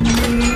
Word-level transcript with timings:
Yeah. 0.00 0.47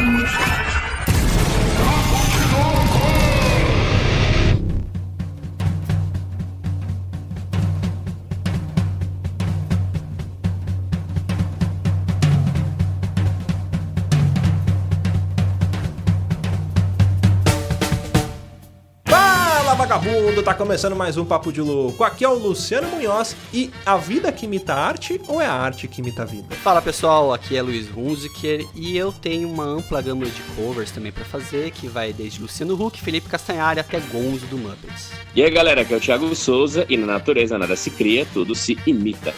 Vagabundo, 20.43 20.45
tá 20.45 20.55
começando 20.55 20.97
mais 20.97 21.17
um 21.17 21.25
Papo 21.25 21.53
de 21.53 21.61
Louco. 21.61 22.05
Aqui 22.05 22.25
é 22.25 22.29
o 22.29 22.35
Luciano 22.35 22.89
Munhoz 22.89 23.37
e 23.53 23.71
a 23.87 23.97
vida 23.97 24.31
que 24.33 24.45
imita 24.45 24.75
a 24.75 24.87
arte 24.87 25.21
ou 25.29 25.41
é 25.41 25.47
a 25.47 25.53
arte 25.53 25.89
que 25.89 26.01
imita 26.01 26.23
a 26.23 26.25
vida? 26.25 26.55
Fala 26.57 26.83
pessoal, 26.83 27.33
aqui 27.33 27.57
é 27.57 27.63
Luiz 27.63 27.89
Hunziker 27.97 28.67
e 28.75 28.97
eu 28.97 29.13
tenho 29.13 29.49
uma 29.49 29.65
ampla 29.65 30.03
gama 30.03 30.27
de 30.27 30.43
covers 30.57 30.91
também 30.91 31.13
para 31.13 31.25
fazer, 31.25 31.71
que 31.71 31.89
vai 31.89 32.13
desde 32.13 32.41
Luciano 32.41 32.75
Huck, 32.75 33.01
Felipe 33.01 33.29
Castanhari 33.29 33.81
até 33.81 34.01
Gonzo 34.01 34.47
do 34.47 34.59
Muppets. 34.59 35.11
E 35.35 35.43
aí 35.43 35.51
galera, 35.51 35.83
aqui 35.83 35.95
é 35.95 35.97
o 35.97 36.01
Thiago 36.01 36.35
Souza 36.35 36.85
e 36.89 36.97
na 36.97 37.07
natureza 37.07 37.59
nada 37.59 37.77
se 37.77 37.91
cria, 37.91 38.27
tudo 38.33 38.55
se 38.55 38.77
imita. 38.87 39.33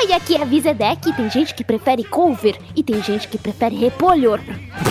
Oi, 0.00 0.12
aqui 0.12 0.36
é 0.36 0.42
a 0.42 0.44
Vizedec. 0.44 1.12
Tem 1.12 1.28
gente 1.28 1.52
que 1.52 1.64
prefere 1.64 2.04
cover 2.04 2.56
e 2.76 2.84
tem 2.84 3.02
gente 3.02 3.26
que 3.26 3.36
prefere 3.36 3.74
repolhor. 3.74 4.38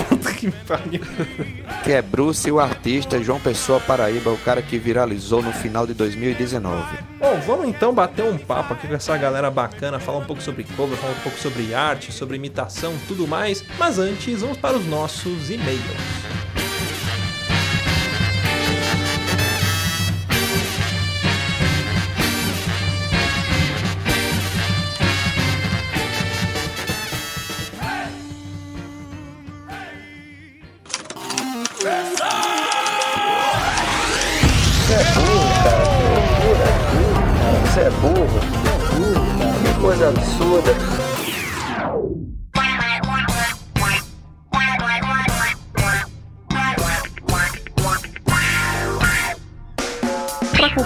Puta 0.09 0.33
que 0.33 0.51
pariu. 0.51 0.99
Que 1.81 1.93
é 1.93 2.01
Bruce, 2.01 2.51
o 2.51 2.59
artista 2.59 3.23
João 3.23 3.39
Pessoa 3.39 3.79
Paraíba, 3.79 4.31
o 4.31 4.37
cara 4.37 4.61
que 4.61 4.77
viralizou 4.77 5.41
no 5.41 5.53
final 5.53 5.87
de 5.87 5.93
2019. 5.93 6.97
Bom, 7.19 7.39
vamos 7.45 7.69
então 7.69 7.93
bater 7.93 8.25
um 8.25 8.37
papo 8.37 8.73
aqui 8.73 8.85
com 8.85 8.95
essa 8.95 9.17
galera 9.17 9.49
bacana, 9.49 9.97
falar 9.97 10.17
um 10.17 10.25
pouco 10.25 10.41
sobre 10.41 10.65
cover, 10.75 10.97
falar 10.97 11.13
um 11.13 11.21
pouco 11.21 11.39
sobre 11.39 11.73
arte, 11.73 12.11
sobre 12.11 12.35
imitação, 12.35 12.93
tudo 13.07 13.25
mais. 13.25 13.63
Mas 13.79 13.97
antes, 13.99 14.41
vamos 14.41 14.57
para 14.57 14.75
os 14.75 14.85
nossos 14.85 15.49
e-mails. 15.49 16.56
Você 37.77 37.83
é 37.83 37.89
burro. 37.91 38.39
Que 39.63 39.79
coisa 39.79 40.09
absurda. 40.09 41.06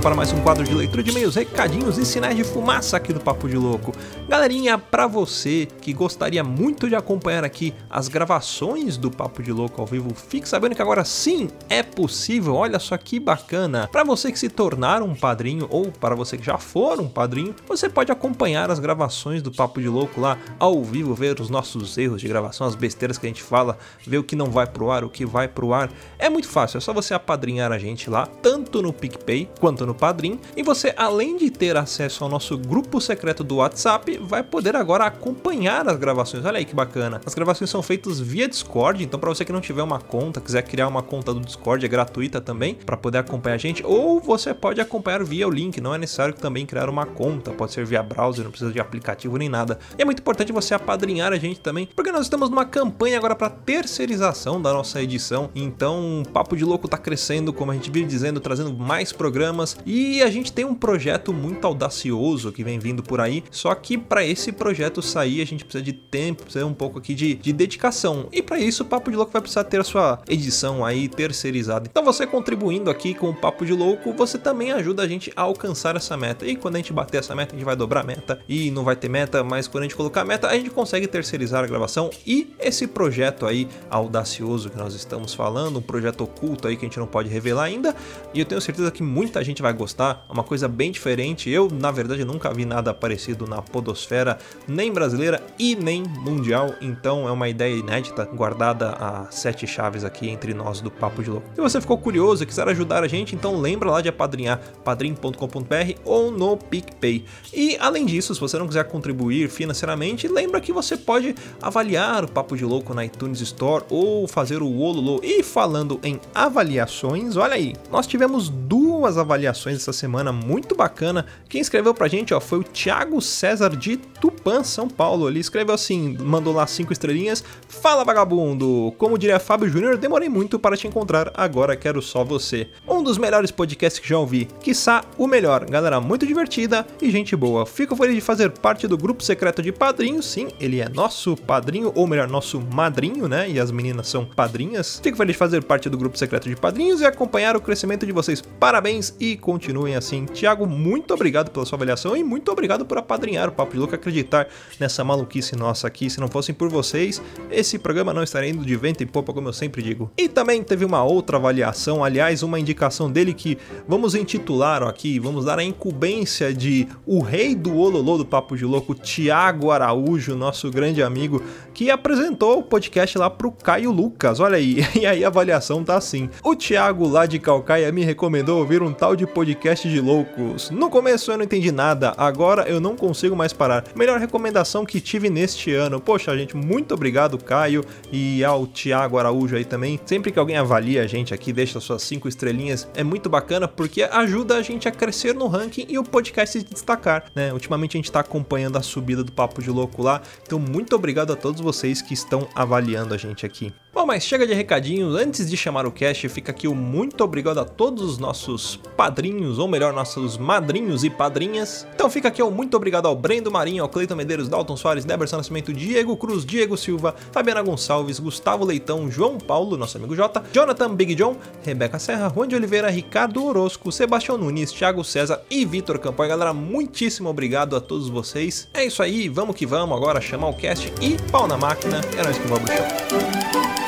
para 0.00 0.14
mais 0.14 0.32
um 0.32 0.40
quadro 0.40 0.64
de 0.64 0.74
leitura 0.74 1.02
de 1.02 1.10
e-mails, 1.10 1.34
recadinhos 1.34 1.98
e 1.98 2.06
sinais 2.06 2.34
de 2.34 2.42
fumaça 2.42 2.96
aqui 2.96 3.12
do 3.12 3.20
Papo 3.20 3.46
de 3.46 3.56
Louco. 3.58 3.92
Galerinha, 4.26 4.78
para 4.78 5.06
você 5.06 5.68
que 5.82 5.92
gostaria 5.92 6.42
muito 6.42 6.88
de 6.88 6.94
acompanhar 6.94 7.44
aqui 7.44 7.74
as 7.90 8.08
gravações 8.08 8.96
do 8.96 9.10
Papo 9.10 9.42
de 9.42 9.52
Louco 9.52 9.78
ao 9.78 9.86
vivo, 9.86 10.14
fique 10.14 10.48
sabendo 10.48 10.74
que 10.74 10.80
agora 10.80 11.04
sim 11.04 11.50
é 11.68 11.82
possível, 11.82 12.54
olha 12.54 12.78
só 12.78 12.96
que 12.96 13.20
bacana. 13.20 13.88
Para 13.92 14.02
você 14.02 14.32
que 14.32 14.38
se 14.38 14.48
tornar 14.48 15.02
um 15.02 15.14
padrinho 15.14 15.66
ou 15.68 15.92
para 15.92 16.14
você 16.14 16.38
que 16.38 16.46
já 16.46 16.56
for 16.56 16.98
um 16.98 17.08
padrinho, 17.08 17.54
você 17.68 17.86
pode 17.86 18.10
acompanhar 18.10 18.70
as 18.70 18.78
gravações 18.78 19.42
do 19.42 19.52
Papo 19.52 19.82
de 19.82 19.88
Louco 19.88 20.18
lá 20.18 20.38
ao 20.58 20.82
vivo, 20.82 21.14
ver 21.14 21.38
os 21.40 21.50
nossos 21.50 21.98
erros 21.98 22.22
de 22.22 22.28
gravação, 22.28 22.66
as 22.66 22.74
besteiras 22.74 23.18
que 23.18 23.26
a 23.26 23.28
gente 23.28 23.42
fala, 23.42 23.76
ver 24.06 24.16
o 24.16 24.24
que 24.24 24.34
não 24.34 24.46
vai 24.46 24.66
pro 24.66 24.90
ar, 24.90 25.04
o 25.04 25.10
que 25.10 25.26
vai 25.26 25.46
pro 25.46 25.74
ar. 25.74 25.90
É 26.18 26.30
muito 26.30 26.48
fácil, 26.48 26.78
é 26.78 26.80
só 26.80 26.94
você 26.94 27.12
apadrinhar 27.12 27.70
a 27.70 27.78
gente 27.78 28.08
lá, 28.08 28.24
tanto 28.24 28.80
no 28.80 28.94
PicPay 28.94 29.50
quanto 29.60 29.89
no 29.89 29.89
Padrim. 29.94 30.38
E 30.56 30.62
você, 30.62 30.92
além 30.96 31.36
de 31.36 31.50
ter 31.50 31.76
acesso 31.76 32.24
ao 32.24 32.30
nosso 32.30 32.56
grupo 32.56 33.00
secreto 33.00 33.42
do 33.42 33.56
WhatsApp, 33.56 34.18
vai 34.22 34.42
poder 34.42 34.76
agora 34.76 35.04
acompanhar 35.04 35.88
as 35.88 35.96
gravações. 35.96 36.44
Olha 36.44 36.58
aí 36.58 36.64
que 36.64 36.74
bacana. 36.74 37.20
As 37.24 37.34
gravações 37.34 37.70
são 37.70 37.82
feitas 37.82 38.20
via 38.20 38.48
Discord, 38.48 39.02
então 39.02 39.18
para 39.18 39.28
você 39.28 39.44
que 39.44 39.52
não 39.52 39.60
tiver 39.60 39.82
uma 39.82 40.00
conta, 40.00 40.40
quiser 40.40 40.62
criar 40.62 40.88
uma 40.88 41.02
conta 41.02 41.32
do 41.32 41.40
Discord, 41.40 41.84
é 41.84 41.88
gratuita 41.88 42.40
também 42.40 42.74
para 42.74 42.96
poder 42.96 43.18
acompanhar 43.18 43.54
a 43.54 43.58
gente, 43.58 43.84
ou 43.84 44.20
você 44.20 44.54
pode 44.54 44.80
acompanhar 44.80 45.22
via 45.24 45.46
o 45.46 45.50
link, 45.50 45.80
não 45.80 45.94
é 45.94 45.98
necessário 45.98 46.34
também 46.34 46.66
criar 46.66 46.88
uma 46.88 47.06
conta, 47.06 47.50
pode 47.50 47.72
ser 47.72 47.84
via 47.84 48.02
browser, 48.02 48.44
não 48.44 48.50
precisa 48.50 48.72
de 48.72 48.80
aplicativo 48.80 49.36
nem 49.36 49.48
nada. 49.48 49.78
E 49.98 50.02
é 50.02 50.04
muito 50.04 50.20
importante 50.20 50.52
você 50.52 50.74
apadrinhar 50.74 51.32
a 51.32 51.36
gente 51.36 51.60
também, 51.60 51.88
porque 51.94 52.12
nós 52.12 52.22
estamos 52.22 52.48
numa 52.50 52.64
campanha 52.64 53.18
agora 53.18 53.34
para 53.34 53.50
terceirização 53.50 54.60
da 54.60 54.72
nossa 54.72 55.02
edição. 55.02 55.50
Então, 55.54 56.22
o 56.22 56.28
Papo 56.28 56.56
de 56.56 56.64
Louco 56.64 56.88
tá 56.88 56.98
crescendo, 56.98 57.52
como 57.52 57.70
a 57.70 57.74
gente 57.74 57.90
vive 57.90 58.06
dizendo, 58.06 58.40
trazendo 58.40 58.72
mais 58.72 59.12
programas 59.12 59.76
e 59.84 60.22
a 60.22 60.30
gente 60.30 60.52
tem 60.52 60.64
um 60.64 60.74
projeto 60.74 61.32
muito 61.32 61.66
audacioso 61.66 62.52
que 62.52 62.64
vem 62.64 62.78
vindo 62.78 63.02
por 63.02 63.20
aí. 63.20 63.42
Só 63.50 63.74
que 63.74 63.96
para 63.96 64.24
esse 64.24 64.52
projeto 64.52 65.02
sair, 65.02 65.40
a 65.40 65.46
gente 65.46 65.64
precisa 65.64 65.82
de 65.82 65.92
tempo, 65.92 66.42
precisa 66.42 66.66
um 66.66 66.74
pouco 66.74 66.98
aqui 66.98 67.14
de, 67.14 67.34
de 67.34 67.52
dedicação. 67.52 68.28
E 68.32 68.42
para 68.42 68.58
isso, 68.58 68.82
o 68.82 68.86
Papo 68.86 69.10
de 69.10 69.16
Louco 69.16 69.32
vai 69.32 69.40
precisar 69.40 69.64
ter 69.64 69.80
a 69.80 69.84
sua 69.84 70.20
edição 70.28 70.84
aí 70.84 71.08
terceirizada. 71.08 71.88
Então, 71.90 72.04
você 72.04 72.26
contribuindo 72.26 72.90
aqui 72.90 73.14
com 73.14 73.30
o 73.30 73.34
Papo 73.34 73.64
de 73.64 73.72
Louco, 73.72 74.12
você 74.12 74.38
também 74.38 74.72
ajuda 74.72 75.02
a 75.02 75.08
gente 75.08 75.32
a 75.36 75.42
alcançar 75.42 75.96
essa 75.96 76.16
meta. 76.16 76.46
E 76.46 76.56
quando 76.56 76.76
a 76.76 76.78
gente 76.78 76.92
bater 76.92 77.18
essa 77.18 77.34
meta, 77.34 77.54
a 77.54 77.58
gente 77.58 77.64
vai 77.64 77.76
dobrar 77.76 78.00
a 78.00 78.04
meta 78.04 78.40
e 78.48 78.70
não 78.70 78.84
vai 78.84 78.96
ter 78.96 79.08
meta, 79.08 79.42
mas 79.42 79.66
quando 79.68 79.82
a 79.82 79.86
gente 79.86 79.96
colocar 79.96 80.22
a 80.22 80.24
meta, 80.24 80.48
a 80.48 80.54
gente 80.54 80.70
consegue 80.70 81.06
terceirizar 81.06 81.64
a 81.64 81.66
gravação 81.66 82.10
e 82.26 82.54
esse 82.58 82.86
projeto 82.86 83.46
aí 83.46 83.68
audacioso 83.88 84.70
que 84.70 84.76
nós 84.76 84.94
estamos 84.94 85.34
falando, 85.34 85.78
um 85.78 85.82
projeto 85.82 86.22
oculto 86.22 86.68
aí 86.68 86.76
que 86.76 86.84
a 86.84 86.88
gente 86.88 86.98
não 86.98 87.06
pode 87.06 87.28
revelar 87.28 87.64
ainda. 87.64 87.94
E 88.32 88.40
eu 88.40 88.44
tenho 88.44 88.60
certeza 88.60 88.90
que 88.90 89.02
muita 89.02 89.42
gente 89.42 89.62
vai 89.62 89.69
gostar, 89.72 90.24
é 90.28 90.32
uma 90.32 90.44
coisa 90.44 90.68
bem 90.68 90.92
diferente. 90.92 91.50
Eu, 91.50 91.68
na 91.70 91.90
verdade, 91.90 92.24
nunca 92.24 92.52
vi 92.52 92.64
nada 92.64 92.92
parecido 92.92 93.46
na 93.46 93.62
podosfera, 93.62 94.38
nem 94.66 94.92
brasileira 94.92 95.42
e 95.58 95.74
nem 95.74 96.02
mundial, 96.02 96.74
então 96.80 97.28
é 97.28 97.32
uma 97.32 97.48
ideia 97.48 97.74
inédita, 97.74 98.24
guardada 98.24 98.90
a 98.90 99.30
sete 99.30 99.66
chaves 99.66 100.04
aqui 100.04 100.28
entre 100.28 100.54
nós 100.54 100.80
do 100.80 100.90
Papo 100.90 101.22
de 101.22 101.30
Louco. 101.30 101.48
Se 101.54 101.60
você 101.60 101.80
ficou 101.80 101.98
curioso 101.98 102.42
e 102.42 102.46
quiser 102.46 102.68
ajudar 102.68 103.02
a 103.02 103.08
gente, 103.08 103.34
então 103.34 103.60
lembra 103.60 103.90
lá 103.90 104.00
de 104.00 104.08
apadrinhar 104.08 104.60
padrim.com.br 104.84 106.00
ou 106.04 106.30
no 106.30 106.56
PicPay. 106.56 107.24
E 107.52 107.76
além 107.78 108.06
disso, 108.06 108.34
se 108.34 108.40
você 108.40 108.58
não 108.58 108.66
quiser 108.66 108.84
contribuir 108.84 109.48
financeiramente, 109.48 110.28
lembra 110.28 110.60
que 110.60 110.72
você 110.72 110.96
pode 110.96 111.34
avaliar 111.60 112.24
o 112.24 112.28
Papo 112.28 112.56
de 112.56 112.64
Louco 112.64 112.94
na 112.94 113.04
iTunes 113.04 113.40
Store 113.40 113.84
ou 113.88 114.26
fazer 114.26 114.62
o 114.62 114.78
Ololo. 114.78 115.20
E 115.22 115.42
falando 115.42 116.00
em 116.02 116.20
avaliações, 116.34 117.36
olha 117.36 117.54
aí, 117.54 117.74
nós 117.90 118.06
tivemos 118.06 118.48
duas 118.48 119.18
avaliações 119.18 119.59
essa 119.68 119.92
semana, 119.92 120.32
muito 120.32 120.74
bacana. 120.74 121.26
Quem 121.48 121.60
escreveu 121.60 121.92
pra 121.92 122.08
gente, 122.08 122.32
ó, 122.32 122.40
foi 122.40 122.60
o 122.60 122.64
Thiago 122.64 123.20
César 123.20 123.70
de 123.76 123.96
Tupã, 123.96 124.62
São 124.64 124.88
Paulo. 124.88 125.28
Ele 125.28 125.40
escreveu 125.40 125.74
assim, 125.74 126.16
mandou 126.20 126.54
lá 126.54 126.66
cinco 126.66 126.92
estrelinhas. 126.92 127.44
Fala 127.68 128.04
vagabundo! 128.04 128.94
Como 128.96 129.18
diria 129.18 129.38
Fábio 129.38 129.68
Júnior, 129.68 129.96
demorei 129.96 130.28
muito 130.28 130.58
para 130.58 130.76
te 130.76 130.86
encontrar, 130.86 131.32
agora 131.34 131.76
quero 131.76 132.00
só 132.00 132.24
você. 132.24 132.68
Um 132.86 133.02
dos 133.02 133.18
melhores 133.18 133.50
podcasts 133.50 134.00
que 134.00 134.08
já 134.08 134.18
ouvi, 134.18 134.48
quiçá 134.60 135.02
o 135.18 135.26
melhor. 135.26 135.64
Galera 135.64 136.00
muito 136.00 136.26
divertida 136.26 136.86
e 137.00 137.10
gente 137.10 137.34
boa. 137.34 137.66
Fico 137.66 137.96
feliz 137.96 138.14
de 138.14 138.20
fazer 138.20 138.50
parte 138.50 138.86
do 138.86 138.96
grupo 138.96 139.22
secreto 139.22 139.62
de 139.62 139.72
padrinhos, 139.72 140.26
sim, 140.26 140.48
ele 140.60 140.80
é 140.80 140.88
nosso 140.88 141.36
padrinho, 141.36 141.92
ou 141.94 142.06
melhor, 142.06 142.28
nosso 142.28 142.60
madrinho, 142.60 143.28
né? 143.28 143.48
E 143.48 143.58
as 143.58 143.70
meninas 143.70 144.08
são 144.08 144.24
padrinhas. 144.24 145.00
Fico 145.02 145.16
feliz 145.16 145.34
de 145.34 145.38
fazer 145.38 145.62
parte 145.62 145.88
do 145.88 145.96
grupo 145.96 146.18
secreto 146.18 146.48
de 146.48 146.56
padrinhos 146.56 147.00
e 147.00 147.06
acompanhar 147.06 147.56
o 147.56 147.60
crescimento 147.60 148.04
de 148.04 148.12
vocês. 148.12 148.40
Parabéns 148.40 149.14
e 149.18 149.36
continuem 149.50 149.96
assim. 149.96 150.26
Tiago, 150.26 150.64
muito 150.64 151.12
obrigado 151.12 151.50
pela 151.50 151.66
sua 151.66 151.74
avaliação 151.74 152.16
e 152.16 152.22
muito 152.22 152.52
obrigado 152.52 152.86
por 152.86 152.96
apadrinhar 152.96 153.48
o 153.48 153.52
Papo 153.52 153.72
de 153.72 153.78
Louco, 153.78 153.96
acreditar 153.96 154.46
nessa 154.78 155.02
maluquice 155.02 155.56
nossa 155.56 155.88
aqui. 155.88 156.08
Se 156.08 156.20
não 156.20 156.28
fossem 156.28 156.54
por 156.54 156.68
vocês, 156.68 157.20
esse 157.50 157.76
programa 157.80 158.14
não 158.14 158.22
estaria 158.22 158.48
indo 158.48 158.64
de 158.64 158.76
vento 158.76 159.02
em 159.02 159.08
popa, 159.08 159.32
como 159.32 159.48
eu 159.48 159.52
sempre 159.52 159.82
digo. 159.82 160.08
E 160.16 160.28
também 160.28 160.62
teve 160.62 160.84
uma 160.84 161.02
outra 161.02 161.36
avaliação, 161.36 162.04
aliás, 162.04 162.44
uma 162.44 162.60
indicação 162.60 163.10
dele 163.10 163.34
que 163.34 163.58
vamos 163.88 164.14
intitular 164.14 164.84
aqui, 164.84 165.18
vamos 165.18 165.44
dar 165.44 165.58
a 165.58 165.64
incumbência 165.64 166.54
de 166.54 166.86
o 167.04 167.20
rei 167.20 167.56
do 167.56 167.76
Ololô 167.76 168.18
do 168.18 168.24
Papo 168.24 168.56
de 168.56 168.64
Louco, 168.64 168.94
Tiago 168.94 169.72
Araújo, 169.72 170.36
nosso 170.36 170.70
grande 170.70 171.02
amigo, 171.02 171.42
que 171.74 171.90
apresentou 171.90 172.60
o 172.60 172.62
podcast 172.62 173.18
lá 173.18 173.28
pro 173.28 173.50
Caio 173.50 173.90
Lucas. 173.90 174.38
Olha 174.38 174.58
aí, 174.58 174.76
e 174.94 175.04
aí 175.04 175.24
a 175.24 175.26
avaliação 175.26 175.82
tá 175.82 175.96
assim. 175.96 176.30
O 176.44 176.54
Thiago 176.54 177.08
lá 177.08 177.26
de 177.26 177.40
Calcaia 177.40 177.90
me 177.90 178.04
recomendou 178.04 178.60
ouvir 178.60 178.80
um 178.80 178.92
tal 178.92 179.16
de 179.16 179.26
podcast 179.26 179.39
de 179.44 180.00
loucos. 180.00 180.70
No 180.70 180.90
começo 180.90 181.30
eu 181.30 181.36
não 181.36 181.44
entendi 181.44 181.72
nada, 181.72 182.12
agora 182.16 182.68
eu 182.68 182.80
não 182.80 182.96
consigo 182.96 183.34
mais 183.34 183.52
parar. 183.52 183.84
Melhor 183.96 184.20
recomendação 184.20 184.84
que 184.84 185.00
tive 185.00 185.30
neste 185.30 185.72
ano. 185.72 186.00
Poxa, 186.00 186.36
gente, 186.36 186.56
muito 186.56 186.94
obrigado, 186.94 187.38
Caio, 187.38 187.84
e 188.12 188.44
ao 188.44 188.66
Thiago 188.66 189.18
Araújo 189.18 189.56
aí 189.56 189.64
também. 189.64 189.98
Sempre 190.04 190.30
que 190.30 190.38
alguém 190.38 190.56
avalia 190.56 191.02
a 191.02 191.06
gente 191.06 191.32
aqui, 191.32 191.52
deixa 191.52 191.80
suas 191.80 192.02
cinco 192.02 192.28
estrelinhas, 192.28 192.88
é 192.94 193.02
muito 193.02 193.28
bacana 193.28 193.66
porque 193.66 194.02
ajuda 194.02 194.56
a 194.56 194.62
gente 194.62 194.88
a 194.88 194.92
crescer 194.92 195.34
no 195.34 195.46
ranking 195.46 195.86
e 195.88 195.98
o 195.98 196.04
podcast 196.04 196.58
se 196.58 196.64
destacar, 196.64 197.24
né? 197.34 197.52
Ultimamente 197.52 197.96
a 197.96 197.98
gente 197.98 198.12
tá 198.12 198.20
acompanhando 198.20 198.76
a 198.76 198.82
subida 198.82 199.24
do 199.24 199.32
Papo 199.32 199.62
de 199.62 199.70
Louco 199.70 200.02
lá, 200.02 200.20
então 200.42 200.58
muito 200.58 200.94
obrigado 200.94 201.32
a 201.32 201.36
todos 201.36 201.60
vocês 201.60 202.02
que 202.02 202.14
estão 202.14 202.48
avaliando 202.54 203.14
a 203.14 203.16
gente 203.16 203.46
aqui. 203.46 203.72
Bom, 203.92 204.06
mas 204.06 204.22
chega 204.22 204.46
de 204.46 204.54
recadinhos. 204.54 205.16
Antes 205.16 205.50
de 205.50 205.56
chamar 205.56 205.84
o 205.84 205.90
cast, 205.90 206.28
fica 206.28 206.52
aqui 206.52 206.68
o 206.68 206.74
muito 206.76 207.24
obrigado 207.24 207.58
a 207.58 207.64
todos 207.64 208.04
os 208.04 208.18
nossos 208.18 208.76
padrinhos, 208.96 209.58
ou 209.58 209.66
melhor, 209.66 209.92
nossos 209.92 210.38
madrinhos 210.38 211.02
e 211.02 211.10
padrinhas. 211.10 211.86
Então 211.92 212.08
fica 212.08 212.28
aqui 212.28 212.40
o 212.40 212.52
muito 212.52 212.76
obrigado 212.76 213.06
ao 213.06 213.16
Brendo 213.16 213.50
Marinho, 213.50 213.82
ao 213.82 213.88
Cleiton 213.88 214.14
Medeiros, 214.14 214.48
Dalton 214.48 214.76
Soares, 214.76 215.04
Deberson 215.04 215.38
Nascimento, 215.38 215.72
Diego 215.72 216.16
Cruz, 216.16 216.44
Diego 216.44 216.76
Silva, 216.76 217.16
Fabiana 217.32 217.62
Gonçalves, 217.62 218.20
Gustavo 218.20 218.64
Leitão, 218.64 219.10
João 219.10 219.38
Paulo, 219.38 219.76
nosso 219.76 219.96
amigo 219.96 220.14
Jota, 220.14 220.44
Jonathan 220.52 220.94
Big 220.94 221.16
John, 221.16 221.36
Rebeca 221.64 221.98
Serra, 221.98 222.32
Juan 222.32 222.46
de 222.46 222.54
Oliveira, 222.54 222.90
Ricardo 222.90 223.44
Orozco, 223.44 223.90
Sebastião 223.90 224.38
Nunes, 224.38 224.70
Thiago 224.70 225.02
César 225.02 225.42
e 225.50 225.64
Vitor 225.64 225.98
Campoy. 225.98 226.28
Galera, 226.28 226.54
muitíssimo 226.54 227.28
obrigado 227.28 227.74
a 227.74 227.80
todos 227.80 228.08
vocês. 228.08 228.68
É 228.72 228.84
isso 228.84 229.02
aí, 229.02 229.28
vamos 229.28 229.56
que 229.56 229.66
vamos 229.66 229.96
agora 229.96 230.20
chamar 230.20 230.48
o 230.48 230.54
cast 230.54 230.92
e 231.00 231.16
pau 231.32 231.48
na 231.48 231.56
máquina. 231.56 232.00
É 232.16 232.22
nóis 232.22 232.38
que 232.38 232.46
vamos 232.46 232.70
pro 232.70 233.79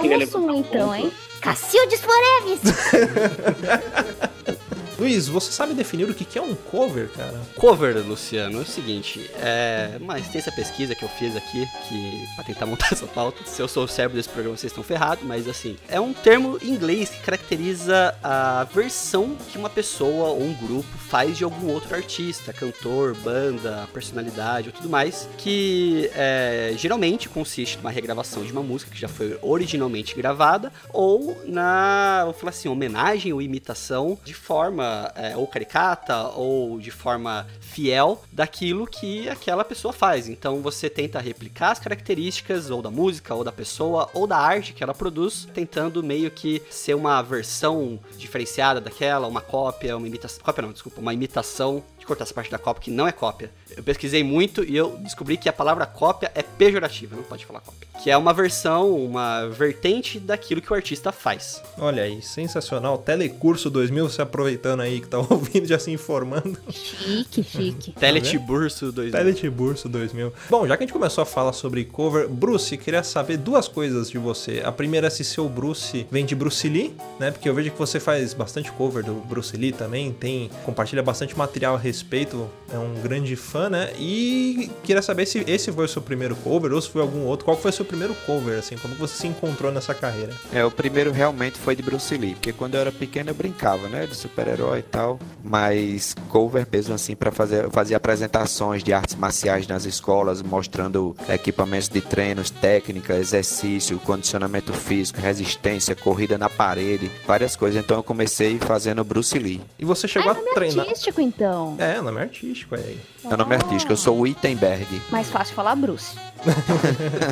queria 0.00 0.18
Vamos 0.18 0.34
um 0.34 0.50
um 0.52 0.60
então, 0.60 0.88
ponto. 0.88 0.94
hein? 0.96 1.12
Cacildes 1.40 2.00
Foreves! 2.00 2.60
Luiz, 5.02 5.26
você 5.26 5.50
sabe 5.50 5.74
definir 5.74 6.08
o 6.08 6.14
que 6.14 6.38
é 6.38 6.40
um 6.40 6.54
cover, 6.54 7.08
cara? 7.08 7.40
Cover, 7.56 8.06
Luciano, 8.06 8.60
é 8.60 8.62
o 8.62 8.64
seguinte, 8.64 9.28
é 9.34 9.96
uma 10.00 10.16
extensa 10.16 10.52
pesquisa 10.52 10.94
que 10.94 11.02
eu 11.02 11.08
fiz 11.08 11.34
aqui, 11.34 11.66
que 11.88 12.24
pra 12.36 12.44
tentar 12.44 12.66
montar 12.66 12.86
essa 12.94 13.08
pauta, 13.08 13.44
se 13.44 13.60
eu 13.60 13.66
sou 13.66 13.82
o 13.82 13.88
cérebro 13.88 14.16
desse 14.16 14.28
programa, 14.28 14.56
vocês 14.56 14.70
estão 14.70 14.84
ferrados, 14.84 15.24
mas 15.24 15.48
assim, 15.48 15.76
é 15.88 15.98
um 15.98 16.12
termo 16.12 16.56
em 16.62 16.68
inglês 16.68 17.10
que 17.10 17.18
caracteriza 17.18 18.16
a 18.22 18.62
versão 18.72 19.36
que 19.50 19.58
uma 19.58 19.68
pessoa 19.68 20.28
ou 20.28 20.44
um 20.44 20.54
grupo 20.54 20.96
faz 21.12 21.36
de 21.36 21.44
algum 21.44 21.70
outro 21.70 21.94
artista, 21.94 22.54
cantor, 22.54 23.14
banda, 23.16 23.86
personalidade 23.92 24.70
ou 24.70 24.72
tudo 24.72 24.88
mais, 24.88 25.28
que 25.36 26.10
é, 26.14 26.72
geralmente 26.78 27.28
consiste 27.28 27.76
numa 27.76 27.90
regravação 27.90 28.42
de 28.42 28.50
uma 28.50 28.62
música 28.62 28.90
que 28.90 28.98
já 28.98 29.08
foi 29.08 29.38
originalmente 29.42 30.14
gravada, 30.14 30.72
ou 30.90 31.38
na, 31.44 32.22
vou 32.24 32.32
falar 32.32 32.48
assim, 32.48 32.66
homenagem 32.66 33.30
ou 33.30 33.42
imitação 33.42 34.18
de 34.24 34.32
forma 34.32 35.12
é, 35.14 35.36
ou 35.36 35.46
caricata 35.46 36.28
ou 36.28 36.80
de 36.80 36.90
forma 36.90 37.46
fiel 37.60 38.24
daquilo 38.32 38.86
que 38.86 39.28
aquela 39.28 39.66
pessoa 39.66 39.92
faz. 39.92 40.30
Então 40.30 40.62
você 40.62 40.88
tenta 40.88 41.20
replicar 41.20 41.72
as 41.72 41.78
características 41.78 42.70
ou 42.70 42.80
da 42.80 42.90
música, 42.90 43.34
ou 43.34 43.44
da 43.44 43.52
pessoa, 43.52 44.08
ou 44.14 44.26
da 44.26 44.38
arte 44.38 44.72
que 44.72 44.82
ela 44.82 44.94
produz, 44.94 45.46
tentando 45.52 46.02
meio 46.02 46.30
que 46.30 46.62
ser 46.70 46.94
uma 46.94 47.20
versão 47.20 48.00
diferenciada 48.16 48.80
daquela, 48.80 49.28
uma 49.28 49.42
cópia, 49.42 49.94
uma 49.94 50.08
imitação. 50.08 50.42
Cópia 50.42 50.62
não, 50.62 50.72
desculpa, 50.72 51.01
uma 51.02 51.12
imitação. 51.12 51.82
De 52.02 52.06
cortar 52.06 52.24
essa 52.24 52.34
parte 52.34 52.50
da 52.50 52.58
cópia 52.58 52.82
que 52.82 52.90
não 52.90 53.06
é 53.06 53.12
cópia. 53.12 53.48
Eu 53.76 53.82
pesquisei 53.84 54.24
muito 54.24 54.64
e 54.64 54.76
eu 54.76 54.96
descobri 55.04 55.36
que 55.36 55.48
a 55.48 55.52
palavra 55.52 55.86
cópia 55.86 56.32
é 56.34 56.42
pejorativa, 56.42 57.14
não 57.14 57.22
pode 57.22 57.46
falar 57.46 57.60
cópia. 57.60 57.86
Que 58.02 58.10
é 58.10 58.16
uma 58.16 58.32
versão, 58.34 58.96
uma 58.96 59.46
vertente 59.46 60.18
daquilo 60.18 60.60
que 60.60 60.72
o 60.72 60.74
artista 60.74 61.12
faz. 61.12 61.62
Olha 61.78 62.02
aí, 62.02 62.20
sensacional. 62.20 62.98
Telecurso 62.98 63.70
2000, 63.70 64.08
você 64.08 64.20
aproveitando 64.20 64.80
aí 64.80 65.00
que 65.00 65.06
tá 65.06 65.18
ouvindo, 65.30 65.64
já 65.64 65.78
se 65.78 65.92
informando. 65.92 66.58
Chique, 66.70 67.44
chique. 67.44 67.92
Teletiburso 67.92 68.90
2000. 68.90 69.12
Teletiburso 69.12 69.88
2000. 69.88 70.32
Bom, 70.50 70.66
já 70.66 70.76
que 70.76 70.82
a 70.82 70.86
gente 70.86 70.92
começou 70.92 71.22
a 71.22 71.24
falar 71.24 71.52
sobre 71.52 71.84
cover, 71.84 72.28
Bruce, 72.28 72.76
queria 72.78 73.04
saber 73.04 73.36
duas 73.36 73.68
coisas 73.68 74.10
de 74.10 74.18
você. 74.18 74.60
A 74.64 74.72
primeira 74.72 75.06
é 75.06 75.10
se 75.10 75.22
seu 75.22 75.48
Bruce 75.48 76.04
vem 76.10 76.26
de 76.26 76.34
Bruce 76.34 76.68
Lee, 76.68 76.96
né? 77.20 77.30
Porque 77.30 77.48
eu 77.48 77.54
vejo 77.54 77.70
que 77.70 77.78
você 77.78 78.00
faz 78.00 78.34
bastante 78.34 78.72
cover 78.72 79.04
do 79.04 79.14
Bruce 79.14 79.56
Lee 79.56 79.70
também, 79.70 80.12
tem 80.12 80.50
compartilha 80.64 81.00
bastante 81.00 81.38
material 81.38 81.76
a 81.76 81.78
respeito, 81.92 82.48
é 82.72 82.78
um 82.78 82.94
grande 83.02 83.36
fã, 83.36 83.68
né? 83.68 83.92
E 83.98 84.70
queria 84.82 85.02
saber 85.02 85.26
se 85.26 85.44
esse 85.46 85.70
foi 85.70 85.84
o 85.84 85.88
seu 85.88 86.00
primeiro 86.00 86.34
cover 86.36 86.72
ou 86.72 86.80
se 86.80 86.88
foi 86.88 87.02
algum 87.02 87.26
outro. 87.26 87.44
Qual 87.44 87.56
foi 87.56 87.70
o 87.70 87.74
seu 87.74 87.84
primeiro 87.84 88.14
cover, 88.26 88.58
assim? 88.58 88.76
Como 88.78 88.94
você 88.94 89.14
se 89.14 89.26
encontrou 89.26 89.70
nessa 89.70 89.92
carreira? 89.94 90.32
É, 90.52 90.64
o 90.64 90.70
primeiro 90.70 91.12
realmente 91.12 91.58
foi 91.58 91.76
de 91.76 91.82
Bruce 91.82 92.16
Lee, 92.16 92.32
porque 92.34 92.50
quando 92.52 92.74
eu 92.76 92.80
era 92.80 92.90
pequeno 92.90 93.28
eu 93.30 93.34
brincava, 93.34 93.88
né, 93.88 94.06
de 94.06 94.16
super-herói 94.16 94.78
e 94.78 94.82
tal, 94.82 95.20
mas 95.44 96.14
cover 96.30 96.66
mesmo 96.72 96.94
assim 96.94 97.14
para 97.14 97.30
fazer, 97.30 97.70
fazia 97.70 97.98
apresentações 97.98 98.82
de 98.82 98.92
artes 98.92 99.14
marciais 99.16 99.66
nas 99.66 99.84
escolas, 99.84 100.40
mostrando 100.40 101.14
equipamentos 101.28 101.90
de 101.90 102.00
treinos, 102.00 102.48
técnica, 102.48 103.14
exercício, 103.14 103.98
condicionamento 103.98 104.72
físico, 104.72 105.20
resistência, 105.20 105.94
corrida 105.94 106.38
na 106.38 106.48
parede, 106.48 107.10
várias 107.26 107.54
coisas. 107.54 107.82
Então 107.84 107.98
eu 107.98 108.02
comecei 108.02 108.58
fazendo 108.58 109.04
Bruce 109.04 109.38
Lee. 109.38 109.60
E 109.78 109.84
você 109.84 110.08
chegou 110.08 110.30
Ai, 110.30 110.38
a 110.38 110.40
nome 110.40 110.54
treinar. 110.54 110.86
artístico, 110.86 111.20
então. 111.20 111.76
É, 111.82 112.00
nome 112.00 112.20
artístico 112.20 112.76
aí. 112.76 113.00
É 113.24 113.34
o 113.34 113.36
nome 113.36 113.56
artístico, 113.56 113.92
eu 113.92 113.96
sou 113.96 114.16
o 114.16 114.20
Wittenberg. 114.20 115.02
Mais 115.10 115.28
fácil 115.28 115.52
falar 115.54 115.74
Bruce. 115.74 116.16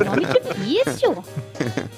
Nome 0.05 0.27
difícil. 0.27 1.25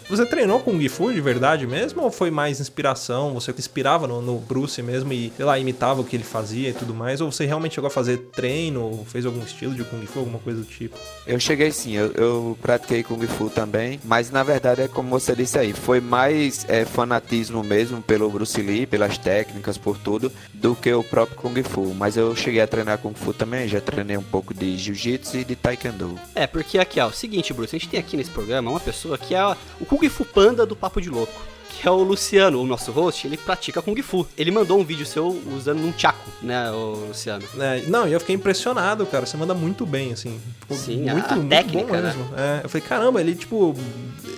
Você 0.09 0.27
treinou 0.27 0.61
Kung 0.61 0.89
Fu 0.89 1.13
de 1.13 1.21
verdade 1.21 1.67
mesmo? 1.67 2.03
Ou 2.03 2.11
foi 2.11 2.31
mais 2.31 2.61
inspiração? 2.61 3.35
Você 3.35 3.53
inspirava 3.53 4.07
no, 4.07 4.21
no 4.21 4.39
Bruce 4.39 4.83
mesmo 4.83 5.13
e, 5.13 5.33
sei 5.37 5.45
lá, 5.45 5.59
imitava 5.59 6.01
o 6.01 6.05
que 6.05 6.17
ele 6.17 6.25
fazia 6.25 6.71
e 6.71 6.73
tudo 6.73 6.95
mais? 6.95 7.21
Ou 7.21 7.31
você 7.31 7.47
realmente 7.47 7.75
chegou 7.75 7.89
a 7.89 7.91
fazer 7.91 8.19
treino? 8.33 9.05
Fez 9.07 9.25
algum 9.27 9.43
estilo 9.43 9.75
de 9.75 9.85
Kung 9.85 10.05
Fu, 10.07 10.21
alguma 10.21 10.39
coisa 10.39 10.61
do 10.61 10.67
tipo? 10.67 10.97
Eu 11.27 11.39
cheguei 11.39 11.71
sim, 11.71 11.93
eu, 11.93 12.13
eu 12.13 12.59
pratiquei 12.61 13.03
Kung 13.03 13.25
Fu 13.27 13.49
também, 13.49 14.01
mas 14.05 14.31
na 14.31 14.43
verdade 14.43 14.83
é 14.83 14.89
como 14.89 15.09
você 15.09 15.35
disse 15.35 15.59
aí, 15.59 15.73
foi 15.73 16.01
mais 16.01 16.67
é, 16.69 16.85
fanatismo 16.85 17.63
mesmo 17.63 18.03
pelo 18.03 18.31
Bruce 18.31 18.61
Lee, 18.61 18.87
pelas 18.87 19.19
técnicas, 19.19 19.79
por 19.79 19.97
tudo, 19.97 20.33
do 20.53 20.75
que 20.75 20.93
o 20.93 21.03
próprio 21.05 21.37
Kung 21.37 21.63
Fu. 21.63 21.95
Mas 21.95 22.17
eu 22.17 22.35
cheguei 22.35 22.61
a 22.61 22.67
treinar 22.67 22.99
Kung 22.99 23.15
Fu 23.15 23.33
também, 23.33 23.69
já 23.69 23.81
treinei 23.81 24.17
um 24.17 24.23
pouco 24.23 24.53
de 24.53 24.77
Jiu-Jitsu 24.77 25.39
e 25.39 25.45
de 25.45 25.57
Taekwondo. 25.57 26.19
É, 26.35 26.47
porque 26.47 26.79
aqui, 26.79 27.01
seguinte, 27.11 27.53
Bruce, 27.55 27.75
a 27.75 27.79
gente 27.79 27.89
tem 27.89 27.99
aqui 27.99 28.17
nesse 28.17 28.31
programa 28.31 28.71
uma 28.71 28.79
pessoa 28.81 29.17
que 29.19 29.35
é 29.35 29.45
o 29.81 29.87
Kung 29.87 30.07
Fu 30.11 30.25
Panda 30.25 30.65
do 30.67 30.77
Papo 30.77 31.01
de 31.01 31.09
Louco. 31.09 31.33
Que 31.81 31.89
é 31.89 31.91
o 31.91 32.03
Luciano, 32.03 32.61
o 32.61 32.67
nosso 32.67 32.93
host, 32.93 33.27
ele 33.27 33.39
pratica 33.39 33.81
Kung 33.81 34.01
Fu. 34.03 34.27
Ele 34.37 34.51
mandou 34.51 34.79
um 34.79 34.85
vídeo 34.85 35.07
seu 35.07 35.29
usando 35.57 35.81
um 35.83 35.93
chaco, 35.97 36.29
né, 36.43 36.71
o 36.71 37.07
Luciano? 37.09 37.43
É, 37.59 37.81
não, 37.89 38.07
e 38.07 38.13
eu 38.13 38.21
fiquei 38.21 38.37
impressionado, 38.37 39.07
cara. 39.07 39.25
Você 39.25 39.39
manda 39.39 39.55
muito 39.55 39.87
bem, 39.87 40.13
assim. 40.13 40.39
Sim, 40.71 41.09
a- 41.09 41.15
muito, 41.15 41.33
a 41.33 41.37
muito 41.37 41.49
técnica, 41.49 41.87
bom 41.87 41.93
né? 41.95 42.03
mesmo. 42.03 42.29
É, 42.37 42.61
eu 42.63 42.69
falei, 42.69 42.87
caramba, 42.87 43.21
ele, 43.23 43.35
tipo. 43.35 43.75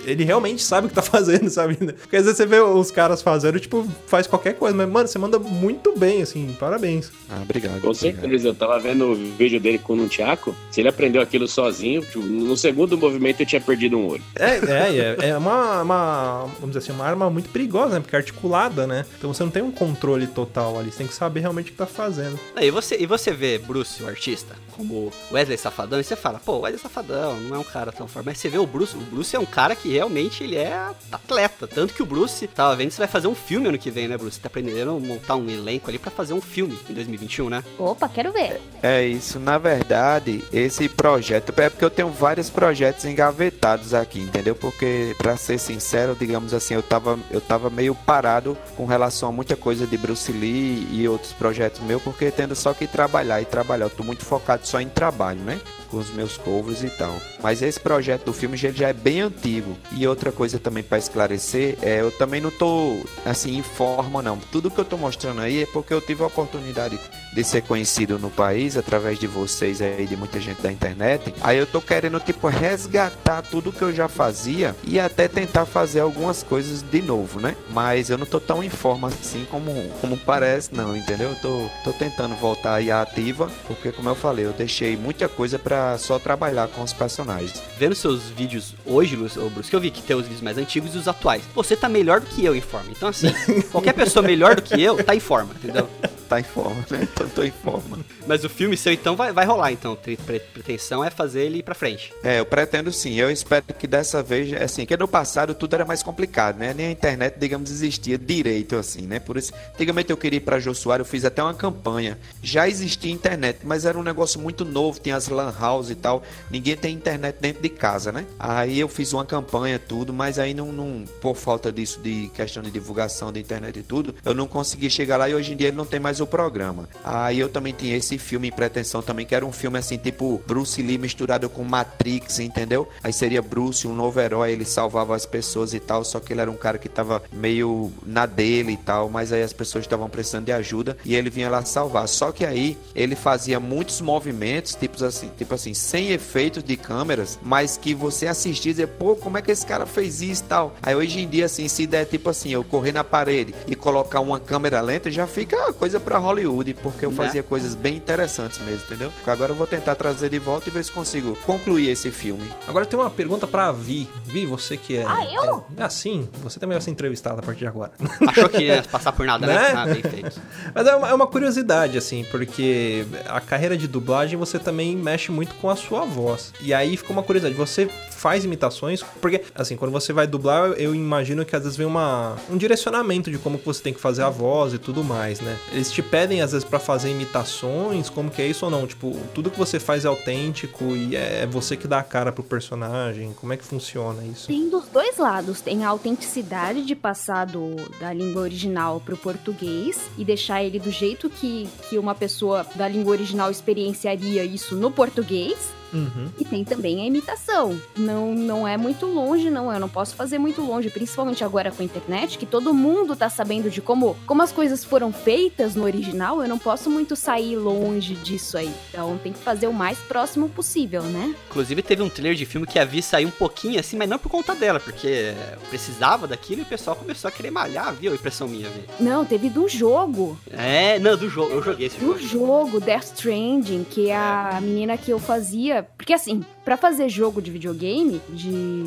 Ele 0.05 0.23
realmente 0.23 0.61
sabe 0.61 0.87
o 0.87 0.89
que 0.89 0.95
tá 0.95 1.01
fazendo, 1.03 1.49
sabe? 1.49 1.75
Porque 1.75 2.15
às 2.15 2.23
vezes 2.23 2.37
você 2.37 2.45
vê 2.45 2.59
os 2.59 2.91
caras 2.91 3.21
fazendo, 3.21 3.59
tipo, 3.59 3.87
faz 4.07 4.27
qualquer 4.27 4.53
coisa. 4.53 4.75
Mas, 4.75 4.89
mano, 4.89 5.07
você 5.07 5.19
manda 5.19 5.39
muito 5.39 5.97
bem, 5.97 6.21
assim. 6.21 6.55
Parabéns. 6.59 7.11
Ah, 7.29 7.41
obrigado. 7.41 7.81
Com 7.81 7.93
certeza, 7.93 8.49
eu 8.49 8.55
tava 8.55 8.79
vendo 8.79 9.11
o 9.11 9.15
vídeo 9.15 9.59
dele 9.59 9.79
com 9.79 9.93
o 9.93 10.07
Tiago. 10.07 10.55
Se 10.71 10.81
ele 10.81 10.89
aprendeu 10.89 11.21
aquilo 11.21 11.47
sozinho, 11.47 12.01
tipo, 12.01 12.19
no 12.19 12.55
segundo 12.55 12.97
movimento 12.97 13.41
eu 13.41 13.45
tinha 13.45 13.61
perdido 13.61 13.97
um 13.97 14.07
olho. 14.07 14.23
É, 14.35 14.57
é, 14.57 15.17
é, 15.19 15.29
é 15.29 15.37
uma, 15.37 15.81
uma, 15.81 16.45
vamos 16.59 16.75
dizer 16.75 16.79
assim, 16.79 16.91
uma 16.91 17.05
arma 17.05 17.29
muito 17.29 17.49
perigosa, 17.49 17.95
né? 17.95 17.99
Porque 17.99 18.15
é 18.15 18.19
articulada, 18.19 18.85
né? 18.87 19.05
Então 19.17 19.33
você 19.33 19.43
não 19.43 19.51
tem 19.51 19.63
um 19.63 19.71
controle 19.71 20.27
total 20.27 20.79
ali, 20.79 20.91
você 20.91 20.99
tem 20.99 21.07
que 21.07 21.13
saber 21.13 21.41
realmente 21.41 21.69
o 21.69 21.71
que 21.71 21.77
tá 21.77 21.85
fazendo. 21.85 22.39
E 22.59 22.71
você, 22.71 22.97
e 22.99 23.05
você 23.05 23.31
vê 23.31 23.57
Bruce, 23.57 24.03
o 24.03 24.07
artista, 24.07 24.55
como 24.75 25.11
Wesley 25.31 25.57
Safadão, 25.57 25.99
e 25.99 26.03
você 26.03 26.15
fala, 26.15 26.39
pô, 26.43 26.59
Wesley 26.59 26.81
Safadão 26.81 27.39
não 27.41 27.55
é 27.55 27.59
um 27.59 27.63
cara 27.63 27.91
tão 27.91 28.07
forte. 28.07 28.25
Mas 28.25 28.37
você 28.37 28.49
vê 28.49 28.57
o 28.57 28.65
Bruce, 28.65 28.95
o 28.95 28.99
Bruce 28.99 29.35
é 29.35 29.39
um 29.39 29.45
cara 29.45 29.75
que 29.75 29.94
realmente 29.95 30.43
ele 30.43 30.55
é 30.55 30.89
atleta. 31.11 31.67
Tanto 31.67 31.93
que 31.93 32.03
o 32.03 32.05
Bruce, 32.05 32.47
tava 32.47 32.75
vendo, 32.75 32.91
você 32.91 32.99
vai 32.99 33.07
fazer 33.07 33.27
um 33.27 33.35
filme 33.35 33.67
ano 33.67 33.77
que 33.77 33.89
vem, 33.89 34.07
né, 34.07 34.17
Bruce? 34.17 34.39
Tá 34.39 34.47
aprendendo 34.47 34.91
a 34.91 34.99
montar 34.99 35.35
um 35.35 35.49
elenco 35.49 35.89
ali 35.89 35.97
pra 35.97 36.11
fazer 36.11 36.33
um 36.33 36.41
filme 36.41 36.77
em 36.89 36.93
2021, 36.93 37.49
né? 37.49 37.63
Opa, 37.77 38.07
quero 38.07 38.31
ver. 38.31 38.61
É 38.83 39.03
isso, 39.03 39.39
na 39.39 39.57
verdade, 39.57 40.43
esse 40.51 40.87
projeto, 40.89 41.53
é 41.57 41.69
porque 41.69 41.85
eu 41.85 41.89
tenho 41.89 42.09
vários 42.09 42.49
projetos 42.49 43.05
engavetados 43.05 43.93
aqui, 43.93 44.19
entendeu? 44.19 44.55
Porque, 44.55 45.15
pra 45.17 45.37
ser 45.37 45.57
sincero, 45.57 46.15
digamos 46.17 46.53
assim, 46.53 46.73
eu 46.73 46.83
tava, 46.83 47.17
eu 47.31 47.41
tava 47.41 47.69
meio 47.69 47.95
parado 47.95 48.57
com 48.75 48.85
relação 48.85 49.29
a 49.29 49.31
muita 49.31 49.55
coisa 49.55 49.87
de 49.87 49.97
Bruce 49.97 50.31
Lee 50.31 50.87
e 50.91 51.07
outros 51.07 51.33
projetos 51.33 51.81
meus, 51.81 52.01
porque 52.01 52.29
tendo 52.31 52.55
só 52.55 52.73
que 52.73 52.87
trabalhar 52.87 53.41
e 53.41 53.45
trabalhar, 53.45 53.85
eu 53.85 53.89
tô 53.89 54.03
muito 54.03 54.23
focado 54.23 54.67
só 54.67 54.79
em 54.79 54.89
trabalho, 54.89 55.39
né? 55.39 55.59
Com 55.95 56.01
os 56.01 56.09
meus 56.09 56.35
covers 56.35 56.83
e 56.83 56.89
tal. 56.89 57.15
Mas 57.41 57.61
esse 57.61 57.79
projeto 57.79 58.25
do 58.25 58.33
filme 58.33 58.57
já, 58.57 58.69
já 58.69 58.89
é 58.89 58.93
bem 58.93 59.21
antigo. 59.21 59.77
E 59.93 60.05
outra 60.05 60.29
coisa 60.29 60.59
também 60.59 60.83
pra 60.83 60.97
esclarecer, 60.97 61.77
é, 61.81 62.01
eu 62.01 62.11
também 62.11 62.41
não 62.41 62.51
tô, 62.51 62.97
assim, 63.25 63.57
em 63.57 63.63
forma, 63.63 64.21
não. 64.21 64.37
Tudo 64.51 64.69
que 64.69 64.77
eu 64.77 64.83
tô 64.83 64.97
mostrando 64.97 65.39
aí 65.39 65.63
é 65.63 65.65
porque 65.65 65.93
eu 65.93 66.01
tive 66.01 66.21
a 66.21 66.27
oportunidade 66.27 66.99
de 67.35 67.43
ser 67.43 67.61
conhecido 67.61 68.17
no 68.17 68.29
país 68.29 68.77
através 68.77 69.19
de 69.19 69.27
vocês 69.27 69.81
aí, 69.81 70.07
de 70.07 70.15
muita 70.15 70.39
gente 70.39 70.61
da 70.61 70.71
internet. 70.71 71.33
Aí 71.41 71.57
eu 71.57 71.67
tô 71.67 71.81
querendo, 71.81 72.17
tipo, 72.21 72.47
resgatar 72.47 73.41
tudo 73.41 73.73
que 73.73 73.81
eu 73.81 73.93
já 73.93 74.07
fazia 74.07 74.73
e 74.85 74.97
até 74.97 75.27
tentar 75.27 75.65
fazer 75.65 75.99
algumas 75.99 76.41
coisas 76.41 76.81
de 76.81 77.01
novo, 77.01 77.41
né? 77.41 77.57
Mas 77.71 78.09
eu 78.09 78.17
não 78.17 78.25
tô 78.25 78.39
tão 78.39 78.63
em 78.63 78.69
forma 78.69 79.09
assim 79.09 79.45
como, 79.51 79.71
como 79.99 80.15
parece, 80.15 80.73
não, 80.73 80.95
entendeu? 80.95 81.29
Eu 81.29 81.35
tô, 81.35 81.69
tô 81.83 81.91
tentando 81.91 82.35
voltar 82.35 82.75
aí 82.75 82.89
à 82.89 83.01
ativa, 83.01 83.51
porque, 83.67 83.91
como 83.91 84.07
eu 84.07 84.15
falei, 84.15 84.45
eu 84.45 84.53
deixei 84.53 84.95
muita 84.95 85.27
coisa 85.27 85.59
pra 85.59 85.97
só 85.97 86.17
trabalhar 86.17 86.69
com 86.69 86.81
os 86.83 86.93
personagens. 86.93 87.61
Vendo 87.77 87.95
seus 87.95 88.29
vídeos 88.29 88.75
hoje, 88.85 89.17
Bruce, 89.17 89.69
que 89.69 89.75
eu 89.75 89.81
vi 89.81 89.91
que 89.91 90.01
tem 90.01 90.15
os 90.15 90.23
vídeos 90.23 90.41
mais 90.41 90.57
antigos 90.57 90.95
e 90.95 90.97
os 90.97 91.07
atuais. 91.07 91.43
Você 91.53 91.75
tá 91.75 91.89
melhor 91.89 92.21
do 92.21 92.27
que 92.27 92.45
eu 92.45 92.55
em 92.55 92.61
forma. 92.61 92.91
Então, 92.91 93.09
assim, 93.09 93.27
qualquer 93.73 93.93
pessoa 93.93 94.25
melhor 94.25 94.55
do 94.55 94.61
que 94.61 94.81
eu 94.81 95.03
tá 95.03 95.13
em 95.13 95.19
forma, 95.19 95.53
entendeu? 95.53 95.89
Tá 96.27 96.39
em 96.39 96.43
forma, 96.43 96.83
né? 96.89 97.07
Então 97.15 97.29
tô 97.29 97.43
em 97.43 97.51
forma. 97.51 97.99
Mas 98.27 98.43
o 98.43 98.49
filme 98.49 98.75
seu, 98.75 98.91
então, 98.91 99.15
vai, 99.15 99.31
vai 99.31 99.45
rolar, 99.45 99.71
então. 99.71 99.95
Pre- 99.95 100.17
pre- 100.17 100.39
pretensão 100.39 101.03
é 101.03 101.09
fazer 101.09 101.43
ele 101.45 101.59
ir 101.59 101.63
pra 101.63 101.75
frente. 101.75 102.11
É, 102.23 102.39
eu 102.39 102.45
pretendo 102.45 102.91
sim. 102.91 103.13
Eu 103.15 103.29
espero 103.29 103.63
que 103.77 103.85
dessa 103.87 104.21
vez, 104.23 104.51
assim, 104.61 104.85
que 104.85 104.97
no 104.97 105.07
passado 105.07 105.53
tudo 105.53 105.75
era 105.75 105.85
mais 105.85 106.01
complicado, 106.01 106.57
né? 106.57 106.73
Nem 106.73 106.87
a 106.87 106.91
internet, 106.91 107.35
digamos, 107.39 107.69
existia 107.69 108.17
direito, 108.17 108.75
assim, 108.75 109.01
né? 109.03 109.19
Por 109.19 109.37
isso, 109.37 109.53
antigamente 109.73 110.09
eu 110.09 110.17
queria 110.17 110.37
ir 110.37 110.41
pra 110.41 110.59
Josuara, 110.59 111.01
eu 111.01 111.05
fiz 111.05 111.23
até 111.25 111.41
uma 111.43 111.53
campanha. 111.53 112.17
Já 112.41 112.67
existia 112.67 113.11
internet, 113.11 113.59
mas 113.63 113.85
era 113.85 113.97
um 113.97 114.03
negócio 114.03 114.39
muito 114.39 114.65
novo, 114.65 114.99
tinha 114.99 115.15
as 115.15 115.27
lan 115.27 115.53
house 115.59 115.89
e 115.89 115.95
tal. 115.95 116.23
Ninguém 116.49 116.75
tem 116.75 116.93
internet 116.95 117.37
dentro 117.39 117.61
de 117.61 117.69
casa, 117.69 118.11
né? 118.11 118.25
Aí 118.39 118.79
eu 118.79 118.87
fiz 118.87 119.13
uma 119.13 119.25
campanha, 119.25 119.77
tudo, 119.79 120.11
mas 120.11 120.39
aí 120.39 120.53
não, 120.53 120.71
não 120.71 121.05
por 121.21 121.35
falta 121.35 121.71
disso, 121.71 121.99
de 122.01 122.29
questão 122.33 122.63
de 122.63 122.71
divulgação 122.71 123.31
da 123.31 123.39
internet 123.39 123.77
e 123.79 123.83
tudo, 123.83 124.15
eu 124.25 124.33
não 124.33 124.47
consegui 124.47 124.89
chegar 124.89 125.17
lá 125.17 125.29
e 125.29 125.35
hoje 125.35 125.53
em 125.53 125.55
dia 125.55 125.67
ele 125.67 125.77
não 125.77 125.85
tem 125.85 125.99
mais 125.99 126.19
o 126.19 126.24
programa. 126.27 126.87
Aí 127.03 127.39
eu 127.39 127.49
também 127.49 127.73
tinha 127.73 127.95
esse 127.95 128.17
filme 128.17 128.47
em 128.47 128.51
pretensão 128.51 129.01
também, 129.01 129.25
que 129.25 129.35
era 129.35 129.45
um 129.45 129.51
filme 129.51 129.77
assim, 129.77 129.97
tipo 129.97 130.41
Bruce 130.45 130.81
Lee 130.81 130.97
misturado 130.97 131.49
com 131.49 131.63
Matrix, 131.63 132.39
entendeu? 132.39 132.87
Aí 133.03 133.13
seria 133.13 133.41
Bruce, 133.41 133.87
um 133.87 133.95
novo 133.95 134.19
herói, 134.19 134.51
ele 134.51 134.65
salvava 134.65 135.15
as 135.15 135.25
pessoas 135.25 135.73
e 135.73 135.79
tal, 135.79 136.03
só 136.03 136.19
que 136.19 136.33
ele 136.33 136.41
era 136.41 136.51
um 136.51 136.55
cara 136.55 136.77
que 136.77 136.89
tava 136.89 137.21
meio 137.31 137.91
na 138.05 138.25
dele 138.25 138.73
e 138.73 138.77
tal, 138.77 139.09
mas 139.09 139.31
aí 139.31 139.43
as 139.43 139.53
pessoas 139.53 139.83
estavam 139.83 140.09
precisando 140.09 140.45
de 140.45 140.51
ajuda 140.51 140.97
e 141.05 141.15
ele 141.15 141.29
vinha 141.29 141.49
lá 141.49 141.63
salvar. 141.63 142.07
Só 142.07 142.31
que 142.31 142.45
aí 142.45 142.77
ele 142.95 143.15
fazia 143.15 143.59
muitos 143.59 144.01
movimentos, 144.01 144.75
tipos 144.75 145.03
assim, 145.03 145.29
tipo 145.37 145.53
assim, 145.53 145.73
sem 145.73 146.11
efeitos 146.11 146.63
de 146.63 146.77
câmeras, 146.77 147.39
mas 147.41 147.77
que 147.77 147.93
você 147.93 148.27
assistia 148.27 148.71
e 148.71 148.73
dizia, 148.73 148.87
pô, 148.87 149.15
como 149.15 149.37
é 149.37 149.41
que 149.41 149.51
esse 149.51 149.65
cara 149.65 149.85
fez 149.85 150.21
isso 150.21 150.43
e 150.43 150.47
tal? 150.47 150.75
Aí 150.81 150.95
hoje 150.95 151.19
em 151.19 151.27
dia, 151.27 151.45
assim, 151.45 151.67
se 151.67 151.85
der 151.85 152.05
tipo 152.05 152.29
assim, 152.29 152.51
eu 152.51 152.63
correr 152.63 152.91
na 152.91 153.03
parede 153.03 153.53
e 153.67 153.75
colocar 153.75 154.19
uma 154.19 154.39
câmera 154.39 154.81
lenta, 154.81 155.11
já 155.11 155.27
fica 155.27 155.73
coisa 155.73 155.99
pra 156.05 156.17
Hollywood, 156.19 156.75
porque 156.75 157.05
eu 157.05 157.09
Né? 157.11 157.15
fazia 157.17 157.43
coisas 157.43 157.75
bem 157.75 157.95
interessantes 157.97 158.59
mesmo, 158.59 158.83
entendeu? 158.85 159.11
Agora 159.25 159.51
eu 159.51 159.55
vou 159.55 159.65
tentar 159.67 159.95
trazer 159.95 160.29
de 160.29 160.39
volta 160.39 160.69
e 160.69 160.71
ver 160.71 160.83
se 160.85 160.91
consigo 160.91 161.35
concluir 161.45 161.89
esse 161.89 162.11
filme. 162.11 162.47
Agora 162.67 162.85
tem 162.85 162.97
uma 162.97 163.09
pergunta 163.09 163.47
pra 163.47 163.71
Vi. 163.71 164.07
Vi, 164.25 164.45
você 164.45 164.77
que 164.77 164.97
é. 164.97 165.03
Ah, 165.05 165.25
eu? 165.33 165.65
É, 165.75 165.83
assim, 165.83 166.29
você 166.43 166.59
também 166.59 166.75
vai 166.75 166.81
ser 166.81 166.91
entrevistada 166.91 167.39
a 167.39 167.43
partir 167.43 167.59
de 167.61 167.67
agora. 167.67 167.91
Achou 168.27 168.47
que 168.47 168.63
ia 168.63 168.83
passar 168.83 169.11
por 169.11 169.25
nada, 169.25 169.45
né? 169.47 169.55
Né? 169.55 169.73
Ah, 169.75 169.85
bem 169.85 170.01
feito. 170.01 170.39
Mas 170.73 170.85
é 170.87 170.95
uma, 170.95 171.09
é 171.09 171.13
uma 171.13 171.27
curiosidade, 171.27 171.97
assim, 171.97 172.25
porque 172.29 173.05
a 173.27 173.39
carreira 173.41 173.75
de 173.77 173.87
dublagem 173.87 174.37
você 174.37 174.59
também 174.59 174.95
mexe 174.95 175.31
muito 175.31 175.55
com 175.55 175.69
a 175.69 175.75
sua 175.75 176.05
voz. 176.05 176.53
E 176.61 176.73
aí 176.73 176.95
fica 176.97 177.11
uma 177.11 177.23
curiosidade, 177.23 177.55
você 177.55 177.87
faz 178.11 178.43
imitações? 178.45 179.01
Porque, 179.21 179.41
assim, 179.55 179.75
quando 179.75 179.91
você 179.91 180.11
vai 180.13 180.27
dublar, 180.27 180.71
eu 180.73 180.93
imagino 180.93 181.45
que 181.45 181.55
às 181.55 181.63
vezes 181.63 181.77
vem 181.77 181.87
uma, 181.87 182.35
um 182.49 182.57
direcionamento 182.57 183.31
de 183.31 183.37
como 183.37 183.57
que 183.57 183.65
você 183.65 183.81
tem 183.81 183.93
que 183.93 183.99
fazer 183.99 184.23
a 184.23 184.29
voz 184.29 184.73
e 184.73 184.77
tudo 184.77 185.03
mais, 185.03 185.39
né? 185.41 185.57
Eles 185.71 185.91
te 185.95 186.03
pedem, 186.03 186.41
às 186.41 186.51
vezes, 186.51 186.67
pra 186.67 186.77
fazer 186.77 187.09
imitações, 187.09 188.09
como 188.09 188.29
que 188.29 188.41
é 188.41 188.47
isso 188.47 188.65
ou 188.65 188.71
não? 188.71 188.85
Tipo, 188.85 189.15
tudo 189.33 189.49
que 189.49 189.57
você 189.57 189.79
faz 189.79 190.03
é 190.03 190.09
autêntico 190.09 190.83
e 190.93 191.15
é 191.15 191.47
você 191.47 191.77
que 191.77 191.87
dá 191.87 191.99
a 191.99 192.03
cara 192.03 192.33
pro 192.33 192.43
personagem? 192.43 193.33
Como 193.39 193.53
é 193.53 193.57
que 193.57 193.63
funciona 193.63 194.21
isso? 194.25 194.47
Tem 194.47 194.67
dos 194.67 194.87
dois 194.89 195.17
lados. 195.17 195.61
Tem 195.61 195.85
a 195.85 195.87
autenticidade 195.87 196.83
de 196.83 196.95
passar 196.95 197.45
do, 197.45 197.77
da 197.97 198.11
língua 198.11 198.41
original 198.41 198.99
pro 198.99 199.15
português 199.15 199.97
e 200.17 200.25
deixar 200.25 200.61
ele 200.61 200.79
do 200.79 200.91
jeito 200.91 201.29
que, 201.29 201.65
que 201.87 201.97
uma 201.97 202.13
pessoa 202.13 202.65
da 202.75 202.89
língua 202.89 203.13
original 203.13 203.49
experienciaria 203.49 204.43
isso 204.43 204.75
no 204.75 204.91
português. 204.91 205.73
Uhum. 205.93 206.29
E 206.39 206.45
tem 206.45 206.63
também 206.63 207.01
a 207.01 207.05
imitação. 207.05 207.79
Não, 207.97 208.33
não 208.33 208.67
é 208.67 208.77
muito 208.77 209.05
longe, 209.05 209.49
não. 209.49 209.71
Eu 209.71 209.79
não 209.79 209.89
posso 209.89 210.15
fazer 210.15 210.37
muito 210.37 210.61
longe, 210.61 210.89
principalmente 210.89 211.43
agora 211.43 211.71
com 211.71 211.81
a 211.81 211.85
internet, 211.85 212.37
que 212.37 212.45
todo 212.45 212.73
mundo 212.73 213.15
tá 213.15 213.29
sabendo 213.29 213.69
de 213.69 213.81
como, 213.81 214.15
como 214.25 214.41
as 214.41 214.51
coisas 214.51 214.83
foram 214.83 215.11
feitas 215.11 215.75
no 215.75 215.83
original. 215.83 216.41
Eu 216.41 216.49
não 216.49 216.57
posso 216.59 216.89
muito 216.89 217.15
sair 217.15 217.55
longe 217.55 218.15
disso 218.15 218.57
aí. 218.57 218.71
Então 218.89 219.17
tem 219.21 219.31
que 219.33 219.39
fazer 219.39 219.67
o 219.67 219.73
mais 219.73 219.97
próximo 219.99 220.49
possível, 220.49 221.03
né? 221.03 221.33
Inclusive, 221.49 221.81
teve 221.81 222.01
um 222.01 222.09
trailer 222.09 222.35
de 222.35 222.45
filme 222.45 222.67
que 222.67 222.79
a 222.79 222.85
Vi 222.85 223.01
saiu 223.01 223.27
um 223.27 223.31
pouquinho 223.31 223.79
assim, 223.79 223.95
mas 223.97 224.09
não 224.09 224.17
por 224.19 224.29
conta 224.29 224.53
dela, 224.55 224.79
porque 224.79 225.33
precisava 225.69 226.27
daquilo 226.27 226.61
e 226.61 226.63
o 226.63 226.67
pessoal 226.67 226.95
começou 226.95 227.27
a 227.27 227.31
querer 227.31 227.51
malhar, 227.51 227.93
viu? 227.93 228.11
A 228.11 228.15
impressão 228.15 228.47
minha, 228.47 228.69
Vi. 228.69 228.81
Não, 228.99 229.25
teve 229.25 229.49
do 229.49 229.67
jogo. 229.67 230.37
É, 230.51 230.99
não, 230.99 231.17
do 231.17 231.29
jogo. 231.29 231.51
Eu 231.51 231.63
joguei 231.63 231.87
esse 231.87 231.97
Do 231.97 232.17
jogo. 232.17 232.27
jogo 232.27 232.79
Death 232.79 233.03
Stranding, 233.15 233.83
que 233.89 234.09
é 234.09 234.15
a 234.15 234.59
menina 234.61 234.97
que 234.97 235.11
eu 235.11 235.19
fazia. 235.19 235.84
Porque 235.97 236.13
assim, 236.13 236.43
Pra 236.65 236.75
fazer 236.75 237.07
jogo 237.09 237.43
de 237.43 237.51
videogame, 237.51 238.19
de 238.27 238.83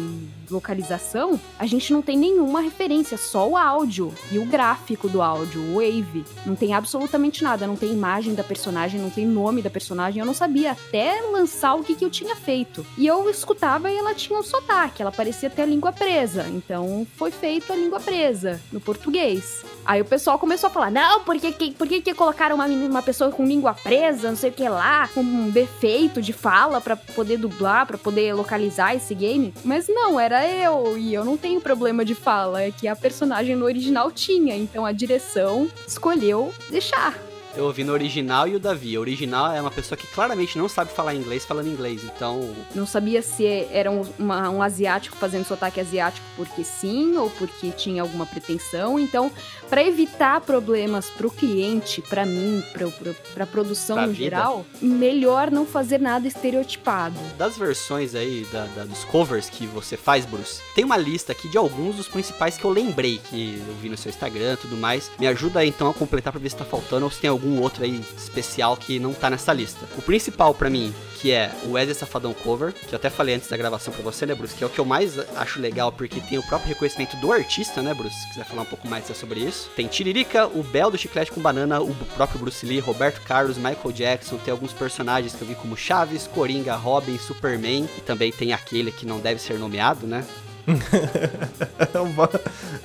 localização, 0.50 1.38
a 1.56 1.64
gente 1.64 1.92
não 1.92 2.02
tem 2.02 2.18
nenhuma 2.18 2.60
referência, 2.60 3.16
só 3.16 3.48
o 3.48 3.56
áudio 3.56 4.12
e 4.32 4.38
o 4.40 4.44
gráfico 4.44 5.08
do 5.08 5.22
áudio, 5.22 5.60
o 5.60 5.74
wave. 5.74 6.24
Não 6.44 6.56
tem 6.56 6.74
absolutamente 6.74 7.44
nada, 7.44 7.68
não 7.68 7.76
tem 7.76 7.92
imagem 7.92 8.34
da 8.34 8.42
personagem, 8.42 9.00
não 9.00 9.10
tem 9.10 9.24
nome 9.24 9.62
da 9.62 9.70
personagem. 9.70 10.18
Eu 10.18 10.26
não 10.26 10.34
sabia 10.34 10.72
até 10.72 11.20
lançar 11.30 11.74
o 11.74 11.84
que, 11.84 11.94
que 11.94 12.04
eu 12.04 12.10
tinha 12.10 12.34
feito. 12.34 12.84
E 12.96 13.06
eu 13.06 13.30
escutava 13.30 13.88
e 13.88 13.96
ela 13.96 14.12
tinha 14.12 14.36
um 14.36 14.42
sotaque, 14.42 15.00
ela 15.00 15.12
parecia 15.12 15.48
ter 15.48 15.62
a 15.62 15.66
língua 15.66 15.92
presa. 15.92 16.46
Então 16.48 17.06
foi 17.16 17.30
feito 17.30 17.72
a 17.72 17.76
língua 17.76 18.00
presa 18.00 18.60
no 18.72 18.80
português. 18.80 19.64
Aí 19.84 20.02
o 20.02 20.04
pessoal 20.04 20.38
começou 20.38 20.66
a 20.66 20.70
falar: 20.70 20.90
não, 20.90 21.24
por 21.24 21.38
que, 21.38 21.52
que, 21.52 21.70
por 21.72 21.86
que, 21.86 22.02
que 22.02 22.12
colocaram 22.12 22.56
uma, 22.56 22.66
uma 22.66 23.02
pessoa 23.02 23.30
com 23.30 23.46
língua 23.46 23.72
presa, 23.72 24.28
não 24.28 24.36
sei 24.36 24.50
o 24.50 24.52
que 24.52 24.68
lá, 24.68 25.08
com 25.08 25.20
um 25.20 25.50
defeito 25.50 26.20
de 26.20 26.32
fala 26.32 26.80
pra 26.80 26.96
poder 26.96 27.38
dublar, 27.38 27.67
pra 27.86 27.98
poder 27.98 28.32
localizar 28.34 28.94
esse 28.94 29.14
game? 29.14 29.52
Mas 29.64 29.88
não, 29.88 30.18
era 30.18 30.46
eu, 30.46 30.96
e 30.96 31.12
eu 31.12 31.24
não 31.24 31.36
tenho 31.36 31.60
problema 31.60 32.04
de 32.04 32.14
fala, 32.14 32.62
é 32.62 32.70
que 32.70 32.88
a 32.88 32.96
personagem 32.96 33.54
no 33.54 33.64
original 33.64 34.10
tinha, 34.10 34.56
então 34.56 34.84
a 34.86 34.92
direção 34.92 35.68
escolheu 35.86 36.52
deixar. 36.70 37.27
Eu 37.56 37.64
ouvi 37.64 37.82
no 37.82 37.92
original 37.92 38.46
e 38.46 38.54
o 38.54 38.60
Davi. 38.60 38.96
O 38.96 39.00
original 39.00 39.52
é 39.52 39.60
uma 39.60 39.70
pessoa 39.70 39.96
que 39.98 40.06
claramente 40.06 40.56
não 40.58 40.68
sabe 40.68 40.92
falar 40.92 41.14
inglês 41.14 41.44
falando 41.44 41.66
inglês, 41.68 42.04
então. 42.04 42.54
Não 42.74 42.86
sabia 42.86 43.20
se 43.22 43.44
era 43.70 43.90
um, 43.90 44.02
uma- 44.18 44.48
um 44.50 44.62
asiático 44.62 45.16
fazendo 45.16 45.44
sotaque 45.44 45.80
asiático 45.80 46.24
porque 46.36 46.62
sim 46.62 47.16
ou 47.16 47.28
porque 47.30 47.70
tinha 47.70 48.02
alguma 48.02 48.26
pretensão. 48.26 48.98
Então, 48.98 49.30
para 49.68 49.82
evitar 49.82 50.40
problemas 50.42 51.10
pro 51.10 51.30
cliente, 51.30 52.00
para 52.02 52.24
mim, 52.24 52.62
pra, 52.72 52.86
pra, 52.88 53.12
pra 53.34 53.46
produção 53.46 53.96
Pra 53.96 54.06
no 54.06 54.12
vida. 54.12 54.24
geral, 54.24 54.66
melhor 54.80 55.50
não 55.50 55.66
fazer 55.66 55.98
nada 56.00 56.26
estereotipado. 56.28 57.16
Das 57.36 57.56
versões 57.56 58.14
aí, 58.14 58.46
da, 58.52 58.66
da- 58.66 58.84
dos 58.84 59.04
covers 59.04 59.48
que 59.50 59.66
você 59.66 59.96
faz, 59.96 60.24
Bruce, 60.24 60.60
tem 60.74 60.84
uma 60.84 60.96
lista 60.96 61.32
aqui 61.32 61.48
de 61.48 61.58
alguns 61.58 61.96
dos 61.96 62.08
principais 62.08 62.56
que 62.56 62.64
eu 62.64 62.70
lembrei, 62.70 63.18
que 63.30 63.62
eu 63.66 63.74
vi 63.76 63.88
no 63.88 63.96
seu 63.96 64.10
Instagram 64.10 64.54
e 64.54 64.56
tudo 64.56 64.76
mais. 64.76 65.10
Me 65.18 65.26
ajuda 65.26 65.60
aí 65.60 65.68
então 65.68 65.88
a 65.90 65.94
completar 65.94 66.32
pra 66.32 66.40
ver 66.40 66.50
se 66.50 66.56
tá 66.56 66.64
faltando 66.64 67.04
ou 67.04 67.10
se 67.10 67.20
tem 67.20 67.28
algum 67.30 67.37
outro 67.60 67.84
aí 67.84 68.04
especial 68.16 68.76
que 68.76 68.98
não 68.98 69.14
tá 69.14 69.30
nessa 69.30 69.52
lista. 69.52 69.86
O 69.96 70.02
principal 70.02 70.54
pra 70.54 70.70
mim, 70.70 70.94
que 71.20 71.32
é 71.32 71.50
o 71.64 71.72
Wesley 71.72 71.94
Safadão 71.94 72.32
cover, 72.32 72.72
que 72.72 72.94
eu 72.94 72.96
até 72.96 73.10
falei 73.10 73.34
antes 73.34 73.48
da 73.48 73.56
gravação 73.56 73.92
pra 73.92 74.02
você, 74.02 74.24
né, 74.24 74.34
Bruce? 74.34 74.54
Que 74.54 74.62
é 74.62 74.66
o 74.66 74.70
que 74.70 74.78
eu 74.78 74.84
mais 74.84 75.18
acho 75.36 75.60
legal, 75.60 75.90
porque 75.90 76.20
tem 76.20 76.38
o 76.38 76.42
próprio 76.42 76.68
reconhecimento 76.68 77.16
do 77.16 77.32
artista, 77.32 77.82
né, 77.82 77.92
Bruce? 77.94 78.14
Se 78.14 78.28
quiser 78.28 78.44
falar 78.44 78.62
um 78.62 78.66
pouco 78.66 78.86
mais 78.88 79.06
sobre 79.16 79.40
isso. 79.40 79.70
Tem 79.74 79.86
Tiririca, 79.86 80.46
o 80.46 80.62
Bel 80.62 80.90
do 80.90 80.98
Chiclete 80.98 81.32
com 81.32 81.40
Banana, 81.40 81.80
o 81.80 81.94
próprio 82.14 82.40
Bruce 82.40 82.64
Lee, 82.64 82.78
Roberto 82.78 83.20
Carlos, 83.22 83.56
Michael 83.56 83.92
Jackson, 83.92 84.36
tem 84.38 84.52
alguns 84.52 84.72
personagens 84.72 85.34
que 85.34 85.42
eu 85.42 85.48
vi 85.48 85.54
como 85.54 85.76
Chaves, 85.76 86.26
Coringa, 86.26 86.74
Robin, 86.76 87.18
Superman, 87.18 87.88
e 87.96 88.00
também 88.00 88.30
tem 88.30 88.52
aquele 88.52 88.92
que 88.92 89.06
não 89.06 89.18
deve 89.18 89.40
ser 89.40 89.58
nomeado, 89.58 90.06
né? 90.06 90.24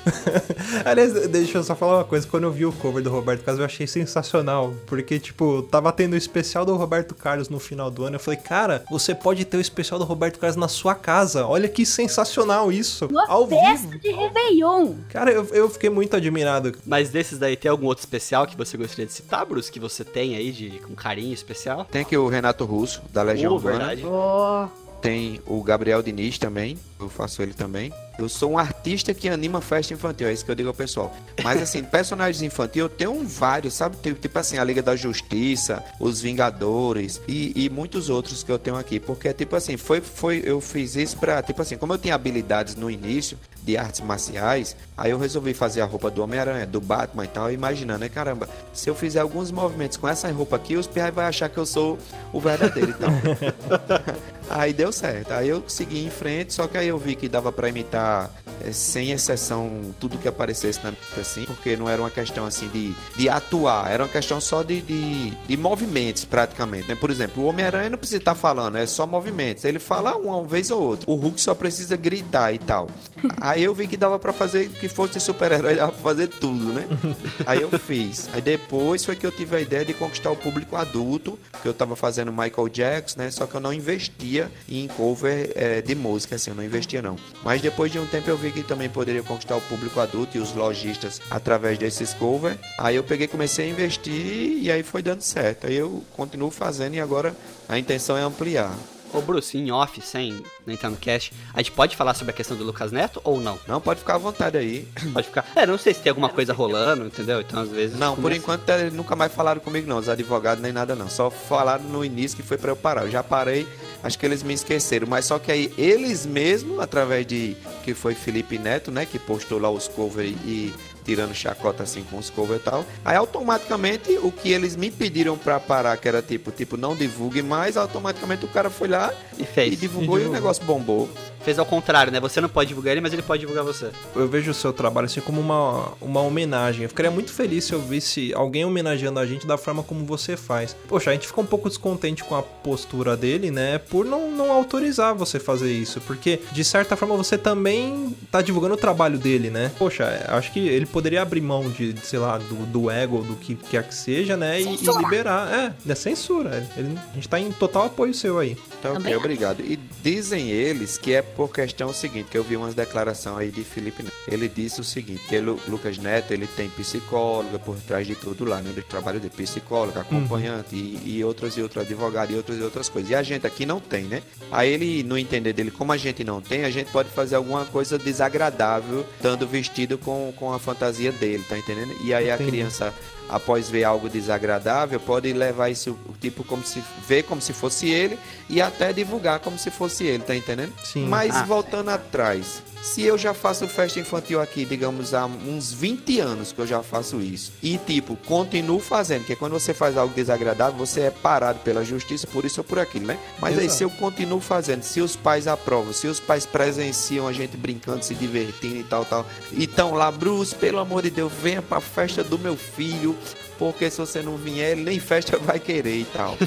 Aliás, 0.85 1.13
deixa 1.29 1.57
eu 1.57 1.63
só 1.63 1.75
falar 1.75 1.97
uma 1.97 2.03
coisa. 2.03 2.27
Quando 2.27 2.43
eu 2.43 2.51
vi 2.51 2.65
o 2.65 2.71
cover 2.73 3.03
do 3.03 3.09
Roberto 3.09 3.43
Carlos, 3.43 3.59
eu 3.59 3.65
achei 3.65 3.87
sensacional. 3.87 4.73
Porque, 4.85 5.19
tipo, 5.19 5.61
tava 5.63 5.91
tendo 5.91 6.13
o 6.13 6.17
especial 6.17 6.65
do 6.65 6.75
Roberto 6.75 7.15
Carlos 7.15 7.49
no 7.49 7.59
final 7.59 7.89
do 7.91 8.03
ano. 8.05 8.15
Eu 8.15 8.19
falei, 8.19 8.39
cara, 8.39 8.83
você 8.89 9.13
pode 9.13 9.45
ter 9.45 9.57
o 9.57 9.61
especial 9.61 9.99
do 9.99 10.05
Roberto 10.05 10.39
Carlos 10.39 10.55
na 10.57 10.67
sua 10.67 10.95
casa. 10.95 11.45
Olha 11.47 11.67
que 11.69 11.85
sensacional 11.85 12.71
isso. 12.71 13.07
Numa 13.07 13.27
Ao 13.27 13.47
festa 13.47 13.87
vivo. 13.87 13.99
de 13.99 14.11
Réveillon! 14.11 14.93
Cara, 15.09 15.31
eu, 15.31 15.45
eu 15.51 15.69
fiquei 15.69 15.89
muito 15.89 16.15
admirado. 16.15 16.73
Mas 16.85 17.09
desses 17.09 17.37
daí, 17.39 17.55
tem 17.55 17.69
algum 17.69 17.87
outro 17.87 18.03
especial 18.03 18.45
que 18.47 18.57
você 18.57 18.77
gostaria 18.77 19.05
de 19.05 19.13
citar, 19.13 19.45
Bruce? 19.45 19.71
Que 19.71 19.79
você 19.79 20.03
tem 20.03 20.35
aí 20.35 20.51
de, 20.51 20.69
com 20.79 20.95
carinho 20.95 21.33
especial? 21.33 21.85
Tem 21.85 22.01
aqui 22.01 22.17
o 22.17 22.27
Renato 22.27 22.65
Russo, 22.65 23.01
da 23.11 23.23
Legião 23.23 23.51
Oh, 23.51 23.55
Urbana. 23.55 23.77
verdade. 23.77 24.03
Oh, 24.05 24.67
Tem 25.03 25.41
o 25.45 25.62
Gabriel 25.62 26.01
Diniz 26.01 26.38
também, 26.38 26.79
eu 26.98 27.10
faço 27.10 27.41
ele 27.41 27.53
também. 27.53 27.91
Eu 28.17 28.29
sou 28.29 28.51
um 28.51 28.57
artista 28.57 29.13
que 29.13 29.27
anima 29.27 29.60
festa 29.60 29.93
infantil, 29.93 30.27
é 30.27 30.33
isso 30.33 30.45
que 30.45 30.51
eu 30.51 30.55
digo 30.55 30.69
ao 30.69 30.74
pessoal. 30.74 31.13
Mas 31.43 31.62
assim, 31.62 31.83
personagens 31.83 32.41
infantis 32.41 32.77
eu 32.77 32.88
tenho 32.88 33.22
vários, 33.27 33.74
sabe? 33.74 33.98
Tipo, 33.98 34.17
tipo 34.17 34.39
assim, 34.39 34.57
a 34.57 34.63
Liga 34.63 34.81
da 34.81 34.95
Justiça, 34.95 35.83
os 36.00 36.22
Vingadores 36.22 37.19
e, 37.27 37.51
e 37.53 37.69
muitos 37.69 38.10
outros 38.10 38.43
que 38.43 38.51
eu 38.51 38.57
tenho 38.57 38.77
aqui. 38.77 38.98
Porque, 38.98 39.33
tipo 39.33 39.57
assim, 39.57 39.75
foi, 39.75 40.00
foi, 40.00 40.41
eu 40.45 40.62
fiz 40.62 40.95
isso 40.95 41.17
pra, 41.17 41.41
tipo 41.41 41.62
assim, 41.62 41.75
como 41.75 41.91
eu 41.91 41.98
tinha 41.98 42.15
habilidades 42.15 42.75
no 42.75 42.89
início 42.89 43.38
de 43.62 43.75
artes 43.75 44.00
marciais, 44.00 44.74
aí 44.95 45.12
eu 45.12 45.17
resolvi 45.17 45.53
fazer 45.53 45.81
a 45.81 45.86
roupa 45.86 46.10
do 46.10 46.24
Homem-Aranha, 46.24 46.65
do 46.65 46.79
Batman 46.79 47.25
e 47.25 47.27
tal, 47.27 47.51
imaginando, 47.51 48.00
né? 48.00 48.10
Caramba, 48.10 48.48
se 48.74 48.89
eu 48.89 48.95
fizer 48.95 49.19
alguns 49.19 49.51
movimentos 49.51 49.97
com 49.97 50.08
essa 50.08 50.32
roupa 50.32 50.56
aqui, 50.56 50.77
os 50.77 50.88
piais 50.88 51.13
vão 51.13 51.25
achar 51.25 51.49
que 51.49 51.58
eu 51.58 51.65
sou 51.65 51.97
o 52.32 52.39
verdadeiro 52.39 52.91
e 52.91 52.93
tal. 52.93 53.10
Aí 54.49 54.73
deu 54.73 54.91
certo. 54.91 55.32
Aí 55.32 55.49
eu 55.49 55.63
segui 55.67 56.06
em 56.06 56.10
frente, 56.10 56.53
só 56.53 56.67
que 56.67 56.77
aí 56.77 56.88
eu 56.88 56.97
vi 56.97 57.15
que 57.15 57.27
dava 57.27 57.51
pra 57.51 57.69
imitar 57.69 58.29
sem 58.71 59.11
exceção 59.11 59.93
tudo 59.99 60.17
que 60.17 60.27
aparecesse 60.27 60.79
na 60.83 60.91
minha 60.91 61.03
assim, 61.19 61.45
porque 61.45 61.75
não 61.75 61.89
era 61.89 62.01
uma 62.01 62.09
questão 62.09 62.45
assim 62.45 62.67
de, 62.67 62.93
de 63.15 63.29
atuar, 63.29 63.91
era 63.91 64.03
uma 64.03 64.09
questão 64.09 64.39
só 64.41 64.63
de, 64.63 64.81
de, 64.81 65.31
de 65.31 65.57
movimentos 65.57 66.25
praticamente, 66.25 66.87
né? 66.87 66.95
Por 66.95 67.09
exemplo, 67.09 67.43
o 67.43 67.47
Homem-Aranha 67.47 67.89
não 67.89 67.97
precisa 67.97 68.17
estar 68.17 68.35
falando, 68.35 68.77
é 68.77 68.85
só 68.85 69.05
movimentos. 69.05 69.63
Ele 69.65 69.79
fala 69.79 70.15
uma 70.15 70.43
vez 70.43 70.71
ou 70.71 70.81
outra. 70.81 71.09
O 71.09 71.15
Hulk 71.15 71.39
só 71.39 71.53
precisa 71.53 71.95
gritar 71.95 72.53
e 72.53 72.57
tal. 72.57 72.87
Aí 73.39 73.63
eu 73.63 73.73
vi 73.73 73.87
que 73.87 73.97
dava 73.97 74.17
pra 74.19 74.33
fazer 74.33 74.69
que 74.69 74.87
fosse 74.87 75.19
super-herói, 75.19 75.75
dava 75.75 75.91
pra 75.91 76.01
fazer 76.01 76.27
tudo, 76.27 76.73
né? 76.73 76.87
Aí 77.45 77.61
eu 77.61 77.69
fiz. 77.79 78.29
Aí 78.33 78.41
depois 78.41 79.03
foi 79.05 79.15
que 79.15 79.25
eu 79.25 79.31
tive 79.31 79.55
a 79.55 79.61
ideia 79.61 79.85
de 79.85 79.93
conquistar 79.93 80.31
o 80.31 80.35
público 80.35 80.75
adulto, 80.75 81.37
que 81.61 81.67
eu 81.67 81.73
tava 81.73 81.95
fazendo 81.95 82.31
Michael 82.31 82.69
Jackson, 82.69 83.19
né? 83.19 83.31
Só 83.31 83.45
que 83.45 83.55
eu 83.55 83.61
não 83.61 83.73
investia 83.73 84.51
em 84.67 84.87
cover 84.87 85.51
eh, 85.55 85.81
de 85.81 85.95
música, 85.95 86.35
assim, 86.35 86.51
eu 86.51 86.55
não 86.55 86.63
investia 86.63 87.01
não. 87.01 87.17
Mas 87.43 87.61
depois 87.61 87.91
de 87.91 87.99
um 87.99 88.05
tempo 88.05 88.29
eu 88.29 88.37
vi 88.43 88.51
que 88.51 88.63
também 88.63 88.89
poderia 88.89 89.23
conquistar 89.23 89.56
o 89.56 89.62
público 89.62 89.99
adulto 89.99 90.38
e 90.38 90.39
os 90.39 90.53
lojistas 90.53 91.21
através 91.32 91.77
desses 91.77 92.13
covers. 92.13 92.58
Aí 92.77 92.95
eu 92.97 93.03
peguei, 93.03 93.27
comecei 93.27 93.67
a 93.67 93.69
investir 93.69 94.13
e 94.62 94.69
aí 94.71 94.84
foi 94.84 95.01
dando 95.01 95.21
certo. 95.21 95.67
Aí 95.67 95.75
eu 95.75 96.03
continuo 96.15 96.51
fazendo 96.51 96.95
e 96.95 96.99
agora 96.99 97.34
a 97.69 97.79
intenção 97.79 98.17
é 98.17 98.21
ampliar. 98.21 98.73
Ô, 99.13 99.21
Bruce, 99.21 99.56
em 99.56 99.71
off, 99.71 100.01
sem 100.01 100.43
entrar 100.67 100.89
no 100.89 100.97
cast, 100.97 101.32
a 101.53 101.60
gente 101.60 101.71
pode 101.71 101.95
falar 101.95 102.15
sobre 102.15 102.32
a 102.32 102.34
questão 102.34 102.58
do 102.58 102.63
Lucas 102.63 102.91
Neto 102.91 103.21
ou 103.23 103.39
não? 103.39 103.60
Não, 103.67 103.79
pode 103.79 103.99
ficar 103.99 104.15
à 104.15 104.17
vontade 104.17 104.58
aí. 104.58 104.88
Pode 105.13 105.27
ficar. 105.27 105.45
É, 105.56 105.67
não 105.67 105.77
sei 105.77 105.93
se 105.93 105.99
tem 106.01 106.10
alguma 106.10 106.29
coisa 106.29 106.51
rolando, 106.51 107.06
entendeu? 107.06 107.39
Então, 107.39 107.62
às 107.62 107.69
vezes. 107.69 107.95
Não, 107.99 108.15
por 108.15 108.23
começa- 108.23 108.39
enquanto 108.39 108.67
eh, 108.69 108.89
nunca 108.89 109.15
mais 109.15 109.32
falaram 109.32 109.62
comigo 109.62 109.88
não, 109.88 109.97
os 109.99 110.10
advogados 110.10 110.63
nem 110.63 110.71
nada 110.73 110.95
não. 110.95 111.08
Só 111.08 111.29
falaram 111.29 111.84
no 111.84 112.03
início 112.03 112.36
que 112.36 112.41
foi 112.41 112.58
pra 112.58 112.71
eu 112.71 112.75
parar. 112.75 113.03
Eu 113.03 113.12
já 113.12 113.21
parei, 113.21 113.67
acho 114.03 114.19
que 114.19 114.25
eles 114.25 114.43
me 114.43 114.53
esqueceram. 114.53 115.07
Mas 115.07 115.25
só 115.25 115.39
que 115.39 115.51
aí 115.51 115.73
eles 115.77 116.25
mesmos, 116.25 116.79
através 116.79 117.25
de 117.25 117.55
que 117.83 117.93
foi 117.93 118.13
Felipe 118.13 118.57
Neto, 118.59 118.91
né, 118.91 119.05
que 119.05 119.17
postou 119.17 119.59
lá 119.59 119.69
os 119.71 119.87
covers 119.87 120.35
e 120.45 120.73
tirando 121.03 121.33
chacota 121.33 121.83
assim 121.83 122.03
com 122.03 122.17
os 122.17 122.29
covers 122.29 122.61
e 122.61 122.63
tal. 122.63 122.85
Aí 123.03 123.15
automaticamente 123.15 124.17
o 124.21 124.31
que 124.31 124.51
eles 124.51 124.75
me 124.75 124.89
pediram 124.89 125.37
pra 125.37 125.59
parar, 125.59 125.97
que 125.97 126.07
era 126.07 126.21
tipo, 126.21 126.51
tipo 126.51 126.77
não 126.77 126.95
divulgue 126.95 127.41
mais, 127.41 127.75
automaticamente 127.77 128.45
o 128.45 128.47
cara 128.47 128.69
foi 128.69 128.87
lá 128.87 129.13
E 129.37 129.45
fez. 129.45 129.73
e 129.73 129.75
divulgou 129.75 130.19
e, 130.19 130.25
o 130.25 130.31
negócio 130.31 130.63
bombou. 130.63 131.09
Fez 131.43 131.60
ao 131.60 131.65
contrário, 131.65 132.12
né? 132.12 132.19
Você 132.19 132.39
não 132.39 132.49
pode 132.49 132.69
divulgar 132.69 132.91
ele, 132.93 133.01
mas 133.01 133.12
ele 133.13 133.21
pode 133.21 133.41
divulgar 133.41 133.63
você. 133.63 133.89
Eu 134.15 134.27
vejo 134.27 134.51
o 134.51 134.53
seu 134.53 134.71
trabalho 134.71 135.06
assim 135.06 135.21
como 135.21 135.39
uma, 135.41 135.91
uma 136.01 136.21
homenagem. 136.21 136.84
Eu 136.84 136.89
ficaria 136.89 137.12
muito 137.12 137.32
feliz 137.32 137.65
se 137.65 137.73
eu 137.73 137.82
visse 137.82 138.34
alguém 138.34 138.63
homenageando 138.65 139.19
a 139.19 139.25
gente 139.25 139.45
da 139.45 139.58
forma 139.58 139.84
como 139.84 140.06
você 140.06 140.38
faz. 140.38 140.75
Poxa, 140.88 141.10
a 141.10 141.13
gente 141.13 141.27
fica 141.27 141.41
um 141.41 141.45
pouco 141.45 141.67
descontente 141.69 142.23
com 142.23 142.36
a 142.36 142.41
postura 142.41 143.17
dele, 143.17 143.51
né? 143.51 143.77
Por 143.77 144.06
não, 144.06 144.32
não 144.32 144.51
autorizar 144.51 145.13
você 145.13 145.39
fazer 145.39 145.71
isso. 145.71 145.99
Porque, 146.01 146.39
de 146.51 146.63
certa 146.63 146.95
forma, 146.95 147.15
você 147.17 147.38
também 147.38 148.15
tá 148.32 148.41
divulgando 148.41 148.75
o 148.75 148.77
trabalho 148.77 149.17
dele, 149.17 149.49
né? 149.49 149.71
Poxa, 149.77 150.25
acho 150.29 150.51
que 150.51 150.67
ele 150.67 150.86
poderia 150.86 151.21
abrir 151.21 151.41
mão 151.41 151.69
de, 151.69 151.93
sei 152.03 152.19
lá, 152.19 152.38
do, 152.38 152.65
do 152.65 152.89
ego, 152.89 153.21
do 153.23 153.36
que 153.36 153.56
quer 153.56 153.84
que 153.88 153.93
seja, 153.95 154.38
né? 154.38 154.62
E, 154.62 154.65
e 154.75 154.97
liberar. 154.97 155.73
É, 155.88 155.91
é 155.91 155.95
censura. 155.95 156.65
Ele- 156.77 156.97
a 157.12 157.15
gente 157.15 157.27
tá 157.27 157.39
em 157.39 157.51
total 157.51 157.86
apoio 157.86 158.13
seu 158.13 158.39
aí. 158.39 158.58
Então, 158.79 158.93
ok, 158.95 159.15
obrigado. 159.15 159.62
E 159.62 159.77
dizem 160.01 160.49
eles 160.49 160.97
que 160.97 161.13
é 161.13 161.21
por 161.36 161.52
questão 161.52 161.91
seguinte, 161.93 162.30
que 162.30 162.38
eu 162.38 162.43
vi 162.43 162.56
umas 162.56 162.74
declarações 162.74 163.38
aí 163.38 163.52
de 163.52 163.63
Felipe 163.63 164.04
Neto. 164.04 164.13
Ele 164.28 164.48
disse 164.48 164.80
o 164.82 164.84
seguinte, 164.84 165.22
que 165.28 165.36
ele, 165.36 165.56
Lucas 165.67 165.98
Neto, 165.98 166.32
ele 166.34 166.48
tem 166.48 166.69
psicóloga 166.69 167.60
por 167.60 167.76
trás 167.78 168.06
de 168.08 168.15
tudo 168.15 168.46
lá, 168.46 168.62
né? 168.62 168.72
Do 168.72 168.82
trabalho 168.84 169.19
de 169.19 169.30
psicóloga, 169.30 170.02
acompanhante 170.02 170.76
e, 170.76 171.17
e 171.17 171.24
outras 171.24 171.58
e 171.58 171.62
outras 171.62 171.86
advogados 171.86 172.34
e 172.34 172.38
outras 172.38 172.58
e 172.58 172.62
outras 172.62 172.89
coisas. 172.89 173.12
E 173.12 173.15
a 173.15 173.24
gente 173.24 173.46
aqui 173.46 173.65
não 173.65 173.80
tem, 173.80 174.04
né? 174.04 174.22
Aí 174.52 174.72
ele, 174.72 175.04
no 175.04 175.17
entender 175.17 175.54
dele, 175.54 175.72
como 175.72 175.91
a 175.91 175.98
gente 175.98 176.24
não 176.24 176.41
tem, 176.41 176.63
a 176.63 176.69
gente 176.69 176.91
pode 176.91 177.10
fazer 177.10 177.36
alguma 177.36 177.65
coisa 177.65 177.98
desagradável, 177.98 179.06
estando 179.15 179.48
vestido 179.48 179.98
com, 179.98 180.34
com 180.36 180.54
a 180.54 180.60
fantasia 180.60 181.12
dele, 181.12 181.43
tá 181.48 181.58
entendendo? 181.58 181.93
E 182.04 182.13
aí 182.13 182.30
a 182.30 182.36
Entendi. 182.36 182.52
criança, 182.52 182.93
após 183.29 183.69
ver 183.69 183.83
algo 183.83 184.09
desagradável, 184.09 184.99
pode 184.99 185.31
levar 185.33 185.69
isso, 185.69 185.97
tipo, 186.21 186.43
como 186.43 186.63
se 186.63 186.83
ver 187.07 187.23
como 187.23 187.41
se 187.41 187.53
fosse 187.53 187.89
ele 187.89 188.17
e 188.49 188.62
até 188.62 188.91
divulgar 188.93 189.39
como 189.39 189.57
se 189.57 189.71
fosse 189.71 190.05
ele, 190.05 190.23
tá 190.23 190.36
entendendo? 190.36 190.73
Sim. 190.83 191.07
Mas 191.07 191.36
Ah. 191.36 191.43
voltando 191.43 191.89
atrás, 191.89 192.62
se 192.84 193.02
eu 193.02 193.17
já 193.17 193.34
faço 193.34 193.67
festa 193.67 194.00
infantil 194.00 194.41
aqui, 194.41 194.65
digamos, 194.65 195.13
há 195.13 195.26
uns 195.26 195.72
20 195.72 196.19
anos 196.19 196.52
que 196.52 196.60
eu 196.60 196.67
já 196.67 196.84
faço 196.84 197.22
isso, 197.22 197.52
e 197.63 197.78
tipo, 197.78 198.15
continuo 198.26 198.80
fazendo, 198.80 199.22
porque 199.22 199.36
quando 199.38 199.54
você 199.54 199.74
faz 199.74 199.96
algo 199.98 200.13
desagradável, 200.13 200.78
você 200.78 201.02
é 201.02 201.10
parado 201.10 201.60
pela 201.60 201.84
justiça 201.86 202.28
por 202.28 202.43
isso 202.43 202.60
ou 202.60 202.63
por 202.63 202.78
aquilo, 202.80 203.06
né? 203.08 203.17
Mas 203.39 203.58
aí 203.58 203.65
Exato. 203.65 203.78
se 203.78 203.84
eu 203.86 203.89
continuo 203.89 204.41
fazendo, 204.41 204.84
se 204.84 205.00
os 205.00 205.15
pais 205.15 205.48
aprovam, 205.48 205.93
se 205.93 206.08
os 206.08 206.19
pais 206.19 206.46
presenciam 206.46 207.28
a 207.28 207.32
gente 207.34 207.56
brincando, 207.56 208.04
se 208.04 208.13
divertindo 208.13 208.76
e 208.76 208.84
tal, 208.84 209.06
tal, 209.06 209.26
e 209.54 209.65
tão 209.65 209.93
lá, 209.93 210.12
Bruce, 210.12 210.54
pelo 210.54 210.80
amor 210.80 211.02
de 211.04 211.10
Deus, 211.10 211.32
venha 211.41 211.62
pra 211.62 211.80
festa 211.80 212.22
do 212.24 212.38
meu 212.38 212.58
filho, 212.58 213.15
porque 213.58 213.89
se 213.89 213.98
você 214.00 214.22
não 214.22 214.36
vier, 214.36 214.76
nem 214.76 215.00
festa 215.00 215.38
vai 215.38 215.58
querer 215.60 216.00
e 216.00 216.06
tal. 216.06 216.38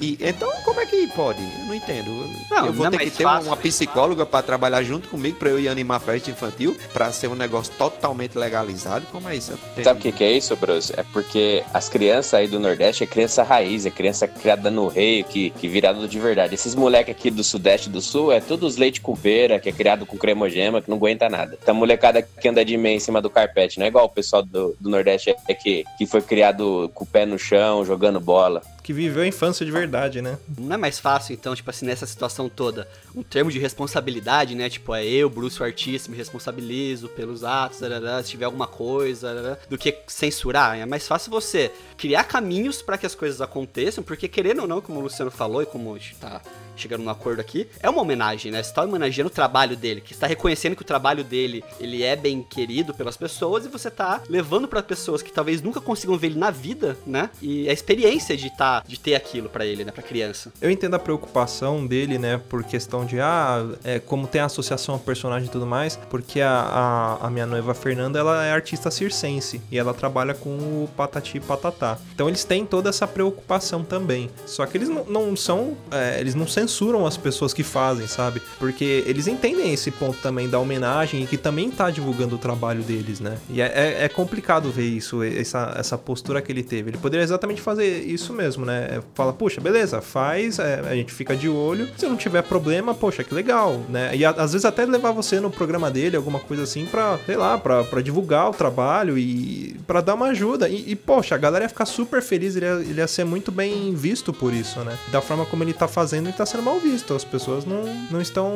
E, 0.00 0.14
e- 0.14 0.18
então, 0.20 0.50
como 0.64 0.80
é 0.80 0.86
que 0.86 1.06
pode? 1.08 1.40
Eu 1.42 1.66
não 1.66 1.74
entendo. 1.74 2.10
Não, 2.50 2.66
eu 2.66 2.72
vou 2.72 2.86
não 2.86 2.86
é 2.86 2.90
ter 2.90 2.98
que 2.98 3.04
mais 3.04 3.16
ter 3.16 3.22
fácil, 3.24 3.48
uma 3.50 3.56
psicóloga 3.56 4.24
para 4.24 4.42
trabalhar 4.42 4.82
junto 4.82 5.08
comigo 5.08 5.38
para 5.48 5.52
eu 5.52 5.60
ir 5.60 5.68
animar 5.68 5.96
a 5.96 6.00
festa 6.00 6.30
infantil, 6.30 6.76
para 6.92 7.10
ser 7.10 7.28
um 7.28 7.34
negócio 7.34 7.72
totalmente 7.78 8.36
legalizado. 8.36 9.06
Como 9.10 9.28
é 9.30 9.36
isso? 9.36 9.58
Sabe 9.82 9.98
o 9.98 10.02
que, 10.02 10.12
que 10.12 10.22
é 10.22 10.32
isso, 10.32 10.54
Bruce? 10.56 10.92
É 10.94 11.02
porque 11.02 11.64
as 11.72 11.88
crianças 11.88 12.34
aí 12.34 12.46
do 12.46 12.60
Nordeste 12.60 13.02
é 13.02 13.06
criança 13.06 13.42
raiz, 13.42 13.86
é 13.86 13.90
criança 13.90 14.28
criada 14.28 14.70
no 14.70 14.88
reio, 14.88 15.24
que, 15.24 15.48
que 15.50 15.66
virada 15.66 16.06
de 16.06 16.20
verdade. 16.20 16.54
Esses 16.54 16.74
moleques 16.74 17.14
aqui 17.14 17.30
do 17.30 17.42
Sudeste 17.42 17.88
e 17.88 17.92
do 17.92 18.02
Sul 18.02 18.30
é 18.30 18.40
todos 18.40 18.76
leite 18.76 19.00
com 19.00 19.16
pera, 19.16 19.58
que 19.58 19.70
é 19.70 19.72
criado 19.72 20.04
com 20.04 20.18
cremogema, 20.18 20.82
que 20.82 20.90
não 20.90 20.98
aguenta 20.98 21.30
nada. 21.30 21.56
Então, 21.62 21.74
molecada 21.74 22.20
que 22.20 22.48
anda 22.48 22.62
de 22.62 22.76
meia 22.76 22.96
em 22.96 23.00
cima 23.00 23.22
do 23.22 23.30
carpete, 23.30 23.78
não 23.78 23.86
é 23.86 23.88
igual 23.88 24.04
o 24.04 24.10
pessoal 24.10 24.42
do, 24.42 24.76
do 24.78 24.90
Nordeste 24.90 25.34
é 25.48 25.54
que, 25.54 25.84
que 25.96 26.04
foi 26.04 26.20
criado 26.20 26.90
com 26.94 27.04
o 27.04 27.06
pé 27.06 27.24
no 27.24 27.38
chão, 27.38 27.86
jogando 27.86 28.20
bola. 28.20 28.60
Que 28.88 28.92
viveu 28.94 29.22
a 29.22 29.26
infância 29.26 29.66
de 29.66 29.70
verdade, 29.70 30.22
né? 30.22 30.38
Não 30.58 30.72
é 30.72 30.78
mais 30.78 30.98
fácil, 30.98 31.34
então, 31.34 31.54
tipo 31.54 31.68
assim, 31.68 31.84
nessa 31.84 32.06
situação 32.06 32.48
toda, 32.48 32.88
um 33.14 33.22
termo 33.22 33.52
de 33.52 33.58
responsabilidade, 33.58 34.54
né? 34.54 34.70
Tipo, 34.70 34.94
é 34.94 35.04
eu, 35.04 35.28
Bruce, 35.28 35.60
o 35.60 35.62
artista, 35.62 36.10
me 36.10 36.16
responsabilizo 36.16 37.06
pelos 37.10 37.44
atos, 37.44 37.80
tarará, 37.80 38.22
se 38.22 38.30
tiver 38.30 38.46
alguma 38.46 38.66
coisa, 38.66 39.28
tarará, 39.28 39.58
do 39.68 39.76
que 39.76 39.94
censurar. 40.06 40.78
É 40.78 40.86
mais 40.86 41.06
fácil 41.06 41.30
você 41.30 41.70
criar 41.98 42.24
caminhos 42.24 42.80
para 42.80 42.96
que 42.96 43.04
as 43.04 43.14
coisas 43.14 43.42
aconteçam, 43.42 44.02
porque 44.02 44.26
querendo 44.26 44.62
ou 44.62 44.66
não, 44.66 44.80
como 44.80 45.00
o 45.00 45.02
Luciano 45.02 45.30
falou 45.30 45.62
e 45.62 45.66
como 45.66 45.94
tá 46.18 46.40
chegando 46.80 47.02
num 47.02 47.10
acordo 47.10 47.40
aqui, 47.40 47.68
é 47.80 47.88
uma 47.88 48.02
homenagem, 48.02 48.50
né? 48.52 48.62
Você 48.62 48.72
tá 48.72 48.82
homenageando 48.82 49.30
o 49.30 49.34
trabalho 49.34 49.76
dele, 49.76 50.00
que 50.00 50.12
está 50.12 50.26
reconhecendo 50.26 50.76
que 50.76 50.82
o 50.82 50.84
trabalho 50.84 51.24
dele, 51.24 51.64
ele 51.80 52.02
é 52.02 52.16
bem 52.16 52.42
querido 52.42 52.94
pelas 52.94 53.16
pessoas 53.16 53.64
e 53.64 53.68
você 53.68 53.90
tá 53.90 54.22
levando 54.28 54.68
para 54.68 54.82
pessoas 54.82 55.22
que 55.22 55.32
talvez 55.32 55.62
nunca 55.62 55.80
consigam 55.80 56.16
ver 56.16 56.28
ele 56.28 56.38
na 56.38 56.50
vida, 56.50 56.96
né? 57.06 57.30
E 57.40 57.68
a 57.68 57.72
experiência 57.72 58.36
de 58.36 58.54
tá, 58.56 58.82
de 58.86 58.98
ter 58.98 59.14
aquilo 59.14 59.48
para 59.48 59.64
ele, 59.64 59.84
né, 59.84 59.92
para 59.92 60.02
criança. 60.02 60.52
Eu 60.60 60.70
entendo 60.70 60.94
a 60.94 60.98
preocupação 60.98 61.86
dele, 61.86 62.18
né, 62.18 62.40
por 62.48 62.64
questão 62.64 63.04
de, 63.04 63.20
ah, 63.20 63.66
é, 63.84 63.98
como 63.98 64.26
tem 64.26 64.40
a 64.40 64.46
associação 64.46 64.94
ao 64.94 65.00
personagem 65.00 65.48
e 65.48 65.50
tudo 65.50 65.66
mais, 65.66 65.96
porque 66.10 66.40
a, 66.40 67.18
a, 67.20 67.26
a 67.26 67.30
minha 67.30 67.46
noiva 67.46 67.74
Fernanda, 67.74 68.18
ela 68.18 68.44
é 68.44 68.52
artista 68.52 68.90
circense, 68.90 69.60
e 69.70 69.78
ela 69.78 69.94
trabalha 69.94 70.34
com 70.34 70.50
o 70.50 70.88
Patati 70.96 71.38
e 71.38 71.40
Patatá. 71.40 71.98
Então 72.14 72.28
eles 72.28 72.44
têm 72.44 72.64
toda 72.64 72.88
essa 72.88 73.06
preocupação 73.06 73.84
também. 73.84 74.30
Só 74.46 74.64
que 74.66 74.76
eles 74.76 74.88
não, 74.88 75.04
não 75.04 75.36
são, 75.36 75.76
é, 75.90 76.20
eles 76.20 76.34
não 76.34 76.46
censuram 76.68 77.06
as 77.06 77.16
pessoas 77.16 77.54
que 77.54 77.62
fazem, 77.62 78.06
sabe? 78.06 78.42
Porque 78.58 79.02
eles 79.06 79.26
entendem 79.26 79.72
esse 79.72 79.90
ponto 79.90 80.18
também 80.18 80.48
da 80.48 80.58
homenagem 80.58 81.22
e 81.22 81.26
que 81.26 81.36
também 81.38 81.70
tá 81.70 81.90
divulgando 81.90 82.36
o 82.36 82.38
trabalho 82.38 82.82
deles, 82.82 83.20
né? 83.20 83.38
E 83.48 83.60
é, 83.60 83.66
é- 83.66 84.04
é 84.04 84.08
complicado 84.08 84.70
ver 84.70 84.84
isso, 84.84 85.22
essa, 85.22 85.74
essa 85.76 85.96
postura 85.96 86.42
que 86.42 86.52
ele 86.52 86.62
teve. 86.62 86.90
Ele 86.90 86.98
poderia 86.98 87.24
exatamente 87.24 87.60
fazer 87.62 88.04
isso 88.04 88.32
mesmo, 88.34 88.64
né? 88.66 89.00
Fala, 89.14 89.32
puxa, 89.32 89.60
beleza, 89.60 90.00
faz, 90.02 90.58
é, 90.58 90.80
a 90.88 90.94
gente 90.94 91.12
fica 91.12 91.34
de 91.34 91.48
olho. 91.48 91.88
Se 91.96 92.06
não 92.06 92.16
tiver 92.16 92.42
problema, 92.42 92.94
poxa, 92.94 93.24
que 93.24 93.34
legal, 93.34 93.80
né? 93.88 94.14
E 94.14 94.24
a- 94.24 94.30
às 94.30 94.52
vezes 94.52 94.64
até 94.66 94.84
levar 94.84 95.12
você 95.12 95.40
no 95.40 95.50
programa 95.50 95.90
dele, 95.90 96.16
alguma 96.16 96.38
coisa 96.38 96.62
assim, 96.64 96.84
pra, 96.86 97.18
sei 97.24 97.36
lá, 97.36 97.56
pra, 97.56 97.82
pra 97.82 98.02
divulgar 98.02 98.50
o 98.50 98.52
trabalho 98.52 99.16
e 99.18 99.74
pra 99.86 100.00
dar 100.00 100.14
uma 100.14 100.26
ajuda. 100.26 100.68
E, 100.68 100.92
e, 100.92 100.94
poxa, 100.96 101.34
a 101.34 101.38
galera 101.38 101.64
ia 101.64 101.68
ficar 101.68 101.86
super 101.86 102.20
feliz, 102.22 102.54
ele 102.56 102.66
ia, 102.66 102.72
ele 102.74 103.00
ia 103.00 103.06
ser 103.08 103.24
muito 103.24 103.50
bem 103.50 103.94
visto 103.94 104.32
por 104.32 104.52
isso, 104.52 104.80
né? 104.80 104.96
Da 105.10 105.20
forma 105.22 105.46
como 105.46 105.62
ele 105.64 105.72
tá 105.72 105.88
fazendo, 105.88 106.26
ele 106.26 106.36
tá 106.36 106.44
sendo 106.44 106.57
mal 106.60 106.78
visto. 106.78 107.14
As 107.14 107.24
pessoas 107.24 107.64
não, 107.64 107.84
não 108.10 108.20
estão 108.20 108.52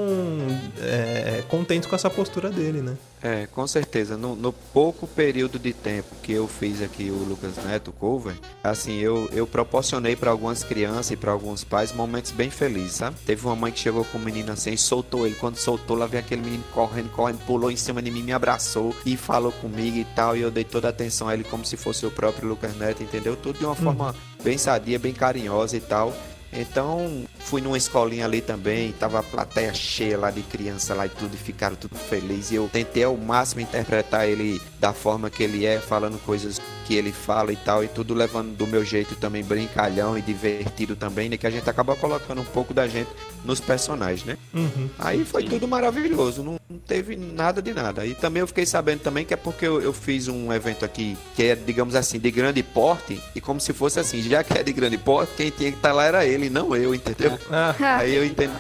é, 0.81 1.43
contentes 1.49 1.89
com 1.89 1.95
essa 1.95 2.11
postura 2.11 2.51
dele, 2.51 2.81
né? 2.83 2.97
É, 3.23 3.47
com 3.47 3.67
certeza. 3.67 4.17
No, 4.17 4.35
no 4.35 4.53
pouco 4.53 5.07
período 5.07 5.59
de 5.59 5.73
tempo 5.73 6.09
que 6.23 6.33
eu 6.33 6.49
fiz 6.49 6.83
aqui 6.83 7.11
o 7.11 7.25
Lucas 7.25 7.57
Neto 7.65 7.93
cover, 7.93 8.35
assim, 8.65 8.99
eu, 8.99 9.29
eu 9.33 9.47
proporcionei 9.47 10.17
para 10.17 10.31
algumas 10.31 10.65
crianças 10.65 11.13
e 11.13 11.17
para 11.17 11.31
alguns 11.31 11.63
pais 11.63 11.93
momentos 11.93 12.33
bem 12.33 12.51
felizes, 12.51 12.95
sabe? 12.95 13.17
Teve 13.25 13.47
uma 13.47 13.55
mãe 13.55 13.71
que 13.71 13.79
chegou 13.79 14.05
com 14.07 14.19
o 14.19 14.21
menino 14.21 14.53
assim 14.53 14.77
soltou 14.77 15.27
ele. 15.27 15.37
Quando 15.37 15.57
soltou, 15.57 15.97
lá 15.97 16.07
veio 16.07 16.23
aquele 16.23 16.43
menino 16.43 16.65
correndo, 16.73 17.11
correndo, 17.11 17.39
pulou 17.47 17.71
em 17.71 17.77
cima 17.77 18.03
de 18.03 18.11
mim, 18.11 18.23
me 18.23 18.33
abraçou 18.33 18.95
e 19.07 19.17
falou 19.17 19.53
comigo 19.53 19.97
e 19.97 20.05
tal. 20.17 20.37
E 20.37 20.41
eu 20.41 20.51
dei 20.51 20.65
toda 20.65 20.89
a 20.89 20.91
atenção 20.91 21.29
a 21.29 21.35
ele 21.35 21.45
como 21.45 21.65
se 21.65 21.77
fosse 21.77 22.05
o 22.05 22.11
próprio 22.11 22.49
Lucas 22.49 22.77
Neto, 22.77 23.03
entendeu? 23.03 23.37
Tudo 23.37 23.59
de 23.59 23.65
uma 23.65 23.75
forma 23.75 24.15
bem 24.43 24.59
sadia, 24.59 24.99
bem 24.99 25.13
carinhosa 25.13 25.77
e 25.77 25.81
tal. 25.81 26.13
Então, 26.53 27.25
fui 27.39 27.61
numa 27.61 27.79
escolinha 27.79 28.27
ali 28.27 28.41
também, 28.41 28.93
tava 28.93 29.21
a 29.21 29.23
plateia 29.23 29.73
cheia 29.73 30.19
lá 30.19 30.31
de 30.31 30.43
criança 30.43 30.95
lá 30.95 31.07
e 31.07 31.09
tudo, 31.09 31.35
e 31.35 31.39
ficaram 31.39 31.77
tudo 31.77 31.97
felizes. 31.97 32.53
E 32.53 32.57
eu 32.57 32.69
tentei 32.71 33.05
ao 33.05 33.17
máximo 33.17 33.61
interpretar 33.61 34.29
ele 34.29 34.61
da 34.79 34.93
forma 34.93 35.31
que 35.31 35.43
ele 35.43 35.65
é, 35.65 35.79
falando 35.79 36.19
coisas 36.25 36.61
que 36.85 36.95
ele 36.95 37.13
fala 37.13 37.53
e 37.53 37.57
tal, 37.57 37.83
e 37.83 37.89
tudo 37.89 38.13
levando 38.15 38.57
do 38.57 38.67
meu 38.67 38.85
jeito 38.85 39.15
também 39.17 39.43
brincalhão 39.43 40.19
e 40.19 40.23
divertido 40.23 40.97
também, 40.97 41.29
né? 41.29 41.37
Que 41.37 41.47
a 41.47 41.51
gente 41.51 41.69
acaba 41.69 41.97
colocando 41.97 42.41
um 42.41 42.45
pouco 42.45 42.75
da 42.75 42.87
gente 42.87 43.09
nos 43.45 43.61
personagens, 43.61 44.25
né? 44.25 44.37
Uhum. 44.53 44.89
Aí 44.99 45.25
foi 45.25 45.45
tudo 45.45 45.67
maravilhoso, 45.67 46.43
não, 46.43 46.59
não 46.69 46.79
teve 46.79 47.17
nada 47.17 47.63
de 47.63 47.73
nada. 47.73 48.05
E 48.05 48.15
também 48.15 48.41
eu 48.41 48.47
fiquei 48.47 48.67
sabendo 48.67 49.01
também 49.01 49.25
que 49.25 49.35
é 49.35 49.37
porque 49.37 49.67
eu, 49.67 49.81
eu 49.81 49.93
fiz 49.93 50.29
um 50.29 50.53
evento 50.53 50.85
aqui 50.85 51.17
que 51.35 51.45
é, 51.45 51.55
digamos 51.55 51.95
assim, 51.95 52.19
de 52.19 52.31
grande 52.31 52.63
porte, 52.63 53.21
e 53.35 53.41
como 53.41 53.61
se 53.61 53.73
fosse 53.73 53.99
assim, 53.99 54.23
já 54.23 54.43
que 54.45 54.59
é 54.59 54.63
de 54.63 54.73
grande 54.73 54.99
porte, 54.99 55.33
quem 55.37 55.51
tinha 55.51 55.71
que 55.71 55.79
estar 55.79 55.93
lá 55.93 56.05
era 56.05 56.27
ele, 56.27 56.42
não 56.51 56.75
eu, 56.77 56.95
entendeu? 56.95 57.39
Ah, 57.51 57.75
Aí 58.01 58.15
eu 58.15 58.25
entendi, 58.25 58.53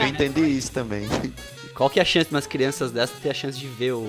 eu 0.00 0.06
entendi 0.06 0.40
isso 0.40 0.72
também. 0.72 1.06
Qual 1.74 1.88
que 1.88 1.98
é 1.98 2.02
a 2.02 2.04
chance 2.04 2.28
de 2.28 2.34
umas 2.34 2.46
crianças 2.46 2.90
dessas 2.90 3.18
ter 3.20 3.30
a 3.30 3.34
chance 3.34 3.58
de 3.58 3.66
ver 3.66 3.92
o- 3.92 4.00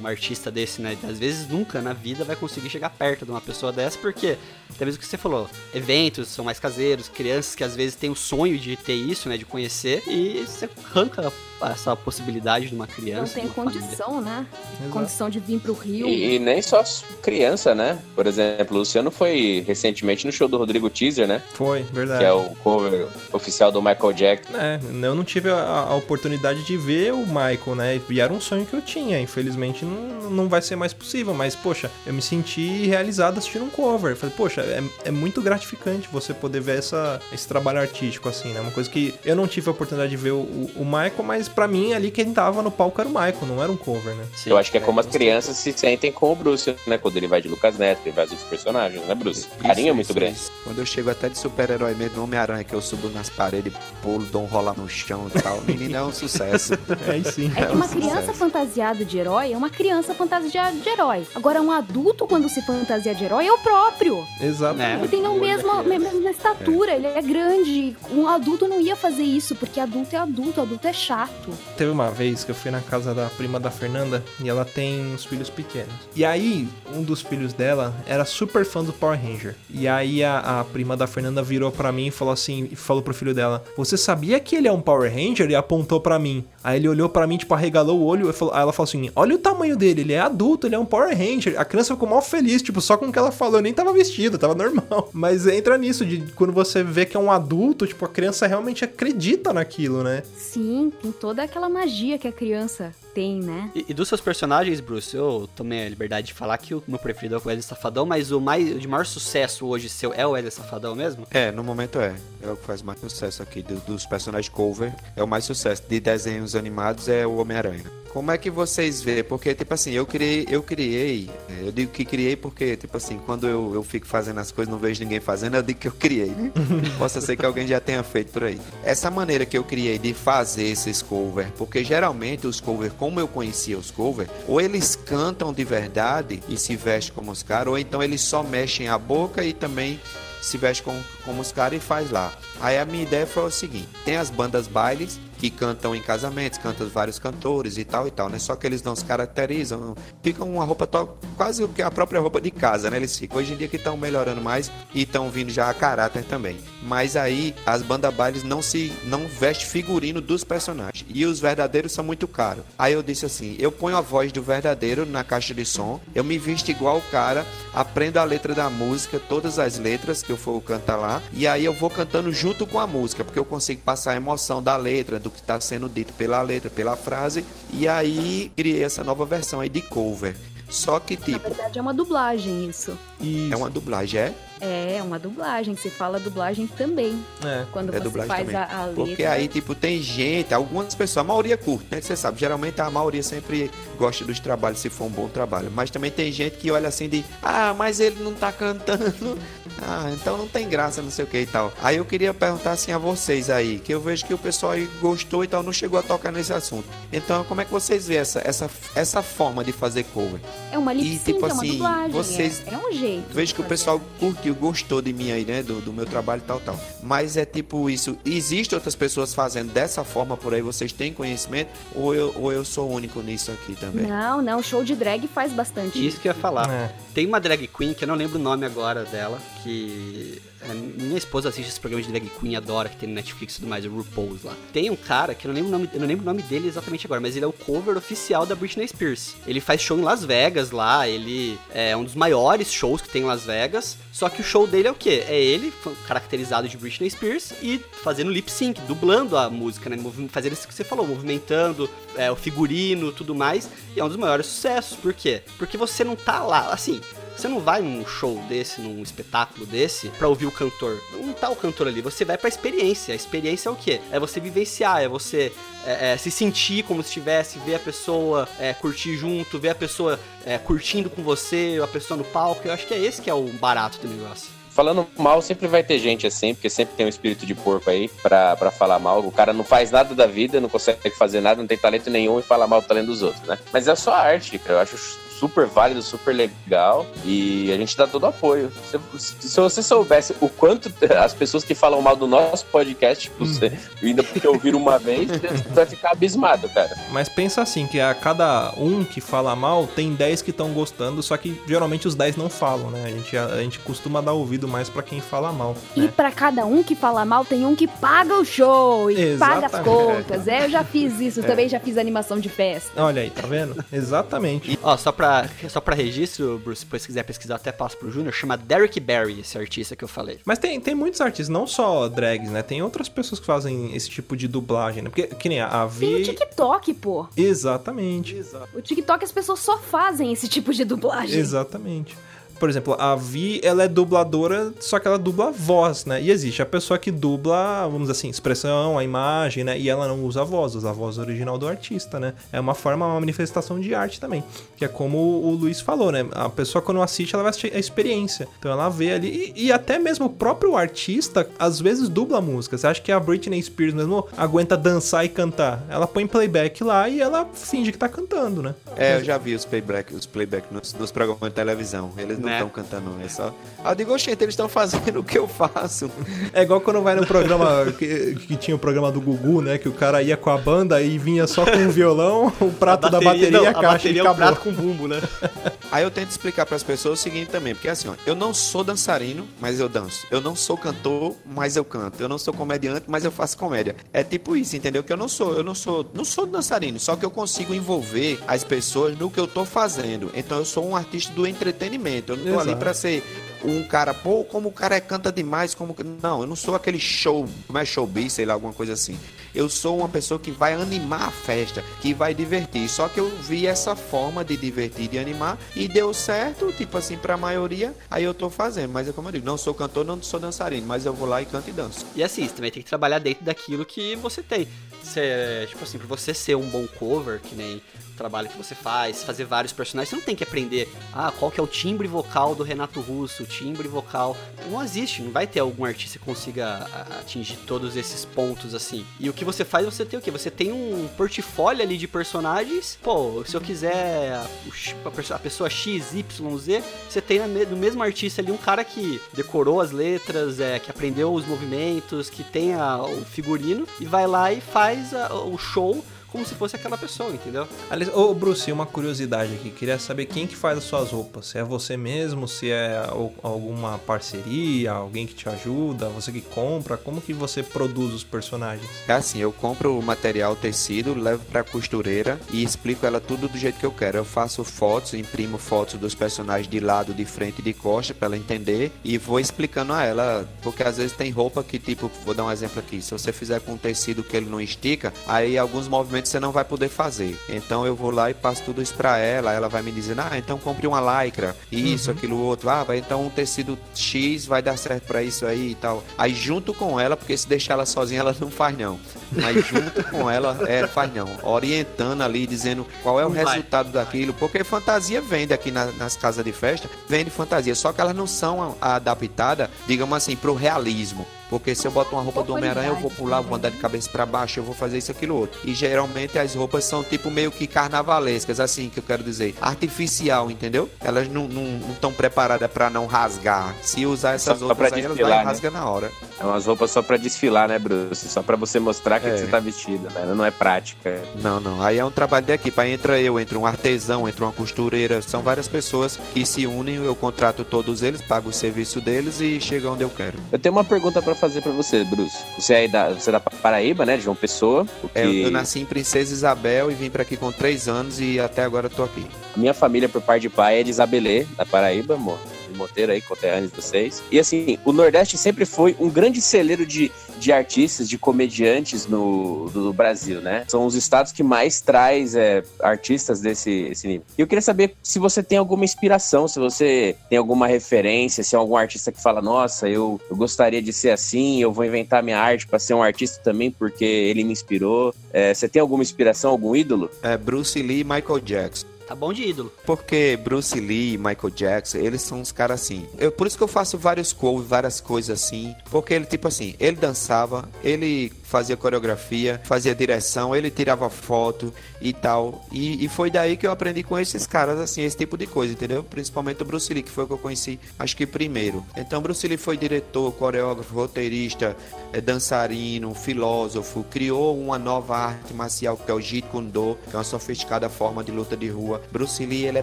um 0.00 0.06
artista 0.06 0.52
desse, 0.52 0.80
né? 0.80 0.96
Às 1.02 1.18
vezes 1.18 1.48
nunca 1.48 1.80
na 1.82 1.92
vida 1.92 2.22
vai 2.22 2.36
conseguir 2.36 2.70
chegar 2.70 2.90
perto 2.90 3.24
de 3.24 3.32
uma 3.32 3.40
pessoa 3.40 3.72
dessa, 3.72 3.98
porque, 3.98 4.36
até 4.70 4.84
mesmo 4.84 4.98
o 4.98 5.00
que 5.00 5.06
você 5.06 5.16
falou, 5.16 5.50
eventos 5.74 6.28
são 6.28 6.44
mais 6.44 6.60
caseiros, 6.60 7.08
crianças 7.08 7.56
que 7.56 7.64
às 7.64 7.74
vezes 7.74 7.96
têm 7.96 8.08
o 8.10 8.14
sonho 8.14 8.56
de 8.56 8.76
ter 8.76 8.94
isso, 8.94 9.28
né? 9.28 9.36
De 9.36 9.44
conhecer, 9.44 10.04
e 10.06 10.44
você 10.46 10.70
arranca 10.86 11.32
essa 11.62 11.94
possibilidade 11.96 12.68
de 12.68 12.74
uma 12.74 12.86
criança. 12.86 13.22
Não 13.22 13.28
tem 13.28 13.44
uma 13.44 13.52
família. 13.54 13.80
condição, 13.80 14.20
né? 14.20 14.46
exato. 14.80 14.90
Condição 14.90 15.30
de 15.30 15.40
vir 15.40 15.60
pro 15.60 15.72
Rio. 15.72 16.06
E, 16.08 16.34
e 16.34 16.38
nem 16.38 16.60
só 16.62 16.82
criança, 17.22 17.74
né? 17.74 17.98
Por 18.14 18.26
exemplo, 18.26 18.76
o 18.76 18.78
Luciano 18.80 19.10
foi 19.10 19.64
recentemente 19.66 20.26
no 20.26 20.32
show 20.32 20.48
do 20.48 20.56
Rodrigo 20.56 20.88
Teaser, 20.90 21.26
né? 21.26 21.42
Foi, 21.54 21.82
verdade. 21.92 22.20
Que 22.20 22.24
é 22.24 22.32
o 22.32 22.50
cover 22.62 23.06
oficial 23.32 23.70
do 23.72 23.80
Michael 23.82 24.12
Jackson. 24.12 24.56
É, 24.56 24.80
eu 25.02 25.14
não 25.14 25.24
tive 25.24 25.50
a, 25.50 25.56
a 25.88 25.94
oportunidade 25.96 26.64
de 26.64 26.76
ver 26.76 27.12
o 27.12 27.26
Michael, 27.26 27.74
né? 27.76 28.00
E 28.08 28.20
era 28.20 28.32
um 28.32 28.40
sonho 28.40 28.64
que 28.64 28.74
eu 28.74 28.80
tinha. 28.82 29.20
Infelizmente 29.20 29.84
não, 29.84 30.30
não 30.30 30.48
vai 30.48 30.62
ser 30.62 30.76
mais 30.76 30.92
possível. 30.92 31.34
Mas, 31.34 31.54
poxa, 31.56 31.90
eu 32.06 32.12
me 32.12 32.22
senti 32.22 32.86
realizado 32.86 33.38
assistindo 33.38 33.64
um 33.64 33.70
cover. 33.70 34.16
Falei, 34.16 34.34
poxa, 34.36 34.60
é, 34.62 34.82
é 35.06 35.10
muito 35.10 35.40
gratificante 35.42 36.08
você 36.12 36.32
poder 36.32 36.60
ver 36.60 36.78
essa, 36.78 37.20
esse 37.32 37.46
trabalho 37.46 37.80
artístico, 37.80 38.28
assim, 38.28 38.52
né? 38.52 38.60
Uma 38.60 38.70
coisa 38.70 38.88
que 38.88 39.14
eu 39.24 39.34
não 39.36 39.46
tive 39.46 39.68
a 39.68 39.72
oportunidade 39.72 40.10
de 40.10 40.16
ver 40.16 40.30
o, 40.32 40.36
o- 40.40 40.70
o 40.76 40.84
Michael, 40.84 41.22
mas 41.24 41.47
pra 41.48 41.66
mim 41.68 41.92
ali 41.92 42.10
quem 42.10 42.32
tava 42.32 42.62
no 42.62 42.70
palco 42.70 43.00
era 43.00 43.08
o 43.08 43.12
Michael, 43.12 43.46
não 43.46 43.62
era 43.62 43.70
um 43.70 43.76
cover, 43.76 44.14
né? 44.14 44.24
Sim. 44.34 44.50
Eu 44.50 44.58
acho 44.58 44.70
que 44.70 44.78
é 44.78 44.80
como 44.80 45.00
as 45.00 45.06
crianças 45.06 45.56
se 45.56 45.72
sentem 45.72 46.10
com 46.12 46.32
o 46.32 46.36
Bruce, 46.36 46.74
né? 46.86 46.98
Quando 46.98 47.16
ele 47.16 47.26
vai 47.26 47.40
de 47.42 47.48
Lucas 47.48 47.76
Neto, 47.78 48.00
ele 48.04 48.14
vai 48.14 48.26
dos 48.26 48.42
personagens, 48.44 49.02
né, 49.06 49.14
Bruce? 49.14 49.46
O 49.58 49.62
carinho 49.62 49.90
é 49.90 49.92
muito 49.92 50.06
Isso, 50.06 50.14
grande. 50.14 50.36
isso. 50.36 50.52
Quando 50.64 50.78
eu 50.78 50.86
chego 50.86 51.10
até 51.10 51.28
de 51.28 51.38
super-herói 51.38 51.94
mesmo, 51.94 52.22
Homem-Aranha, 52.22 52.64
que 52.64 52.74
eu 52.74 52.80
subo 52.80 53.08
nas 53.10 53.28
paredes, 53.30 53.72
pulo, 54.02 54.24
dou 54.26 54.42
um 54.42 54.46
rolar 54.46 54.74
no 54.76 54.88
chão 54.88 55.30
e 55.34 55.40
tal. 55.40 55.60
Menino 55.62 55.96
é 55.96 56.02
um 56.02 56.12
sucesso. 56.12 56.74
É 57.08 57.30
sim. 57.30 57.50
É 57.56 57.66
que 57.66 57.72
uma 57.72 57.86
um 57.86 57.88
criança 57.88 58.20
sucesso. 58.20 58.38
fantasiada 58.38 59.04
de 59.04 59.18
herói 59.18 59.52
é 59.52 59.56
uma 59.56 59.70
criança 59.70 60.14
fantasiada 60.14 60.76
de 60.76 60.88
herói. 60.88 61.26
Agora, 61.34 61.60
um 61.62 61.70
adulto, 61.72 62.26
quando 62.26 62.48
se 62.48 62.60
fantasia 62.62 63.14
de 63.14 63.24
herói, 63.24 63.46
é 63.46 63.52
o 63.52 63.58
próprio. 63.58 64.24
Exato. 64.40 64.80
É. 64.80 64.94
Ele 64.94 65.08
tem 65.08 65.24
a 65.24 65.30
mesma, 65.30 65.82
mesma 65.82 66.30
estatura, 66.30 66.92
ele 66.94 67.06
é 67.06 67.22
grande. 67.22 67.96
Um 68.10 68.26
adulto 68.26 68.66
não 68.68 68.80
ia 68.80 68.96
fazer 68.96 69.22
isso, 69.22 69.54
porque 69.54 69.80
adulto 69.80 70.14
é 70.14 70.18
adulto, 70.18 70.60
adulto 70.60 70.86
é 70.86 70.92
chato. 70.92 71.32
Teve 71.76 71.90
uma 71.90 72.10
vez 72.10 72.44
que 72.44 72.50
eu 72.50 72.54
fui 72.54 72.70
na 72.70 72.80
casa 72.80 73.14
da 73.14 73.26
prima 73.26 73.58
da 73.58 73.70
Fernanda 73.70 74.22
e 74.42 74.48
ela 74.48 74.64
tem 74.64 75.14
uns 75.14 75.24
filhos 75.24 75.48
pequenos. 75.48 75.92
E 76.14 76.24
aí, 76.24 76.68
um 76.92 77.02
dos 77.02 77.22
filhos 77.22 77.52
dela 77.52 77.94
era 78.06 78.24
super 78.24 78.64
fã 78.64 78.82
do 78.82 78.92
Power 78.92 79.18
Ranger. 79.20 79.54
E 79.70 79.86
aí 79.88 80.22
a, 80.24 80.60
a 80.60 80.64
prima 80.64 80.96
da 80.96 81.06
Fernanda 81.06 81.42
virou 81.42 81.70
pra 81.70 81.92
mim 81.92 82.06
e 82.06 82.10
falou 82.10 82.32
assim, 82.32 82.68
falou 82.74 83.02
pro 83.02 83.14
filho 83.14 83.34
dela: 83.34 83.64
"Você 83.76 83.96
sabia 83.96 84.40
que 84.40 84.56
ele 84.56 84.68
é 84.68 84.72
um 84.72 84.80
Power 84.80 85.12
Ranger?" 85.12 85.50
E 85.50 85.54
apontou 85.54 86.00
pra 86.00 86.18
mim. 86.18 86.44
Aí 86.62 86.78
ele 86.78 86.88
olhou 86.88 87.08
pra 87.08 87.26
mim, 87.26 87.36
tipo, 87.36 87.54
arregalou 87.54 88.00
o 88.00 88.04
olho 88.04 88.28
e 88.28 88.32
falou, 88.32 88.54
aí 88.54 88.62
ela 88.62 88.72
falou 88.72 88.88
assim: 88.88 89.10
"Olha 89.14 89.34
o 89.34 89.38
tamanho 89.38 89.76
dele, 89.76 90.02
ele 90.02 90.12
é 90.12 90.20
adulto, 90.20 90.66
ele 90.66 90.74
é 90.74 90.78
um 90.78 90.86
Power 90.86 91.16
Ranger". 91.16 91.58
A 91.58 91.64
criança 91.64 91.94
ficou 91.94 92.08
mal 92.08 92.22
feliz, 92.22 92.62
tipo, 92.62 92.80
só 92.80 92.96
com 92.96 93.06
o 93.06 93.12
que 93.12 93.18
ela 93.18 93.32
falou, 93.32 93.56
eu 93.56 93.62
nem 93.62 93.72
tava 93.72 93.92
vestido, 93.92 94.38
tava 94.38 94.54
normal. 94.54 95.10
Mas 95.12 95.46
entra 95.46 95.78
nisso 95.78 96.04
de 96.04 96.18
quando 96.34 96.52
você 96.52 96.82
vê 96.82 97.06
que 97.06 97.16
é 97.16 97.20
um 97.20 97.30
adulto, 97.30 97.86
tipo, 97.86 98.04
a 98.04 98.08
criança 98.08 98.46
realmente 98.46 98.84
acredita 98.84 99.52
naquilo, 99.52 100.02
né? 100.02 100.22
Sim, 100.36 100.92
tem 101.00 101.12
toda 101.28 101.42
aquela 101.42 101.68
magia 101.68 102.16
que 102.16 102.26
a 102.26 102.32
criança 102.32 102.90
tem, 103.18 103.40
né? 103.40 103.68
E, 103.74 103.86
e 103.88 103.94
dos 103.94 104.06
seus 104.08 104.20
personagens, 104.20 104.78
Bruce, 104.80 105.16
eu 105.16 105.48
tomei 105.56 105.84
a 105.84 105.88
liberdade 105.88 106.28
de 106.28 106.34
falar 106.34 106.56
que 106.58 106.72
o 106.72 106.82
meu 106.86 107.00
preferido 107.00 107.34
é 107.34 107.38
o 107.38 107.40
Wesley 107.44 107.62
Safadão, 107.62 108.06
mas 108.06 108.30
o 108.30 108.40
mais 108.40 108.70
o 108.76 108.78
de 108.78 108.86
maior 108.86 109.04
sucesso 109.04 109.66
hoje 109.66 109.88
seu 109.88 110.12
é 110.14 110.24
o 110.24 110.30
Wesley 110.30 110.52
Safadão 110.52 110.94
mesmo? 110.94 111.26
É, 111.32 111.50
no 111.50 111.64
momento 111.64 111.98
é. 111.98 112.14
É 112.40 112.48
o 112.48 112.56
que 112.56 112.64
faz 112.64 112.80
mais 112.80 113.00
sucesso 113.00 113.42
aqui 113.42 113.60
do- 113.62 113.80
dos 113.80 114.06
personagens 114.06 114.48
cover. 114.48 114.94
É 115.16 115.22
o 115.22 115.26
mais 115.26 115.44
sucesso. 115.44 115.82
De 115.88 115.98
desenhos 115.98 116.54
animados 116.54 117.08
é 117.08 117.26
o 117.26 117.36
Homem-Aranha. 117.38 117.98
Como 118.12 118.30
é 118.30 118.38
que 118.38 118.50
vocês 118.50 119.02
vê? 119.02 119.22
Porque, 119.22 119.54
tipo 119.54 119.74
assim, 119.74 119.92
eu 119.92 120.06
criei, 120.06 120.46
eu 120.50 120.62
criei, 120.62 121.28
é, 121.50 121.66
eu 121.68 121.70
digo 121.70 121.92
que 121.92 122.06
criei 122.06 122.36
porque, 122.36 122.74
tipo 122.74 122.96
assim, 122.96 123.18
quando 123.18 123.46
eu, 123.46 123.74
eu 123.74 123.82
fico 123.82 124.06
fazendo 124.06 124.40
as 124.40 124.50
coisas, 124.50 124.72
não 124.72 124.78
vejo 124.78 125.02
ninguém 125.02 125.20
fazendo, 125.20 125.56
eu 125.56 125.62
digo 125.62 125.78
que 125.78 125.88
eu 125.88 125.92
criei, 125.92 126.30
né? 126.30 126.50
Possa 126.98 127.20
ser 127.20 127.36
que 127.36 127.44
alguém 127.44 127.66
já 127.66 127.78
tenha 127.80 128.02
feito 128.02 128.32
por 128.32 128.44
aí. 128.44 128.58
Essa 128.82 129.10
maneira 129.10 129.44
que 129.44 129.58
eu 129.58 129.62
criei 129.62 129.98
de 129.98 130.14
fazer 130.14 130.64
esses 130.64 131.02
covers, 131.02 131.50
porque 131.58 131.84
geralmente 131.84 132.46
os 132.46 132.60
covers, 132.62 132.94
como 133.08 133.20
eu 133.20 133.26
conhecia 133.26 133.78
os 133.78 133.90
covers, 133.90 134.28
ou 134.46 134.60
eles 134.60 134.94
cantam 134.94 135.50
de 135.50 135.64
verdade 135.64 136.42
e 136.46 136.58
se 136.58 136.76
vestem 136.76 137.14
como 137.14 137.32
os 137.32 137.42
caras, 137.42 137.68
ou 137.68 137.78
então 137.78 138.02
eles 138.02 138.20
só 138.20 138.42
mexem 138.42 138.86
a 138.86 138.98
boca 138.98 139.42
e 139.42 139.54
também 139.54 139.98
se 140.42 140.58
veste 140.58 140.82
como, 140.82 141.02
como 141.24 141.40
os 141.40 141.50
caras 141.50 141.78
e 141.78 141.80
faz 141.80 142.10
lá. 142.10 142.30
Aí 142.60 142.78
a 142.78 142.84
minha 142.84 143.02
ideia 143.02 143.26
foi 143.26 143.44
o 143.44 143.50
seguinte: 143.50 143.88
tem 144.04 144.18
as 144.18 144.28
bandas 144.28 144.68
bailes 144.68 145.18
que 145.38 145.50
cantam 145.50 145.94
em 145.94 146.02
casamentos, 146.02 146.58
cantam 146.58 146.88
vários 146.88 147.18
cantores 147.18 147.78
e 147.78 147.84
tal 147.84 148.06
e 148.08 148.10
tal, 148.10 148.28
né? 148.28 148.38
Só 148.38 148.56
que 148.56 148.66
eles 148.66 148.82
não 148.82 148.94
se 148.96 149.04
caracterizam, 149.04 149.94
ficam 150.22 150.52
uma 150.54 150.64
roupa 150.64 150.86
to- 150.86 151.08
quase 151.36 151.66
que 151.68 151.80
a 151.82 151.90
própria 151.90 152.20
roupa 152.20 152.40
de 152.40 152.50
casa, 152.50 152.90
né? 152.90 152.96
Eles 152.96 153.16
ficam. 153.16 153.38
Hoje 153.38 153.52
em 153.52 153.56
dia 153.56 153.68
que 153.68 153.76
estão 153.76 153.96
melhorando 153.96 154.40
mais 154.40 154.70
e 154.92 155.02
estão 155.02 155.30
vindo 155.30 155.50
já 155.50 155.70
a 155.70 155.74
caráter 155.74 156.24
também. 156.24 156.58
Mas 156.82 157.16
aí 157.16 157.54
as 157.66 157.82
bandas 157.82 158.12
bailes 158.14 158.42
não 158.42 158.60
se 158.62 158.92
não 159.04 159.26
veste 159.26 159.66
figurino 159.66 160.20
dos 160.20 160.42
personagens 160.44 161.04
e 161.08 161.24
os 161.26 161.38
verdadeiros 161.40 161.92
são 161.92 162.02
muito 162.04 162.26
caros. 162.26 162.64
Aí 162.78 162.92
eu 162.92 163.02
disse 163.02 163.26
assim: 163.26 163.56
eu 163.58 163.70
ponho 163.70 163.96
a 163.96 164.00
voz 164.00 164.32
do 164.32 164.42
verdadeiro 164.42 165.04
na 165.06 165.22
caixa 165.22 165.54
de 165.54 165.64
som, 165.64 166.00
eu 166.14 166.24
me 166.24 166.38
visto 166.38 166.68
igual 166.70 166.98
o 166.98 167.02
cara, 167.10 167.46
aprendo 167.74 168.18
a 168.18 168.24
letra 168.24 168.54
da 168.54 168.68
música, 168.70 169.20
todas 169.20 169.58
as 169.58 169.78
letras 169.78 170.22
que 170.22 170.30
eu 170.30 170.36
for 170.36 170.60
cantar 170.62 170.96
lá, 170.96 171.22
e 171.32 171.46
aí 171.46 171.64
eu 171.64 171.72
vou 171.72 171.90
cantando 171.90 172.32
junto 172.32 172.66
com 172.66 172.78
a 172.80 172.86
música, 172.86 173.24
porque 173.24 173.38
eu 173.38 173.44
consigo 173.44 173.82
passar 173.82 174.12
a 174.12 174.16
emoção 174.16 174.62
da 174.62 174.76
letra, 174.76 175.18
do 175.18 175.27
que 175.30 175.40
está 175.40 175.60
sendo 175.60 175.88
dito 175.88 176.12
pela 176.12 176.40
letra, 176.42 176.70
pela 176.70 176.96
frase, 176.96 177.44
e 177.72 177.86
aí 177.88 178.50
criei 178.56 178.82
essa 178.82 179.02
nova 179.04 179.24
versão 179.24 179.60
aí 179.60 179.68
de 179.68 179.82
cover. 179.82 180.36
Só 180.68 181.00
que 181.00 181.16
Na 181.16 181.24
tipo, 181.24 181.48
verdade 181.48 181.78
é 181.78 181.82
uma 181.82 181.94
dublagem 181.94 182.68
isso. 182.68 182.96
E 183.20 183.50
é 183.50 183.56
uma 183.56 183.70
dublagem, 183.70 184.20
é? 184.20 184.34
É, 184.60 185.00
uma 185.02 185.18
dublagem. 185.18 185.74
Você 185.76 185.90
fala 185.90 186.18
dublagem 186.18 186.66
também. 186.66 187.22
é. 187.44 187.64
Quando 187.72 187.90
É 187.94 187.98
você 187.98 188.04
dublagem 188.04 188.28
faz 188.28 188.54
a, 188.54 188.62
a 188.64 188.84
letra. 188.86 188.94
Porque 189.04 189.24
aí, 189.24 189.48
tipo, 189.48 189.74
tem 189.74 190.02
gente, 190.02 190.52
algumas 190.54 190.94
pessoas, 190.94 191.24
a 191.24 191.26
maioria 191.28 191.56
curte, 191.56 191.86
né? 191.90 192.00
Você 192.00 192.16
sabe, 192.16 192.40
geralmente 192.40 192.80
a 192.80 192.90
maioria 192.90 193.22
sempre 193.22 193.70
gosta 193.98 194.24
dos 194.24 194.40
trabalhos, 194.40 194.78
se 194.80 194.88
for 194.90 195.04
um 195.04 195.10
bom 195.10 195.28
trabalho. 195.28 195.70
Mas 195.74 195.90
também 195.90 196.10
tem 196.10 196.30
gente 196.32 196.56
que 196.56 196.70
olha 196.70 196.88
assim 196.88 197.08
de, 197.08 197.24
ah, 197.42 197.74
mas 197.76 198.00
ele 198.00 198.22
não 198.22 198.34
tá 198.34 198.52
cantando. 198.52 199.38
Ah, 199.80 200.10
então 200.12 200.36
não 200.36 200.48
tem 200.48 200.68
graça, 200.68 201.00
não 201.00 201.10
sei 201.10 201.24
o 201.24 201.28
que 201.28 201.38
e 201.38 201.46
tal. 201.46 201.72
Aí 201.80 201.98
eu 201.98 202.04
queria 202.04 202.34
perguntar 202.34 202.72
assim 202.72 202.90
a 202.90 202.98
vocês 202.98 203.48
aí, 203.48 203.78
que 203.78 203.94
eu 203.94 204.00
vejo 204.00 204.26
que 204.26 204.34
o 204.34 204.38
pessoal 204.38 204.72
aí 204.72 204.86
gostou 205.00 205.44
e 205.44 205.46
tal, 205.46 205.62
não 205.62 205.72
chegou 205.72 205.96
a 206.00 206.02
tocar 206.02 206.32
nesse 206.32 206.52
assunto. 206.52 206.84
Então, 207.12 207.44
como 207.44 207.60
é 207.60 207.64
que 207.64 207.70
vocês 207.70 208.08
veem 208.08 208.18
essa, 208.18 208.42
essa, 208.44 208.68
essa 208.96 209.22
forma 209.22 209.62
de 209.62 209.70
fazer 209.70 210.02
cover? 210.12 210.40
É 210.72 210.78
uma 210.78 210.92
lip 210.92 211.06
sync, 211.18 211.24
tipo 211.32 211.46
é 211.46 211.52
uma 211.52 211.62
assim, 211.62 211.70
dublagem. 211.72 212.10
vocês- 212.10 212.62
É, 212.66 212.74
é 212.74 212.76
um 212.78 212.92
jeito. 212.92 213.32
Vejo 213.32 213.54
que 213.54 213.60
o 213.60 213.62
de 213.62 213.68
pessoal 213.68 214.00
curtiu, 214.48 214.54
gostou 214.54 215.02
de 215.02 215.12
mim 215.12 215.30
aí, 215.30 215.44
né? 215.44 215.62
Do, 215.62 215.80
do 215.80 215.92
meu 215.92 216.06
trabalho 216.06 216.42
e 216.44 216.46
tal, 216.46 216.60
tal. 216.60 216.78
Mas 217.02 217.36
é 217.36 217.44
tipo 217.44 217.88
isso. 217.90 218.18
Existem 218.24 218.76
outras 218.76 218.94
pessoas 218.94 219.34
fazendo 219.34 219.72
dessa 219.72 220.04
forma 220.04 220.36
por 220.36 220.54
aí? 220.54 220.62
Vocês 220.62 220.92
têm 220.92 221.12
conhecimento? 221.12 221.70
Ou 221.94 222.14
eu, 222.14 222.32
ou 222.36 222.52
eu 222.52 222.64
sou 222.64 222.88
o 222.88 222.92
único 222.92 223.20
nisso 223.20 223.50
aqui 223.50 223.74
também? 223.74 224.06
Não, 224.06 224.40
não, 224.42 224.62
show 224.62 224.84
de 224.84 224.94
drag 224.94 225.26
faz 225.28 225.52
bastante. 225.52 226.04
Isso 226.04 226.20
que 226.20 226.28
eu 226.28 226.32
ia 226.32 226.38
falar. 226.38 226.70
É. 226.70 226.92
Tem 227.14 227.26
uma 227.26 227.40
drag 227.40 227.66
queen, 227.66 227.94
que 227.94 228.04
eu 228.04 228.08
não 228.08 228.14
lembro 228.14 228.38
o 228.38 228.42
nome 228.42 228.64
agora 228.64 229.04
dela, 229.04 229.38
que. 229.62 230.40
Minha 230.74 231.18
esposa 231.18 231.48
assiste 231.48 231.68
esse 231.68 231.80
programa 231.80 232.04
de 232.04 232.10
drag 232.10 232.30
queen, 232.40 232.56
adora, 232.56 232.88
que 232.88 232.96
tem 232.96 233.08
no 233.08 233.14
Netflix 233.14 233.54
e 233.54 233.60
tudo 233.60 233.68
mais, 233.68 233.84
o 233.84 233.90
RuPaul's 233.90 234.42
lá. 234.42 234.54
Tem 234.72 234.90
um 234.90 234.96
cara, 234.96 235.34
que 235.34 235.46
eu 235.46 235.52
não 235.52 235.54
lembro 235.54 235.68
o 235.68 235.72
nome, 235.72 235.90
eu 235.92 236.00
não 236.00 236.06
lembro 236.06 236.22
o 236.22 236.26
nome 236.26 236.42
dele 236.42 236.68
exatamente 236.68 237.06
agora, 237.06 237.20
mas 237.20 237.36
ele 237.36 237.44
é 237.44 237.48
o 237.48 237.52
cover 237.52 237.96
oficial 237.96 238.44
da 238.44 238.54
Britney 238.54 238.86
Spears. 238.88 239.36
Ele 239.46 239.60
faz 239.60 239.80
show 239.80 239.98
em 239.98 240.02
Las 240.02 240.24
Vegas 240.24 240.70
lá, 240.70 241.08
ele 241.08 241.58
é 241.72 241.96
um 241.96 242.04
dos 242.04 242.14
maiores 242.14 242.72
shows 242.72 243.00
que 243.00 243.08
tem 243.08 243.22
em 243.22 243.26
Las 243.26 243.44
Vegas. 243.44 243.96
Só 244.12 244.28
que 244.28 244.40
o 244.40 244.44
show 244.44 244.66
dele 244.66 244.88
é 244.88 244.90
o 244.90 244.94
quê? 244.94 245.24
É 245.28 245.40
ele, 245.40 245.72
caracterizado 246.06 246.68
de 246.68 246.76
Britney 246.76 247.08
Spears, 247.08 247.52
e 247.62 247.80
fazendo 248.02 248.30
lip 248.30 248.50
sync, 248.50 248.80
dublando 248.82 249.36
a 249.36 249.48
música, 249.48 249.88
né? 249.88 249.96
Fazendo 250.28 250.52
isso 250.52 250.66
que 250.66 250.74
você 250.74 250.82
falou, 250.82 251.06
movimentando 251.06 251.88
é, 252.16 252.30
o 252.30 252.36
figurino 252.36 253.12
tudo 253.12 253.34
mais. 253.34 253.70
E 253.96 254.00
é 254.00 254.04
um 254.04 254.08
dos 254.08 254.16
maiores 254.16 254.46
sucessos. 254.46 254.96
Por 254.96 255.12
quê? 255.12 255.42
Porque 255.56 255.76
você 255.76 256.02
não 256.02 256.16
tá 256.16 256.42
lá, 256.42 256.72
assim. 256.72 257.00
Você 257.38 257.46
não 257.46 257.60
vai 257.60 257.80
num 257.80 258.04
show 258.04 258.34
desse, 258.48 258.80
num 258.80 259.00
espetáculo 259.00 259.64
desse, 259.64 260.08
pra 260.08 260.26
ouvir 260.26 260.46
o 260.46 260.50
cantor. 260.50 261.00
Não 261.12 261.32
tá 261.32 261.48
o 261.48 261.54
cantor 261.54 261.86
ali, 261.86 262.02
você 262.02 262.24
vai 262.24 262.36
pra 262.36 262.48
experiência. 262.48 263.12
A 263.12 263.16
experiência 263.16 263.68
é 263.68 263.72
o 263.72 263.76
quê? 263.76 264.00
É 264.10 264.18
você 264.18 264.40
vivenciar, 264.40 265.00
é 265.02 265.06
você 265.06 265.52
é, 265.86 266.14
é, 266.14 266.16
se 266.16 266.32
sentir 266.32 266.82
como 266.82 267.00
se 267.00 267.10
estivesse, 267.10 267.60
ver 267.60 267.76
a 267.76 267.78
pessoa 267.78 268.48
é, 268.58 268.74
curtir 268.74 269.16
junto, 269.16 269.56
ver 269.56 269.68
a 269.68 269.74
pessoa 269.76 270.18
é, 270.44 270.58
curtindo 270.58 271.08
com 271.08 271.22
você, 271.22 271.78
a 271.80 271.86
pessoa 271.86 272.18
no 272.18 272.24
palco. 272.24 272.66
Eu 272.66 272.72
acho 272.72 272.88
que 272.88 272.94
é 272.94 272.98
esse 272.98 273.22
que 273.22 273.30
é 273.30 273.34
o 273.34 273.44
barato 273.44 273.98
do 273.98 274.08
negócio. 274.08 274.50
Falando 274.70 275.06
mal, 275.16 275.40
sempre 275.40 275.68
vai 275.68 275.84
ter 275.84 276.00
gente 276.00 276.26
assim, 276.26 276.54
porque 276.54 276.68
sempre 276.68 276.96
tem 276.96 277.06
um 277.06 277.08
espírito 277.08 277.46
de 277.46 277.54
porco 277.54 277.88
aí 277.88 278.08
pra, 278.20 278.56
pra 278.56 278.72
falar 278.72 278.98
mal. 278.98 279.20
O 279.20 279.30
cara 279.30 279.52
não 279.52 279.62
faz 279.62 279.92
nada 279.92 280.12
da 280.12 280.26
vida, 280.26 280.60
não 280.60 280.68
consegue 280.68 281.10
fazer 281.10 281.40
nada, 281.40 281.60
não 281.60 281.68
tem 281.68 281.78
talento 281.78 282.10
nenhum 282.10 282.40
e 282.40 282.42
fala 282.42 282.66
mal 282.66 282.80
do 282.80 282.88
talento 282.88 283.06
dos 283.06 283.22
outros, 283.22 283.46
né? 283.46 283.56
Mas 283.72 283.86
é 283.86 283.94
só 283.94 284.12
arte, 284.12 284.58
cara. 284.58 284.74
Eu 284.74 284.80
acho 284.80 284.96
super 285.38 285.66
válido, 285.66 286.02
super 286.02 286.34
legal 286.34 287.06
e 287.24 287.70
a 287.72 287.76
gente 287.76 287.96
dá 287.96 288.06
todo 288.06 288.24
o 288.24 288.26
apoio. 288.26 288.70
Se, 289.18 289.48
se 289.48 289.60
você 289.60 289.82
soubesse 289.82 290.34
o 290.40 290.48
quanto 290.48 290.92
as 291.18 291.32
pessoas 291.34 291.64
que 291.64 291.74
falam 291.74 292.00
mal 292.02 292.16
do 292.16 292.26
nosso 292.26 292.64
podcast, 292.66 293.24
tipo, 293.24 293.44
você 293.46 293.72
ainda 294.02 294.22
porque 294.22 294.46
ouviram 294.46 294.78
uma 294.78 294.98
vez, 294.98 295.28
você 295.28 295.48
vai 295.70 295.86
ficar 295.86 296.12
abismado, 296.12 296.68
cara. 296.70 296.90
Mas 297.10 297.28
pensa 297.28 297.62
assim, 297.62 297.86
que 297.86 298.00
a 298.00 298.14
cada 298.14 298.72
um 298.76 299.04
que 299.04 299.20
fala 299.20 299.54
mal, 299.54 299.86
tem 299.86 300.14
10 300.14 300.42
que 300.42 300.50
estão 300.50 300.70
gostando, 300.72 301.22
só 301.22 301.36
que 301.36 301.60
geralmente 301.66 302.06
os 302.08 302.14
10 302.14 302.36
não 302.36 302.48
falam, 302.48 302.90
né? 302.90 303.04
A 303.04 303.10
gente, 303.10 303.36
a, 303.36 303.44
a 303.46 303.62
gente 303.62 303.78
costuma 303.80 304.20
dar 304.20 304.32
ouvido 304.32 304.66
mais 304.66 304.88
pra 304.88 305.02
quem 305.02 305.20
fala 305.20 305.52
mal, 305.52 305.76
E 305.96 306.00
né? 306.02 306.12
pra 306.14 306.30
cada 306.30 306.64
um 306.66 306.82
que 306.82 306.94
fala 306.94 307.24
mal, 307.24 307.44
tem 307.44 307.64
um 307.66 307.74
que 307.76 307.86
paga 307.86 308.34
o 308.34 308.44
show 308.44 309.10
e 309.10 309.36
paga 309.36 309.66
as 309.66 309.72
Exatamente. 309.74 309.84
contas. 309.84 310.48
É, 310.48 310.64
eu 310.64 310.70
já 310.70 310.84
fiz 310.84 311.20
isso, 311.20 311.42
também 311.46 311.68
já 311.68 311.78
fiz 311.80 311.96
animação 311.98 312.38
de 312.38 312.48
festa. 312.48 312.90
Olha 313.02 313.22
aí, 313.22 313.30
tá 313.30 313.46
vendo? 313.46 313.84
Exatamente. 313.92 314.78
Ó, 314.82 314.96
só 314.96 315.12
pra, 315.12 315.27
só 315.68 315.80
pra 315.80 315.94
registro, 315.94 316.60
Bruce, 316.64 316.84
depois 316.84 317.02
se 317.02 317.08
quiser 317.08 317.22
pesquisar, 317.22 317.56
até 317.56 317.72
passo 317.72 317.96
pro 317.96 318.10
Júnior, 318.10 318.32
chama 318.32 318.56
Derek 318.56 318.98
Barry, 319.00 319.40
esse 319.40 319.56
artista 319.58 319.96
que 319.96 320.04
eu 320.04 320.08
falei. 320.08 320.38
Mas 320.44 320.58
tem, 320.58 320.80
tem 320.80 320.94
muitos 320.94 321.20
artistas, 321.20 321.48
não 321.48 321.66
só 321.66 322.08
drags, 322.08 322.50
né? 322.50 322.62
Tem 322.62 322.82
outras 322.82 323.08
pessoas 323.08 323.40
que 323.40 323.46
fazem 323.46 323.94
esse 323.94 324.08
tipo 324.08 324.36
de 324.36 324.48
dublagem, 324.48 325.02
né? 325.02 325.10
Porque, 325.10 325.26
que 325.26 325.48
nem 325.48 325.60
a 325.60 325.68
Tem 325.68 326.14
o 326.14 326.18
Vi... 326.18 326.22
TikTok, 326.24 326.94
pô. 326.94 327.26
Exatamente. 327.36 328.42
O 328.74 328.80
TikTok 328.80 329.24
as 329.24 329.32
pessoas 329.32 329.60
só 329.60 329.78
fazem 329.78 330.32
esse 330.32 330.48
tipo 330.48 330.72
de 330.72 330.84
dublagem. 330.84 331.38
Exatamente. 331.38 332.16
Por 332.58 332.68
exemplo, 332.68 332.96
a 332.98 333.14
Vi, 333.14 333.60
ela 333.62 333.84
é 333.84 333.88
dubladora, 333.88 334.72
só 334.80 334.98
que 334.98 335.06
ela 335.06 335.18
dubla 335.18 335.50
voz, 335.50 336.04
né? 336.04 336.20
E 336.20 336.30
existe 336.30 336.60
a 336.60 336.66
pessoa 336.66 336.98
que 336.98 337.10
dubla, 337.10 337.82
vamos 337.84 338.02
dizer 338.02 338.12
assim, 338.12 338.28
expressão, 338.28 338.98
a 338.98 339.04
imagem, 339.04 339.64
né? 339.64 339.78
E 339.78 339.88
ela 339.88 340.08
não 340.08 340.24
usa 340.24 340.42
a 340.42 340.44
voz, 340.44 340.74
usa 340.74 340.90
a 340.90 340.92
voz 340.92 341.18
original 341.18 341.58
do 341.58 341.68
artista, 341.68 342.18
né? 342.18 342.34
É 342.52 342.58
uma 342.58 342.74
forma, 342.74 343.06
uma 343.06 343.20
manifestação 343.20 343.78
de 343.80 343.94
arte 343.94 344.20
também. 344.20 344.42
Que 344.76 344.84
é 344.84 344.88
como 344.88 345.18
o 345.18 345.50
Luiz 345.50 345.80
falou, 345.80 346.10
né? 346.10 346.26
A 346.32 346.48
pessoa 346.48 346.82
quando 346.82 347.00
assiste, 347.02 347.34
ela 347.34 347.42
vai 347.42 347.50
assistir 347.50 347.74
a 347.74 347.78
experiência. 347.78 348.48
Então 348.58 348.70
ela 348.70 348.88
vê 348.88 349.12
ali, 349.12 349.52
e, 349.54 349.66
e 349.66 349.72
até 349.72 349.98
mesmo 349.98 350.26
o 350.26 350.30
próprio 350.30 350.76
artista, 350.76 351.48
às 351.58 351.80
vezes 351.80 352.08
dubla 352.08 352.38
a 352.38 352.40
música. 352.40 352.76
Você 352.76 352.86
acha 352.86 353.00
que 353.00 353.12
a 353.12 353.20
Britney 353.20 353.62
Spears 353.62 353.94
mesmo 353.94 354.26
aguenta 354.36 354.76
dançar 354.76 355.24
e 355.24 355.28
cantar? 355.28 355.84
Ela 355.88 356.06
põe 356.06 356.26
playback 356.26 356.82
lá 356.82 357.08
e 357.08 357.20
ela 357.20 357.46
finge 357.52 357.92
que 357.92 357.98
tá 357.98 358.08
cantando, 358.08 358.62
né? 358.62 358.74
É, 358.96 359.16
eu 359.16 359.24
já 359.24 359.38
vi 359.38 359.54
os 359.54 359.64
playback, 359.64 360.14
os 360.14 360.26
playback 360.26 360.72
nos, 360.72 360.94
nos 360.94 361.12
programas 361.12 361.48
de 361.50 361.54
televisão. 361.54 362.12
Eles 362.16 362.38
não 362.48 362.58
não 362.58 362.58
Né? 362.58 362.58
estão 362.58 362.68
cantando, 362.68 363.14
é 363.22 363.28
só. 363.28 363.54
Aí 363.84 363.92
eu 363.92 363.94
digo, 363.94 364.12
oxente, 364.14 364.42
eles 364.42 364.52
estão 364.54 364.68
fazendo 364.68 365.20
o 365.20 365.24
que 365.24 365.38
eu 365.38 365.46
faço. 365.46 366.10
É 366.52 366.62
igual 366.62 366.80
quando 366.80 367.02
vai 367.02 367.14
no 367.14 367.26
programa 367.26 367.92
que, 367.98 368.34
que 368.34 368.56
tinha 368.56 368.74
o 368.74 368.78
programa 368.78 369.12
do 369.12 369.20
Gugu, 369.20 369.60
né? 369.60 369.78
Que 369.78 369.88
o 369.88 369.92
cara 369.92 370.22
ia 370.22 370.36
com 370.36 370.50
a 370.50 370.58
banda 370.58 371.00
e 371.02 371.18
vinha 371.18 371.46
só 371.46 371.64
com 371.64 371.86
o 371.86 371.90
violão, 371.90 372.52
o 372.60 372.70
prato 372.78 373.10
da 373.10 373.20
bateria 373.20 373.50
não, 373.50 373.64
e 373.64 373.66
a 373.66 373.74
caixa 373.74 373.88
bateria 373.88 374.22
e 374.22 374.26
é 374.26 374.30
um 374.30 374.34
prato 374.34 374.60
com 374.60 374.72
bumbo, 374.72 375.06
né? 375.06 375.20
Aí 375.90 376.02
eu 376.02 376.10
tento 376.10 376.30
explicar 376.30 376.66
para 376.66 376.76
as 376.76 376.82
pessoas 376.82 377.18
o 377.18 377.22
seguinte 377.22 377.50
também, 377.50 377.74
porque 377.74 377.88
assim, 377.88 378.08
ó, 378.08 378.14
eu 378.26 378.34
não 378.34 378.52
sou 378.52 378.84
dançarino, 378.84 379.48
mas 379.58 379.80
eu 379.80 379.88
danço. 379.88 380.26
Eu 380.30 380.40
não 380.40 380.54
sou 380.54 380.76
cantor, 380.76 381.34
mas 381.46 381.76
eu 381.76 381.84
canto. 381.84 382.20
Eu 382.20 382.28
não 382.28 382.36
sou 382.36 382.52
comediante, 382.52 383.04
mas 383.08 383.24
eu 383.24 383.32
faço 383.32 383.56
comédia. 383.56 383.96
É 384.12 384.22
tipo 384.22 384.54
isso, 384.54 384.76
entendeu? 384.76 385.02
Que 385.02 385.12
eu 385.12 385.16
não 385.16 385.28
sou, 385.28 385.54
eu 385.54 385.64
não 385.64 385.74
sou, 385.74 386.06
não 386.12 386.24
sou 386.26 386.44
dançarino, 386.44 387.00
só 387.00 387.16
que 387.16 387.24
eu 387.24 387.30
consigo 387.30 387.74
envolver 387.74 388.38
as 388.46 388.64
pessoas 388.64 389.16
no 389.16 389.30
que 389.30 389.40
eu 389.40 389.46
tô 389.46 389.64
fazendo. 389.64 390.30
Então 390.34 390.58
eu 390.58 390.64
sou 390.64 390.86
um 390.86 390.94
artista 390.94 391.32
do 391.32 391.46
entretenimento. 391.46 392.32
Eu 392.32 392.36
não 392.38 392.54
tô 392.54 392.60
ali 392.60 392.68
Exato. 392.70 392.78
para 392.78 392.94
ser 392.94 393.22
um 393.64 393.82
cara, 393.82 394.14
pô, 394.14 394.44
como 394.44 394.68
o 394.68 394.72
cara 394.72 394.94
é, 394.96 395.00
canta 395.00 395.32
demais, 395.32 395.74
como 395.74 395.92
que- 395.92 396.04
não, 396.04 396.42
eu 396.42 396.46
não 396.46 396.54
sou 396.54 396.74
aquele 396.76 396.98
show, 397.00 397.46
como 397.66 397.78
é 397.78 397.84
showbiz, 397.84 398.32
sei 398.34 398.46
lá, 398.46 398.54
alguma 398.54 398.72
coisa 398.72 398.92
assim. 398.92 399.18
Eu 399.54 399.68
sou 399.68 399.98
uma 399.98 400.08
pessoa 400.08 400.38
que 400.38 400.50
vai 400.52 400.74
animar 400.74 401.22
a 401.22 401.30
festa, 401.32 401.82
que 402.00 402.14
vai 402.14 402.32
divertir. 402.34 402.88
Só 402.88 403.08
que 403.08 403.18
eu 403.18 403.28
vi 403.40 403.66
essa 403.66 403.96
forma 403.96 404.44
de 404.44 404.56
divertir, 404.56 405.08
de 405.08 405.18
animar 405.18 405.58
e 405.74 405.88
deu 405.88 406.14
certo, 406.14 406.72
tipo 406.72 406.96
assim, 406.96 407.16
pra 407.16 407.36
maioria, 407.36 407.92
aí 408.10 408.22
eu 408.22 408.32
tô 408.34 408.48
fazendo. 408.48 408.92
Mas 408.92 409.08
é 409.08 409.12
como 409.12 409.28
eu 409.28 409.32
digo, 409.32 409.46
não 409.46 409.58
sou 409.58 409.74
cantor, 409.74 410.04
não 410.04 410.22
sou 410.22 410.38
dançarino, 410.38 410.86
mas 410.86 411.04
eu 411.06 411.12
vou 411.12 411.26
lá 411.28 411.42
e 411.42 411.46
canto 411.46 411.68
e 411.68 411.72
danço. 411.72 412.06
E 412.14 412.22
assim, 412.22 412.46
você 412.46 412.54
também 412.54 412.70
tem 412.70 412.82
que 412.82 412.88
trabalhar 412.88 413.18
dentro 413.18 413.44
daquilo 413.44 413.84
que 413.84 414.14
você 414.16 414.40
tem. 414.42 414.68
Você, 415.02 415.66
tipo 415.68 415.82
assim, 415.82 415.98
pra 415.98 416.06
você 416.06 416.32
ser 416.34 416.54
um 416.54 416.68
bom 416.68 416.86
cover, 416.98 417.40
que 417.40 417.54
nem 417.56 417.82
trabalho 418.18 418.48
que 418.48 418.58
você 418.58 418.74
faz, 418.74 419.22
fazer 419.24 419.44
vários 419.44 419.72
personagens, 419.72 420.10
você 420.10 420.16
não 420.16 420.22
tem 420.22 420.34
que 420.36 420.42
aprender, 420.44 420.92
ah, 421.14 421.32
qual 421.38 421.50
que 421.50 421.58
é 421.60 421.62
o 421.62 421.66
timbre 421.66 422.06
vocal 422.08 422.54
do 422.54 422.62
Renato 422.62 423.00
Russo, 423.00 423.44
o 423.44 423.46
timbre 423.46 423.86
vocal. 423.88 424.36
Não 424.70 424.82
existe, 424.82 425.22
não 425.22 425.30
vai 425.30 425.46
ter 425.46 425.60
algum 425.60 425.84
artista 425.84 426.18
que 426.18 426.24
consiga 426.24 426.86
atingir 427.20 427.56
todos 427.66 427.96
esses 427.96 428.24
pontos 428.24 428.74
assim. 428.74 429.06
E 429.20 429.30
o 429.30 429.32
que 429.32 429.44
você 429.44 429.64
faz, 429.64 429.86
você 429.86 430.04
tem 430.04 430.18
o 430.18 430.22
quê? 430.22 430.30
Você 430.30 430.50
tem 430.50 430.72
um 430.72 431.08
portfólio 431.16 431.82
ali 431.82 431.96
de 431.96 432.08
personagens. 432.08 432.98
Pô, 433.02 433.42
se 433.46 433.56
eu 433.56 433.60
quiser 433.60 434.34
a, 434.34 435.38
pessoa 435.38 435.70
X, 435.70 436.12
Y, 436.12 436.58
Z, 436.58 436.82
você 437.08 437.20
tem 437.20 437.38
no 437.40 437.76
mesmo 437.76 438.02
artista 438.02 438.42
ali 438.42 438.50
um 438.50 438.56
cara 438.56 438.82
que 438.84 439.20
decorou 439.32 439.80
as 439.80 439.90
letras, 439.92 440.58
é, 440.60 440.78
que 440.78 440.90
aprendeu 440.90 441.32
os 441.32 441.46
movimentos, 441.46 442.28
que 442.28 442.42
tem 442.42 442.74
a- 442.74 443.02
o 443.02 443.24
figurino 443.24 443.86
e 444.00 444.04
vai 444.04 444.26
lá 444.26 444.52
e 444.52 444.60
faz 444.60 445.14
a- 445.14 445.32
o 445.34 445.56
show 445.56 446.04
como 446.30 446.44
se 446.46 446.54
fosse 446.54 446.76
aquela 446.76 446.96
pessoa, 446.98 447.30
entendeu? 447.30 447.66
Aliás, 447.90 448.14
ô 448.14 448.32
Bruce, 448.34 448.70
uma 448.70 448.86
curiosidade 448.86 449.54
aqui. 449.54 449.70
Queria 449.70 449.98
saber 449.98 450.26
quem 450.26 450.46
que 450.46 450.54
faz 450.56 450.78
as 450.78 450.84
suas 450.84 451.10
roupas. 451.10 451.46
Se 451.46 451.58
é 451.58 451.64
você 451.64 451.96
mesmo, 451.96 452.46
se 452.46 452.70
é 452.70 452.96
al- 453.08 453.32
alguma 453.42 453.98
parceria, 453.98 454.92
alguém 454.92 455.26
que 455.26 455.34
te 455.34 455.48
ajuda, 455.48 456.08
você 456.08 456.30
que 456.30 456.40
compra. 456.40 456.96
Como 456.96 457.20
que 457.20 457.32
você 457.32 457.62
produz 457.62 458.12
os 458.14 458.24
personagens? 458.24 458.88
É 459.06 459.12
assim, 459.12 459.38
eu 459.38 459.52
compro 459.52 459.98
o 459.98 460.02
material, 460.02 460.52
o 460.52 460.56
tecido, 460.56 461.14
levo 461.14 461.44
pra 461.46 461.64
costureira 461.64 462.38
e 462.52 462.62
explico 462.62 463.06
ela 463.06 463.20
tudo 463.20 463.48
do 463.48 463.56
jeito 463.58 463.78
que 463.78 463.86
eu 463.86 463.92
quero. 463.92 464.18
Eu 464.18 464.24
faço 464.24 464.62
fotos, 464.64 465.14
imprimo 465.14 465.58
fotos 465.58 465.98
dos 465.98 466.14
personagens 466.14 466.68
de 466.68 466.80
lado, 466.80 467.14
de 467.14 467.24
frente 467.24 467.60
e 467.60 467.62
de 467.62 467.72
costa 467.72 468.12
pra 468.14 468.26
ela 468.26 468.36
entender 468.36 468.92
e 469.02 469.16
vou 469.18 469.40
explicando 469.40 469.92
a 469.92 470.04
ela, 470.04 470.48
porque 470.62 470.82
às 470.82 470.96
vezes 470.98 471.12
tem 471.12 471.30
roupa 471.30 471.62
que 471.62 471.78
tipo, 471.78 472.10
vou 472.24 472.34
dar 472.34 472.44
um 472.44 472.50
exemplo 472.52 472.78
aqui, 472.80 473.00
se 473.00 473.10
você 473.12 473.32
fizer 473.32 473.60
com 473.60 473.72
um 473.72 473.76
tecido 473.78 474.22
que 474.22 474.36
ele 474.36 474.48
não 474.50 474.60
estica, 474.60 475.12
aí 475.26 475.56
alguns 475.56 475.88
movimentos 475.88 476.17
você 476.26 476.40
não 476.40 476.50
vai 476.52 476.64
poder 476.64 476.88
fazer. 476.88 477.38
Então 477.48 477.86
eu 477.86 477.94
vou 477.94 478.10
lá 478.10 478.30
e 478.30 478.34
passo 478.34 478.62
tudo 478.64 478.80
isso 478.82 478.94
pra 478.94 479.18
ela, 479.18 479.52
ela 479.52 479.68
vai 479.68 479.82
me 479.82 479.92
dizendo: 479.92 480.20
"Ah, 480.22 480.38
então 480.38 480.58
compre 480.58 480.86
uma 480.86 481.22
lycra, 481.22 481.54
isso, 481.70 482.10
aquilo 482.10 482.38
outro. 482.40 482.68
Ah, 482.70 482.82
vai 482.82 482.98
então 482.98 483.24
um 483.26 483.30
tecido 483.30 483.78
X 483.94 484.46
vai 484.46 484.62
dar 484.62 484.76
certo 484.78 485.04
pra 485.06 485.22
isso 485.22 485.44
aí 485.46 485.72
e 485.72 485.74
tal". 485.74 486.02
Aí 486.16 486.34
junto 486.34 486.72
com 486.72 486.98
ela, 486.98 487.16
porque 487.16 487.36
se 487.36 487.46
deixar 487.48 487.74
ela 487.74 487.86
sozinha 487.86 488.20
ela 488.20 488.34
não 488.40 488.50
faz 488.50 488.76
não. 488.76 488.98
Mas 489.30 489.66
junto 489.66 490.02
com 490.10 490.30
ela, 490.30 490.56
é, 490.66 490.86
faz 490.86 491.12
não. 491.14 491.28
Orientando 491.42 492.22
ali, 492.22 492.46
dizendo 492.46 492.86
qual 493.02 493.20
é 493.20 493.26
o 493.26 493.28
Não 493.28 493.36
vai. 493.44 493.54
resultado 493.56 493.90
daquilo. 493.92 494.32
Porque 494.32 494.64
fantasia 494.64 495.20
vende 495.20 495.52
aqui 495.52 495.70
na- 495.70 495.92
nas 495.92 496.16
casas 496.16 496.44
de 496.44 496.52
festa, 496.52 496.88
vende 497.08 497.28
fantasia. 497.30 497.74
Só 497.74 497.92
que 497.92 498.00
elas 498.00 498.16
não 498.16 498.26
são 498.26 498.76
adaptadas, 498.80 499.68
digamos 499.86 500.16
assim, 500.16 500.34
pro 500.36 500.54
realismo. 500.54 501.26
Porque 501.48 501.74
se 501.74 501.86
eu 501.86 501.90
boto 501.90 502.14
uma 502.14 502.22
roupa 502.22 502.42
do 502.42 502.54
Homem-Aranha, 502.54 502.88
eu 502.88 502.96
vou 502.96 503.10
pular, 503.10 503.40
vou 503.40 503.56
andar 503.56 503.70
de 503.70 503.78
cabeça 503.78 504.08
pra 504.10 504.26
baixo, 504.26 504.60
eu 504.60 504.64
vou 504.64 504.74
fazer 504.74 504.98
isso, 504.98 505.10
aquilo, 505.10 505.34
outro. 505.36 505.58
E 505.64 505.74
geralmente 505.74 506.38
as 506.38 506.54
roupas 506.54 506.84
são 506.84 507.02
tipo 507.02 507.30
meio 507.30 507.50
que 507.50 507.66
carnavalescas, 507.66 508.60
assim 508.60 508.88
que 508.88 508.98
eu 508.98 509.02
quero 509.02 509.22
dizer. 509.22 509.54
Artificial, 509.60 510.50
entendeu? 510.50 510.88
Elas 511.00 511.28
não 511.28 511.48
estão 511.90 512.12
preparadas 512.12 512.70
pra 512.70 512.90
não 512.90 513.06
rasgar. 513.06 513.74
Se 513.82 514.04
usar 514.04 514.34
essas 514.34 514.58
Só 514.58 514.66
outras 514.66 514.88
pra 514.88 514.96
aí, 514.96 515.02
elas 515.04 515.16
desfilar, 515.16 515.36
vai 515.36 515.44
né? 515.46 515.50
rasga 515.50 515.70
na 515.70 515.88
hora. 515.88 516.10
É 516.38 516.44
umas 516.44 516.66
roupas 516.66 516.90
só 516.90 517.02
pra 517.02 517.16
desfilar, 517.16 517.68
né, 517.68 517.78
Bruce? 517.78 518.28
Só 518.28 518.42
pra 518.42 518.56
você 518.56 518.78
mostrar 518.78 519.18
que, 519.20 519.26
É. 519.26 519.32
que 519.32 519.38
você 519.40 519.46
tá 519.46 519.58
vestido, 519.58 520.08
né? 520.12 520.32
Não 520.34 520.44
é 520.44 520.50
prática. 520.50 521.20
Não, 521.42 521.58
não. 521.60 521.82
Aí 521.82 521.98
é 521.98 522.04
um 522.04 522.10
trabalho 522.10 522.44
de 522.46 522.52
equipe. 522.52 522.80
Aí 522.80 522.92
entra 522.92 523.20
eu, 523.20 523.40
entra 523.40 523.58
um 523.58 523.66
artesão, 523.66 524.28
entra 524.28 524.44
uma 524.44 524.52
costureira. 524.52 525.22
São 525.22 525.42
várias 525.42 525.66
pessoas 525.66 526.18
que 526.34 526.44
se 526.44 526.66
unem. 526.66 526.96
Eu 526.96 527.14
contrato 527.16 527.64
todos 527.64 528.02
eles, 528.02 528.20
pago 528.22 528.50
o 528.50 528.52
serviço 528.52 529.00
deles 529.00 529.40
e 529.40 529.60
chega 529.60 529.90
onde 529.90 530.02
eu 530.02 530.10
quero. 530.10 530.38
Eu 530.52 530.58
tenho 530.58 530.74
uma 530.74 530.84
pergunta 530.84 531.20
pra 531.22 531.34
fazer 531.38 531.60
pra 531.62 531.72
você, 531.72 532.04
Bruce. 532.04 532.36
Você 532.58 532.74
é, 532.74 532.88
da, 532.88 533.10
você 533.10 533.30
é 533.30 533.32
da 533.32 533.40
Paraíba, 533.40 534.04
né? 534.04 534.16
De 534.16 534.22
João 534.24 534.36
Pessoa. 534.36 534.86
o 535.02 535.10
É, 535.14 535.26
eu- 535.26 535.50
nasci 535.50 535.80
em 535.80 535.84
Princesa 535.84 536.32
Isabel 536.32 536.90
e 536.90 536.94
vim 536.94 537.08
pra 537.10 537.22
aqui 537.22 537.36
com 537.36 537.50
três 537.52 537.88
anos 537.88 538.20
e 538.20 538.38
até 538.40 538.62
agora 538.62 538.86
eu 538.86 538.90
tô 538.90 539.04
aqui. 539.04 539.26
A 539.56 539.58
minha 539.58 539.72
família, 539.74 540.08
por 540.08 540.20
parte 540.22 540.42
de 540.42 540.48
pai, 540.48 540.80
é 540.80 540.82
de 540.82 540.90
Isabelê, 540.90 541.44
da 541.56 541.64
Paraíba, 541.64 542.14
amor. 542.14 542.38
De 542.70 542.76
Monteiro 542.76 543.12
aí, 543.12 543.20
conterrâneos 543.22 543.70
de 543.72 543.76
vocês. 543.80 544.22
E 544.30 544.38
assim, 544.38 544.78
o 544.84 544.92
Nordeste 544.92 545.38
sempre 545.38 545.64
foi 545.64 545.96
um 545.98 546.10
grande 546.10 546.40
celeiro 546.40 546.84
de, 546.84 547.10
de 547.38 547.52
artistas, 547.52 548.08
de 548.08 548.18
comediantes 548.18 549.06
no, 549.06 549.70
Brasil, 549.92 550.40
né? 550.40 550.64
São 550.68 550.86
os 550.86 550.94
estados 550.94 551.32
que 551.32 551.42
mais 551.42 551.80
traz 551.80 552.34
é, 552.34 552.62
artistas 552.80 553.40
desse 553.40 553.88
esse 553.90 554.06
nível. 554.06 554.26
E 554.36 554.40
eu 554.40 554.46
queria 554.46 554.62
saber 554.62 554.94
se 555.02 555.18
você 555.18 555.42
tem 555.42 555.58
alguma 555.58 555.84
inspiração, 555.84 556.46
se 556.46 556.58
você 556.58 557.16
tem 557.28 557.38
alguma 557.38 557.66
referência, 557.66 558.44
se 558.44 558.54
é 558.54 558.58
algum 558.58 558.76
artista 558.76 559.10
que 559.10 559.22
fala, 559.22 559.40
nossa, 559.40 559.88
eu, 559.88 560.20
eu 560.30 560.36
gostaria 560.36 560.82
de 560.82 560.92
ser 560.92 561.10
assim, 561.10 561.60
eu 561.60 561.72
vou 561.72 561.84
inventar 561.84 562.22
minha 562.22 562.38
arte 562.38 562.66
pra 562.66 562.78
ser 562.78 562.94
um 562.94 563.02
artista 563.02 563.40
também, 563.42 563.70
porque 563.70 564.04
ele 564.04 564.44
me 564.44 564.52
inspirou. 564.52 565.14
É, 565.32 565.54
você 565.54 565.68
tem 565.68 565.80
alguma 565.80 566.02
inspiração, 566.02 566.50
algum 566.50 566.74
ídolo? 566.74 567.10
É 567.22 567.36
Bruce 567.36 567.80
Lee 567.80 568.00
e 568.00 568.04
Michael 568.04 568.40
Jackson. 568.40 568.97
Tá 569.08 569.14
bom 569.14 569.32
de 569.32 569.42
ídolo. 569.42 569.72
Porque 569.86 570.38
Bruce 570.44 570.78
Lee 570.78 571.14
e 571.14 571.18
Michael 571.18 571.50
Jackson, 571.50 571.96
eles 571.96 572.20
são 572.20 572.40
uns 572.42 572.52
caras 572.52 572.82
assim. 572.82 573.06
Eu, 573.18 573.32
por 573.32 573.46
isso 573.46 573.56
que 573.56 573.64
eu 573.64 573.68
faço 573.68 573.96
vários 573.96 574.34
covers, 574.34 574.68
várias 574.68 575.00
coisas 575.00 575.42
assim. 575.42 575.74
Porque 575.90 576.12
ele, 576.12 576.26
tipo 576.26 576.46
assim, 576.46 576.74
ele 576.78 576.96
dançava, 576.98 577.66
ele 577.82 578.30
fazia 578.48 578.76
coreografia, 578.76 579.60
fazia 579.64 579.94
direção, 579.94 580.56
ele 580.56 580.70
tirava 580.70 581.10
foto 581.10 581.72
e 582.00 582.12
tal. 582.14 582.64
E, 582.72 583.04
e 583.04 583.08
foi 583.08 583.30
daí 583.30 583.56
que 583.56 583.66
eu 583.66 583.70
aprendi 583.70 584.02
com 584.02 584.18
esses 584.18 584.46
caras, 584.46 584.80
assim, 584.80 585.02
esse 585.02 585.16
tipo 585.16 585.36
de 585.36 585.46
coisa, 585.46 585.74
entendeu? 585.74 586.02
Principalmente 586.02 586.62
o 586.62 586.64
Bruce 586.64 586.92
Lee, 586.92 587.02
que 587.02 587.10
foi 587.10 587.24
o 587.24 587.26
que 587.26 587.32
eu 587.34 587.38
conheci, 587.38 587.78
acho 587.98 588.16
que 588.16 588.26
primeiro. 588.26 588.84
Então, 588.96 589.20
Bruce 589.20 589.46
Lee 589.46 589.58
foi 589.58 589.76
diretor, 589.76 590.32
coreógrafo, 590.32 590.94
roteirista, 590.94 591.76
é, 592.12 592.20
dançarino, 592.20 593.14
filósofo, 593.14 594.02
criou 594.10 594.58
uma 594.58 594.78
nova 594.78 595.16
arte 595.16 595.52
marcial 595.52 595.96
que 595.96 596.10
é 596.10 596.14
o 596.14 596.20
Jeet 596.20 596.46
Kune 596.48 596.70
Do, 596.70 596.96
que 597.08 597.14
é 597.14 597.18
uma 597.18 597.24
sofisticada 597.24 597.88
forma 597.90 598.24
de 598.24 598.32
luta 598.32 598.56
de 598.56 598.68
rua. 598.68 599.02
Bruce 599.12 599.44
Lee, 599.44 599.66
ele 599.66 599.78
é 599.78 599.82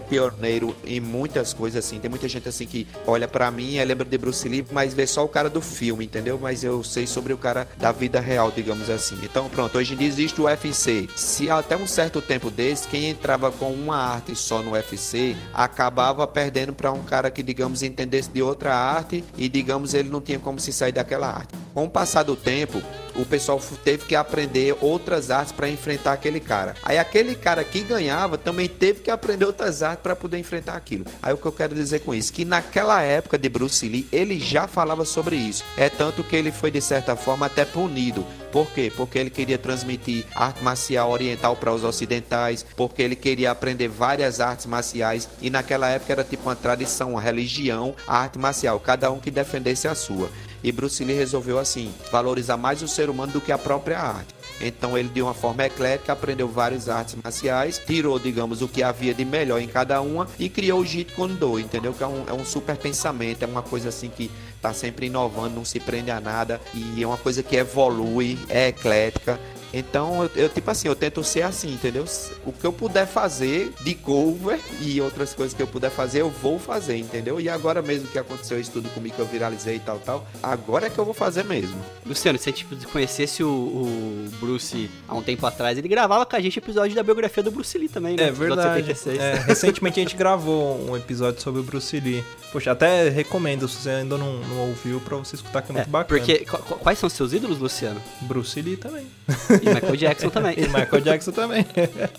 pioneiro 0.00 0.74
em 0.84 0.98
muitas 0.98 1.52
coisas 1.52 1.84
assim. 1.84 2.00
Tem 2.00 2.10
muita 2.10 2.28
gente 2.28 2.48
assim 2.48 2.66
que 2.66 2.86
olha 3.06 3.28
pra 3.28 3.48
mim 3.50 3.76
e 3.76 3.84
lembra 3.84 4.04
de 4.04 4.18
Bruce 4.18 4.48
Lee, 4.48 4.66
mas 4.72 4.92
vê 4.92 5.06
só 5.06 5.24
o 5.24 5.28
cara 5.28 5.48
do 5.48 5.60
filme, 5.60 6.04
entendeu? 6.04 6.38
Mas 6.40 6.64
eu 6.64 6.82
sei 6.82 7.06
sobre 7.06 7.32
o 7.32 7.38
cara 7.38 7.68
da 7.76 7.92
vida 7.92 8.18
real, 8.18 8.50
digamos 8.56 8.90
assim. 8.90 9.18
Então, 9.22 9.48
pronto, 9.48 9.78
hoje 9.78 9.94
em 9.94 9.96
dia 9.96 10.08
existe 10.08 10.40
o 10.40 10.44
UFC. 10.44 11.08
Se 11.14 11.50
até 11.50 11.76
um 11.76 11.86
certo 11.86 12.20
tempo 12.20 12.50
desse, 12.50 12.88
quem 12.88 13.10
entrava 13.10 13.52
com 13.52 13.70
uma 13.72 13.96
arte 13.96 14.34
só 14.34 14.62
no 14.62 14.72
UFC 14.72 15.36
acabava 15.54 16.26
perdendo 16.26 16.72
pra 16.72 16.90
um 16.90 17.02
cara 17.02 17.30
que, 17.30 17.42
digamos, 17.42 17.82
entendesse 17.82 18.30
de 18.30 18.42
outra 18.42 18.74
arte 18.74 19.22
e, 19.36 19.48
digamos, 19.48 19.94
ele 19.94 20.08
não 20.08 20.20
tinha 20.20 20.38
como 20.38 20.58
se 20.58 20.72
sair 20.72 20.92
daquela 20.92 21.28
arte. 21.28 21.54
Com 21.74 21.84
o 21.84 21.90
passar 21.90 22.22
do 22.22 22.34
tempo, 22.34 22.82
o 23.18 23.24
pessoal 23.24 23.60
teve 23.84 24.04
que 24.04 24.14
aprender 24.14 24.76
outras 24.80 25.30
artes 25.30 25.52
para 25.52 25.68
enfrentar 25.68 26.12
aquele 26.12 26.40
cara. 26.40 26.74
Aí 26.82 26.98
aquele 26.98 27.34
cara 27.34 27.64
que 27.64 27.80
ganhava 27.80 28.38
também 28.38 28.68
teve 28.68 29.00
que 29.00 29.10
aprender 29.10 29.44
outras 29.44 29.82
artes 29.82 30.02
para 30.02 30.16
poder 30.16 30.38
enfrentar 30.38 30.74
aquilo. 30.74 31.04
Aí 31.22 31.32
o 31.32 31.36
que 31.36 31.46
eu 31.46 31.52
quero 31.52 31.74
dizer 31.74 32.00
com 32.00 32.14
isso, 32.14 32.32
que 32.32 32.44
naquela 32.44 33.02
época 33.02 33.38
de 33.38 33.48
Bruce 33.48 33.88
Lee, 33.88 34.08
ele 34.12 34.38
já 34.38 34.66
falava 34.66 35.04
sobre 35.04 35.36
isso. 35.36 35.64
É 35.76 35.88
tanto 35.88 36.22
que 36.22 36.36
ele 36.36 36.52
foi 36.52 36.70
de 36.70 36.80
certa 36.80 37.16
forma 37.16 37.46
até 37.46 37.64
punido. 37.64 38.24
Por 38.52 38.70
quê? 38.70 38.92
Porque 38.96 39.18
ele 39.18 39.30
queria 39.30 39.58
transmitir 39.58 40.24
arte 40.34 40.62
marcial 40.62 41.10
oriental 41.10 41.56
para 41.56 41.72
os 41.72 41.84
ocidentais, 41.84 42.64
porque 42.76 43.02
ele 43.02 43.16
queria 43.16 43.50
aprender 43.50 43.88
várias 43.88 44.40
artes 44.40 44.66
marciais 44.66 45.28
e 45.42 45.50
naquela 45.50 45.88
época 45.88 46.12
era 46.12 46.24
tipo 46.24 46.48
uma 46.48 46.56
tradição, 46.56 47.10
uma 47.10 47.20
religião, 47.20 47.94
a 48.06 48.18
arte 48.18 48.38
marcial, 48.38 48.80
cada 48.80 49.10
um 49.10 49.18
que 49.18 49.30
defendesse 49.30 49.86
a 49.86 49.94
sua. 49.94 50.30
E 50.62 50.72
Bruce 50.72 51.04
Lee 51.04 51.16
resolveu 51.16 51.58
assim, 51.58 51.92
valorizar 52.10 52.56
mais 52.56 52.82
o 52.82 52.88
ser 52.88 53.08
humano 53.08 53.32
do 53.32 53.40
que 53.40 53.52
a 53.52 53.58
própria 53.58 53.98
arte. 53.98 54.34
Então 54.60 54.96
ele 54.96 55.08
de 55.08 55.20
uma 55.20 55.34
forma 55.34 55.64
eclética 55.64 56.12
aprendeu 56.12 56.48
várias 56.48 56.88
artes 56.88 57.16
marciais, 57.22 57.80
tirou, 57.84 58.18
digamos, 58.18 58.62
o 58.62 58.68
que 58.68 58.82
havia 58.82 59.12
de 59.12 59.24
melhor 59.24 59.60
em 59.60 59.68
cada 59.68 60.00
uma 60.00 60.26
e 60.38 60.48
criou 60.48 60.80
o 60.80 60.84
Jeet 60.84 61.12
Kune 61.12 61.34
Do, 61.34 61.60
entendeu? 61.60 61.92
Que 61.92 62.02
é 62.02 62.06
um, 62.06 62.24
é 62.28 62.32
um 62.32 62.44
super 62.44 62.76
pensamento, 62.76 63.42
é 63.42 63.46
uma 63.46 63.62
coisa 63.62 63.90
assim 63.90 64.08
que 64.08 64.30
tá 64.60 64.72
sempre 64.72 65.06
inovando, 65.06 65.56
não 65.56 65.64
se 65.64 65.78
prende 65.78 66.10
a 66.10 66.20
nada 66.20 66.60
e 66.74 67.02
é 67.02 67.06
uma 67.06 67.18
coisa 67.18 67.42
que 67.42 67.56
evolui, 67.56 68.38
é 68.48 68.68
eclética. 68.68 69.38
Então, 69.72 70.22
eu, 70.22 70.30
eu, 70.36 70.48
tipo 70.48 70.70
assim, 70.70 70.88
eu 70.88 70.94
tento 70.94 71.22
ser 71.22 71.42
assim, 71.42 71.72
entendeu? 71.72 72.04
O 72.44 72.52
que 72.52 72.66
eu 72.66 72.72
puder 72.72 73.06
fazer 73.06 73.72
de 73.80 73.94
cover 73.94 74.58
e 74.80 75.00
outras 75.00 75.34
coisas 75.34 75.54
que 75.54 75.62
eu 75.62 75.66
puder 75.66 75.90
fazer, 75.90 76.20
eu 76.20 76.30
vou 76.30 76.58
fazer, 76.58 76.96
entendeu? 76.96 77.40
E 77.40 77.48
agora 77.48 77.82
mesmo 77.82 78.08
que 78.08 78.18
aconteceu 78.18 78.60
isso 78.60 78.72
tudo 78.72 78.88
comigo, 78.90 79.14
que 79.14 79.20
eu 79.20 79.26
viralizei 79.26 79.76
e 79.76 79.80
tal, 79.80 79.98
tal, 79.98 80.26
agora 80.42 80.86
é 80.86 80.90
que 80.90 80.98
eu 80.98 81.04
vou 81.04 81.14
fazer 81.14 81.44
mesmo. 81.44 81.76
Luciano, 82.04 82.38
se 82.38 82.48
a 82.48 82.52
gente 82.52 82.66
conhecesse 82.92 83.42
o, 83.42 83.48
o 83.48 84.28
Bruce 84.40 84.90
há 85.08 85.14
um 85.14 85.22
tempo 85.22 85.44
atrás, 85.46 85.76
ele 85.78 85.88
gravava 85.88 86.24
com 86.24 86.36
a 86.36 86.40
gente 86.40 86.58
episódio 86.58 86.94
da 86.94 87.02
biografia 87.02 87.42
do 87.42 87.50
Bruce 87.50 87.76
Lee 87.76 87.88
também, 87.88 88.16
né? 88.16 88.24
É 88.24 88.30
verdade. 88.30 88.94
É, 89.18 89.34
recentemente 89.46 90.00
a 90.00 90.02
gente 90.02 90.16
gravou 90.16 90.90
um 90.90 90.96
episódio 90.96 91.40
sobre 91.40 91.60
o 91.60 91.62
Bruce 91.62 91.98
Lee. 91.98 92.24
Poxa, 92.52 92.72
até 92.72 93.08
recomendo, 93.08 93.68
se 93.68 93.82
você 93.82 93.90
ainda 93.90 94.16
não, 94.16 94.38
não 94.40 94.68
ouviu, 94.68 95.00
pra 95.00 95.16
você 95.16 95.36
escutar, 95.36 95.62
que 95.62 95.70
é 95.70 95.74
muito 95.74 95.88
é, 95.88 95.90
bacana. 95.90 96.20
Porque, 96.20 96.44
quais 96.80 96.98
são 96.98 97.08
seus 97.08 97.32
ídolos, 97.32 97.58
Luciano? 97.58 98.00
Bruce 98.22 98.60
Lee 98.60 98.76
também. 98.76 99.06
E 99.66 99.74
Michael 99.74 99.96
Jackson 99.96 100.28
também. 100.30 100.54
e 100.56 100.68
Michael 100.68 101.00
Jackson 101.00 101.32
também. 101.32 101.66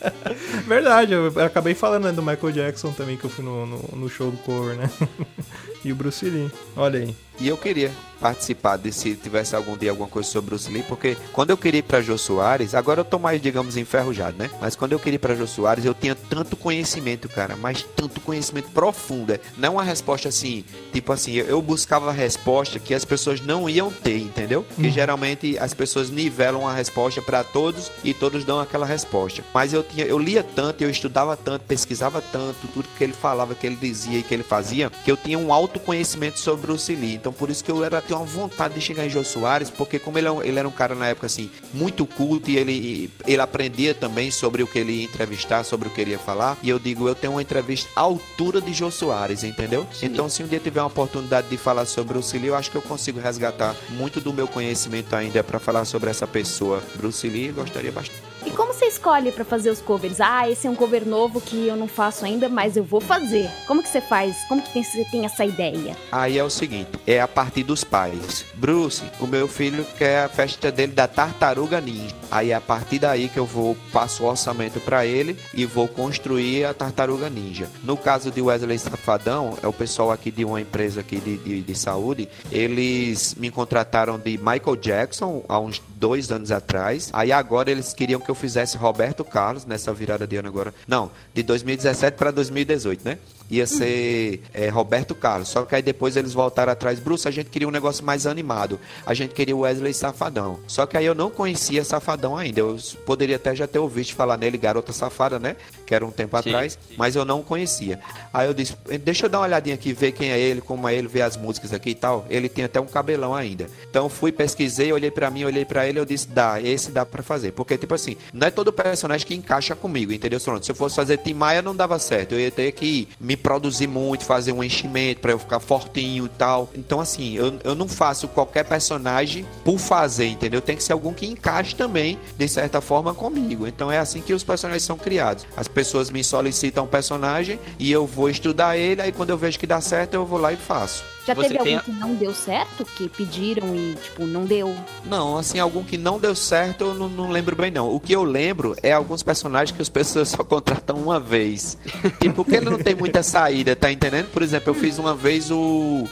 Verdade, 0.67 1.13
eu 1.13 1.33
acabei 1.43 1.73
falando 1.73 2.05
né, 2.05 2.11
do 2.11 2.21
Michael 2.21 2.51
Jackson 2.51 2.91
também, 2.91 3.17
que 3.17 3.23
eu 3.23 3.29
fui 3.29 3.43
no, 3.43 3.65
no, 3.65 3.77
no 3.95 4.09
show 4.09 4.29
do 4.29 4.37
cover, 4.37 4.75
né? 4.75 4.89
e 5.83 5.91
o 5.91 5.95
Bruce 5.95 6.29
Lee, 6.29 6.51
olha 6.75 6.99
aí. 6.99 7.15
E 7.39 7.47
eu 7.47 7.57
queria 7.57 7.91
participar 8.19 8.77
de 8.77 8.91
se 8.91 9.15
tivesse 9.15 9.55
algum 9.55 9.77
dia 9.77 9.91
alguma 9.91 10.09
coisa 10.09 10.27
sobre 10.27 10.49
Bruce 10.49 10.71
Lee, 10.71 10.83
porque 10.83 11.17
quando 11.31 11.51
eu 11.51 11.57
queria 11.57 11.79
ir 11.79 11.83
para 11.83 12.01
Jô 12.01 12.17
Soares, 12.17 12.73
agora 12.73 13.01
eu 13.01 13.05
tô 13.05 13.19
mais, 13.19 13.41
digamos, 13.41 13.77
enferrujado, 13.77 14.37
né? 14.37 14.49
Mas 14.59 14.75
quando 14.75 14.93
eu 14.93 14.99
queria 14.99 15.15
ir 15.15 15.19
para 15.19 15.35
Jô 15.35 15.47
Soares, 15.47 15.85
eu 15.85 15.93
tinha 15.93 16.15
tanto 16.15 16.55
conhecimento, 16.55 17.29
cara, 17.29 17.55
mas 17.55 17.83
tanto 17.95 18.19
conhecimento 18.21 18.69
profundo. 18.71 19.33
É. 19.33 19.39
Não 19.57 19.73
uma 19.73 19.83
resposta 19.83 20.29
assim, 20.29 20.63
tipo 20.91 21.11
assim, 21.11 21.33
eu 21.33 21.61
buscava 21.61 22.09
a 22.09 22.13
resposta 22.13 22.79
que 22.79 22.93
as 22.93 23.05
pessoas 23.05 23.41
não 23.41 23.69
iam 23.69 23.91
ter, 23.91 24.17
entendeu? 24.17 24.63
Porque 24.63 24.87
hum. 24.87 24.91
geralmente 24.91 25.57
as 25.59 25.73
pessoas 25.73 26.09
nivelam 26.09 26.67
a 26.67 26.73
resposta 26.73 27.21
para 27.21 27.43
todos 27.43 27.91
e 28.03 28.13
todos 28.13 28.43
dão 28.43 28.59
aquela 28.59 28.85
resposta. 28.85 29.43
Mas 29.53 29.73
eu 29.73 29.83
tinha, 29.83 30.05
eu 30.05 30.17
lia 30.17 30.43
tanto, 30.43 30.83
eu 30.83 30.89
estudava 30.89 31.37
tanto, 31.37 31.65
pesquisava 31.65 32.21
tanto, 32.21 32.67
tudo 32.73 32.87
que 32.97 33.03
ele 33.03 33.13
falava, 33.13 33.53
que 33.53 33.67
ele 33.67 33.75
dizia 33.75 34.19
e 34.19 34.23
que 34.23 34.33
ele 34.33 34.43
fazia, 34.43 34.89
que 34.89 35.11
eu 35.11 35.17
tinha 35.17 35.37
um 35.37 35.53
autoconhecimento 35.53 36.39
sobre 36.39 36.67
Bruce 36.67 36.93
Lee. 36.95 37.15
Então 37.27 37.33
por 37.37 37.49
isso 37.49 37.61
que 37.61 37.69
eu 37.69 37.83
era 37.83 38.01
tinha 38.01 38.17
uma 38.17 38.25
vontade 38.25 38.75
de 38.75 38.79
chegar 38.79 39.05
em 39.05 39.09
Jô 39.09 39.21
Soares, 39.21 39.69
porque 39.69 39.99
como 39.99 40.17
ele, 40.17 40.29
é 40.29 40.47
ele 40.47 40.59
era 40.59 40.65
um 40.65 40.71
cara 40.71 40.95
na 40.95 41.07
época 41.07 41.25
assim, 41.25 41.51
muito 41.73 42.05
culto 42.05 42.49
e 42.49 42.55
ele, 42.55 43.11
ele 43.27 43.41
aprendia 43.41 43.93
também 43.93 44.31
sobre 44.31 44.63
o 44.63 44.67
que 44.67 44.79
ele 44.79 44.93
ia 44.93 45.03
entrevistar, 45.03 45.65
sobre 45.65 45.89
o 45.89 45.91
que 45.91 45.99
ele 45.99 46.11
ia 46.11 46.19
falar. 46.19 46.57
E 46.63 46.69
eu 46.69 46.79
digo, 46.79 47.05
eu 47.05 47.13
tenho 47.13 47.33
uma 47.33 47.41
entrevista 47.41 47.89
à 47.97 47.99
altura 47.99 48.61
de 48.61 48.71
Jô 48.71 48.89
Soares, 48.89 49.43
entendeu? 49.43 49.85
Sim. 49.91 50.05
Então 50.05 50.29
se 50.29 50.41
um 50.41 50.47
dia 50.47 50.59
tiver 50.59 50.79
uma 50.79 50.87
oportunidade 50.87 51.49
de 51.49 51.57
falar 51.57 51.85
sobre 51.85 52.17
o 52.17 52.21
Lee, 52.33 52.47
eu 52.47 52.55
acho 52.55 52.71
que 52.71 52.77
eu 52.77 52.81
consigo 52.81 53.19
resgatar 53.19 53.75
muito 53.89 54.21
do 54.21 54.31
meu 54.31 54.47
conhecimento 54.47 55.13
ainda 55.13 55.43
para 55.43 55.59
falar 55.59 55.83
sobre 55.83 56.09
essa 56.09 56.25
pessoa. 56.25 56.81
Bruce 56.95 57.27
Lee, 57.27 57.51
gostaria 57.51 57.91
bastante. 57.91 58.26
E 58.47 58.49
como 58.51 58.73
você 58.73 58.85
escolhe 58.85 59.29
para 59.29 59.43
fazer 59.43 59.69
os 59.69 59.81
covers? 59.81 60.21
Ah, 60.21 60.49
esse 60.49 60.67
é 60.67 60.69
um 60.69 60.75
cover 60.75 61.05
novo 61.05 61.41
que 61.41 61.67
eu 61.67 61.75
não 61.75 61.85
faço 61.85 62.23
ainda, 62.23 62.47
mas 62.47 62.77
eu 62.77 62.83
vou 62.83 63.01
fazer. 63.01 63.49
Como 63.67 63.83
que 63.83 63.89
você 63.89 63.99
faz? 63.99 64.37
Como 64.47 64.61
que 64.61 64.81
você 64.81 65.03
tem 65.03 65.25
essa 65.25 65.43
ideia? 65.43 65.97
Aí 66.09 66.37
é 66.37 66.43
o 66.45 66.49
seguinte, 66.49 66.91
é 67.05 67.19
a 67.19 67.27
partir 67.27 67.63
dos 67.63 67.83
pais. 67.83 68.45
Bruce, 68.55 69.03
o 69.19 69.27
meu 69.27 69.49
filho 69.49 69.85
quer 69.97 70.23
a 70.23 70.29
festa 70.29 70.71
dele 70.71 70.93
da 70.93 71.09
Tartaruga 71.09 71.81
Ninja. 71.81 72.15
Aí 72.31 72.51
é 72.51 72.55
a 72.55 72.61
partir 72.61 72.99
daí 72.99 73.27
que 73.27 73.37
eu 73.37 73.45
vou 73.45 73.75
passo 73.91 74.23
o 74.23 74.27
orçamento 74.27 74.79
para 74.79 75.05
ele 75.05 75.37
e 75.53 75.65
vou 75.65 75.85
construir 75.85 76.63
a 76.63 76.73
Tartaruga 76.73 77.29
Ninja. 77.29 77.67
No 77.83 77.97
caso 77.97 78.31
de 78.31 78.41
Wesley 78.41 78.79
Safadão, 78.79 79.57
é 79.61 79.67
o 79.67 79.73
pessoal 79.73 80.09
aqui 80.09 80.31
de 80.31 80.45
uma 80.45 80.61
empresa 80.61 81.01
aqui 81.01 81.19
de, 81.19 81.35
de, 81.35 81.61
de 81.61 81.75
saúde, 81.75 82.29
eles 82.49 83.35
me 83.35 83.51
contrataram 83.51 84.17
de 84.17 84.37
Michael 84.37 84.77
Jackson 84.77 85.43
há 85.49 85.59
uns 85.59 85.81
dois 85.97 86.31
anos 86.31 86.49
atrás. 86.49 87.09
Aí 87.11 87.33
agora 87.33 87.69
eles 87.69 87.93
queriam 87.93 88.21
que 88.21 88.29
eu 88.29 88.36
fizesse 88.37 88.77
Roberto 88.77 89.23
Carlos 89.23 89.65
nessa 89.65 89.93
virada 89.93 90.25
de 90.25 90.37
ano 90.37 90.47
agora. 90.47 90.73
Não, 90.87 91.11
de 91.33 91.43
2017 91.43 92.15
para 92.15 92.31
2018, 92.31 93.03
né? 93.03 93.17
Ia 93.49 93.65
ser 93.65 94.41
é, 94.53 94.69
Roberto 94.69 95.15
Carlos. 95.15 95.49
Só 95.49 95.63
que 95.63 95.75
aí 95.75 95.81
depois 95.81 96.15
eles 96.17 96.33
voltaram 96.33 96.71
atrás. 96.71 96.99
Bruce, 96.99 97.27
a 97.27 97.31
gente 97.31 97.49
queria 97.49 97.67
um 97.67 97.71
negócio 97.71 98.03
mais 98.05 98.25
animado. 98.27 98.79
A 99.05 99.13
gente 99.13 99.33
queria 99.33 99.55
o 99.55 99.59
Wesley 99.59 99.93
Safadão. 99.93 100.59
Só 100.67 100.85
que 100.85 100.97
aí 100.97 101.05
eu 101.05 101.15
não 101.15 101.29
conhecia 101.29 101.83
Safadão 101.83 102.37
ainda. 102.37 102.59
Eu 102.59 102.77
poderia 103.05 103.35
até 103.35 103.55
já 103.55 103.67
ter 103.67 103.79
ouvido 103.79 104.13
falar 104.13 104.37
nele, 104.37 104.57
Garota 104.57 104.93
Safada, 104.93 105.39
né? 105.39 105.55
Que 105.85 105.95
era 105.95 106.05
um 106.05 106.11
tempo 106.11 106.41
sim, 106.41 106.49
atrás. 106.49 106.73
Sim. 106.73 106.95
Mas 106.97 107.15
eu 107.15 107.25
não 107.25 107.41
conhecia. 107.41 107.99
Aí 108.33 108.47
eu 108.47 108.53
disse, 108.53 108.75
deixa 109.03 109.25
eu 109.25 109.29
dar 109.29 109.39
uma 109.39 109.47
olhadinha 109.47 109.75
aqui, 109.75 109.93
ver 109.93 110.11
quem 110.11 110.31
é 110.31 110.39
ele, 110.39 110.61
como 110.61 110.87
é 110.87 110.95
ele, 110.95 111.07
ver 111.07 111.21
as 111.21 111.37
músicas 111.37 111.73
aqui 111.73 111.91
e 111.91 111.95
tal. 111.95 112.25
Ele 112.29 112.49
tem 112.49 112.65
até 112.65 112.79
um 112.79 112.85
cabelão 112.85 113.33
ainda. 113.33 113.67
Então 113.89 114.09
fui, 114.09 114.31
pesquisei, 114.31 114.91
olhei 114.91 115.11
para 115.11 115.29
mim, 115.29 115.45
olhei 115.45 115.65
para 115.65 115.87
ele, 115.87 115.99
eu 115.99 116.05
disse, 116.05 116.27
dá, 116.27 116.61
esse 116.61 116.91
dá 116.91 117.05
para 117.05 117.23
fazer. 117.23 117.51
Porque, 117.51 117.77
tipo 117.77 117.93
assim, 117.93 118.17
não 118.33 118.47
é 118.47 118.51
todo 118.51 118.71
personagem 118.73 119.25
que 119.25 119.35
encaixa 119.35 119.75
comigo, 119.75 120.11
entendeu? 120.11 120.39
Se 120.39 120.71
eu 120.71 120.75
fosse 120.75 120.95
fazer 120.95 121.17
Tim 121.17 121.33
Maia, 121.33 121.61
não 121.61 121.75
dava 121.75 121.97
certo. 121.99 122.33
Eu 122.33 122.39
ia 122.39 122.51
ter 122.51 122.71
que 122.71 123.07
me 123.19 123.36
produzir 123.37 123.87
muito, 123.87 124.25
fazer 124.25 124.51
um 124.51 124.63
enchimento 124.63 125.21
para 125.21 125.31
eu 125.31 125.39
ficar 125.39 125.59
fortinho 125.59 126.25
e 126.25 126.29
tal. 126.29 126.69
Então, 126.75 126.99
assim, 126.99 127.35
eu, 127.35 127.59
eu 127.63 127.75
não 127.75 127.87
faço 127.87 128.27
qualquer 128.27 128.65
personagem 128.65 129.45
por 129.63 129.77
fazer, 129.77 130.27
entendeu? 130.27 130.61
Tem 130.61 130.75
que 130.75 130.83
ser 130.83 130.93
algum 130.93 131.13
que 131.13 131.25
encaixe 131.25 131.75
também, 131.75 132.19
de 132.37 132.47
certa 132.47 132.81
forma, 132.81 133.13
comigo. 133.13 133.67
Então, 133.67 133.91
é 133.91 133.97
assim 133.97 134.21
que 134.21 134.33
os 134.33 134.43
personagens 134.43 134.83
são 134.83 134.97
criados. 134.97 135.45
As 135.55 135.67
pessoas 135.67 136.09
me 136.09 136.23
solicitam 136.23 136.85
um 136.85 136.87
personagem 136.87 137.59
e 137.79 137.91
eu 137.91 138.05
vou 138.05 138.29
estudar 138.29 138.77
ele, 138.77 139.01
aí 139.01 139.11
quando 139.11 139.29
eu 139.29 139.37
vejo 139.37 139.59
que 139.59 139.67
dá 139.67 139.81
certo, 139.81 140.13
eu 140.13 140.25
vou 140.25 140.39
lá 140.39 140.51
e 140.51 140.57
faço. 140.57 141.16
Já 141.27 141.33
Você 141.33 141.49
teve 141.49 141.75
algum 141.75 141.79
que 141.83 141.91
não 141.91 142.15
deu 142.15 142.33
certo? 142.33 142.85
Que 142.85 143.09
pediram 143.09 143.75
e, 143.75 143.95
tipo, 143.95 144.25
não 144.25 144.45
deu? 144.45 144.73
Não, 145.03 145.37
assim, 145.37 145.59
algum 145.59 145.83
que 145.83 145.97
não 145.97 146.17
deu 146.17 146.33
certo, 146.33 146.85
eu 146.85 146.93
não, 146.93 147.09
não 147.09 147.29
lembro 147.29 147.53
bem, 147.53 147.69
não. 147.69 147.93
O 147.93 147.99
que 147.99 148.13
eu 148.13 148.23
lembro 148.23 148.77
é 148.81 148.93
alguns 148.93 149.23
personagens 149.23 149.75
que 149.75 149.81
as 149.81 149.89
pessoas 149.97 150.29
só 150.29 150.41
contratam 150.41 150.95
uma 150.95 151.19
vez. 151.19 151.77
tipo, 152.21 152.35
porque 152.45 152.55
ele 152.55 152.69
não 152.69 152.77
tem 152.77 152.95
muita 152.95 153.21
saída, 153.21 153.75
tá 153.75 153.91
entendendo? 153.91 154.31
Por 154.31 154.41
exemplo, 154.41 154.69
eu 154.69 154.73
fiz 154.73 154.97
uma 154.99 155.13
vez 155.13 155.51
o. 155.51 156.07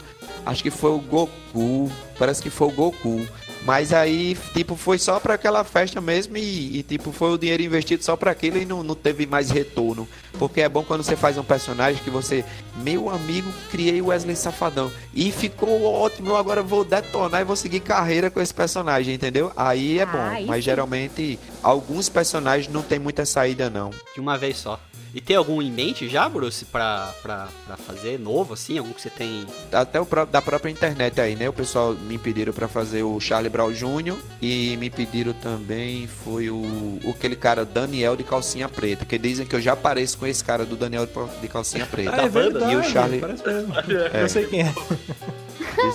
Acho 0.45 0.61
que 0.61 0.69
foi 0.69 0.91
o 0.91 0.99
Goku. 0.99 1.89
Parece 2.19 2.41
que 2.41 2.49
foi 2.49 2.67
o 2.67 2.71
Goku. 2.71 3.25
Mas 3.65 3.91
aí, 3.91 4.37
tipo, 4.53 4.75
foi 4.75 4.99
só 4.99 5.19
para 5.19 5.33
aquela 5.33 5.63
festa 5.63 5.99
mesmo 5.99 6.37
e, 6.37 6.77
e, 6.77 6.83
tipo, 6.83 7.11
foi 7.11 7.31
o 7.31 7.37
dinheiro 7.37 7.63
investido 7.63 8.03
só 8.03 8.15
para 8.15 8.29
aquilo 8.29 8.57
e 8.57 8.65
não, 8.65 8.83
não 8.83 8.93
teve 8.93 9.25
mais 9.25 9.49
retorno. 9.49 10.07
Porque 10.37 10.61
é 10.61 10.69
bom 10.69 10.83
quando 10.83 11.03
você 11.03 11.15
faz 11.15 11.35
um 11.35 11.43
personagem 11.43 12.01
que 12.03 12.11
você, 12.11 12.45
meu 12.77 13.09
amigo, 13.09 13.51
criei 13.71 13.99
o 14.01 14.07
Wesley 14.07 14.35
Safadão 14.35 14.91
e 15.15 15.31
ficou 15.31 15.83
ótimo, 15.83 16.29
eu 16.29 16.37
agora 16.37 16.61
vou 16.61 16.85
detonar 16.85 17.41
e 17.41 17.45
vou 17.45 17.55
seguir 17.55 17.79
carreira 17.79 18.29
com 18.29 18.39
esse 18.39 18.53
personagem, 18.53 19.15
entendeu? 19.15 19.51
Aí 19.55 19.99
é 19.99 20.05
bom, 20.05 20.19
ah, 20.19 20.37
mas 20.45 20.63
geralmente 20.63 21.39
alguns 21.63 22.07
personagens 22.07 22.71
não 22.71 22.83
tem 22.83 22.99
muita 22.99 23.25
saída 23.25 23.67
não. 23.67 23.89
De 24.13 24.21
uma 24.21 24.37
vez 24.37 24.57
só. 24.57 24.79
E 25.15 25.21
tem 25.21 25.37
algum 25.37 25.61
em 25.61 25.71
mente 25.71 26.09
já, 26.09 26.27
Bruce, 26.27 26.65
pra, 26.65 27.13
pra, 27.21 27.47
pra 27.65 27.77
fazer 27.77 28.19
novo, 28.19 28.53
assim? 28.53 28.77
Algum 28.77 28.91
que 28.91 29.01
você 29.01 29.09
tem. 29.09 29.47
Até 29.71 29.97
o 29.97 30.05
próprio, 30.05 30.33
da 30.33 30.41
própria 30.41 30.69
internet 30.69 31.21
aí, 31.21 31.37
né? 31.37 31.47
O 31.47 31.53
pessoal 31.53 31.93
me 31.93 32.17
pediram 32.17 32.51
pra 32.51 32.67
fazer 32.67 33.01
o 33.01 33.17
Charlie 33.17 33.49
Brown 33.49 33.71
Jr. 33.71 34.17
e 34.41 34.75
me 34.75 34.89
pediram 34.89 35.31
também 35.31 36.05
foi 36.05 36.49
o, 36.49 36.57
o 36.57 37.11
aquele 37.11 37.37
cara 37.37 37.63
Daniel 37.63 38.17
de 38.17 38.25
calcinha 38.25 38.67
preta. 38.67 39.05
Que 39.05 39.17
dizem 39.17 39.45
que 39.45 39.55
eu 39.55 39.61
já 39.61 39.73
pareço 39.73 40.17
com 40.17 40.27
esse 40.27 40.43
cara 40.43 40.65
do 40.65 40.75
Daniel 40.75 41.07
de 41.41 41.47
calcinha 41.47 41.85
preta. 41.89 42.21
Ah, 42.21 42.25
é 42.25 42.27
verdade, 42.27 42.73
e 42.73 42.75
o 42.75 42.83
Charlie. 42.83 43.21
Parece 43.21 43.47
mesmo. 43.47 43.73
É. 44.13 44.21
Eu 44.21 44.27
sei 44.27 44.45
quem 44.47 44.63
é. 44.63 44.73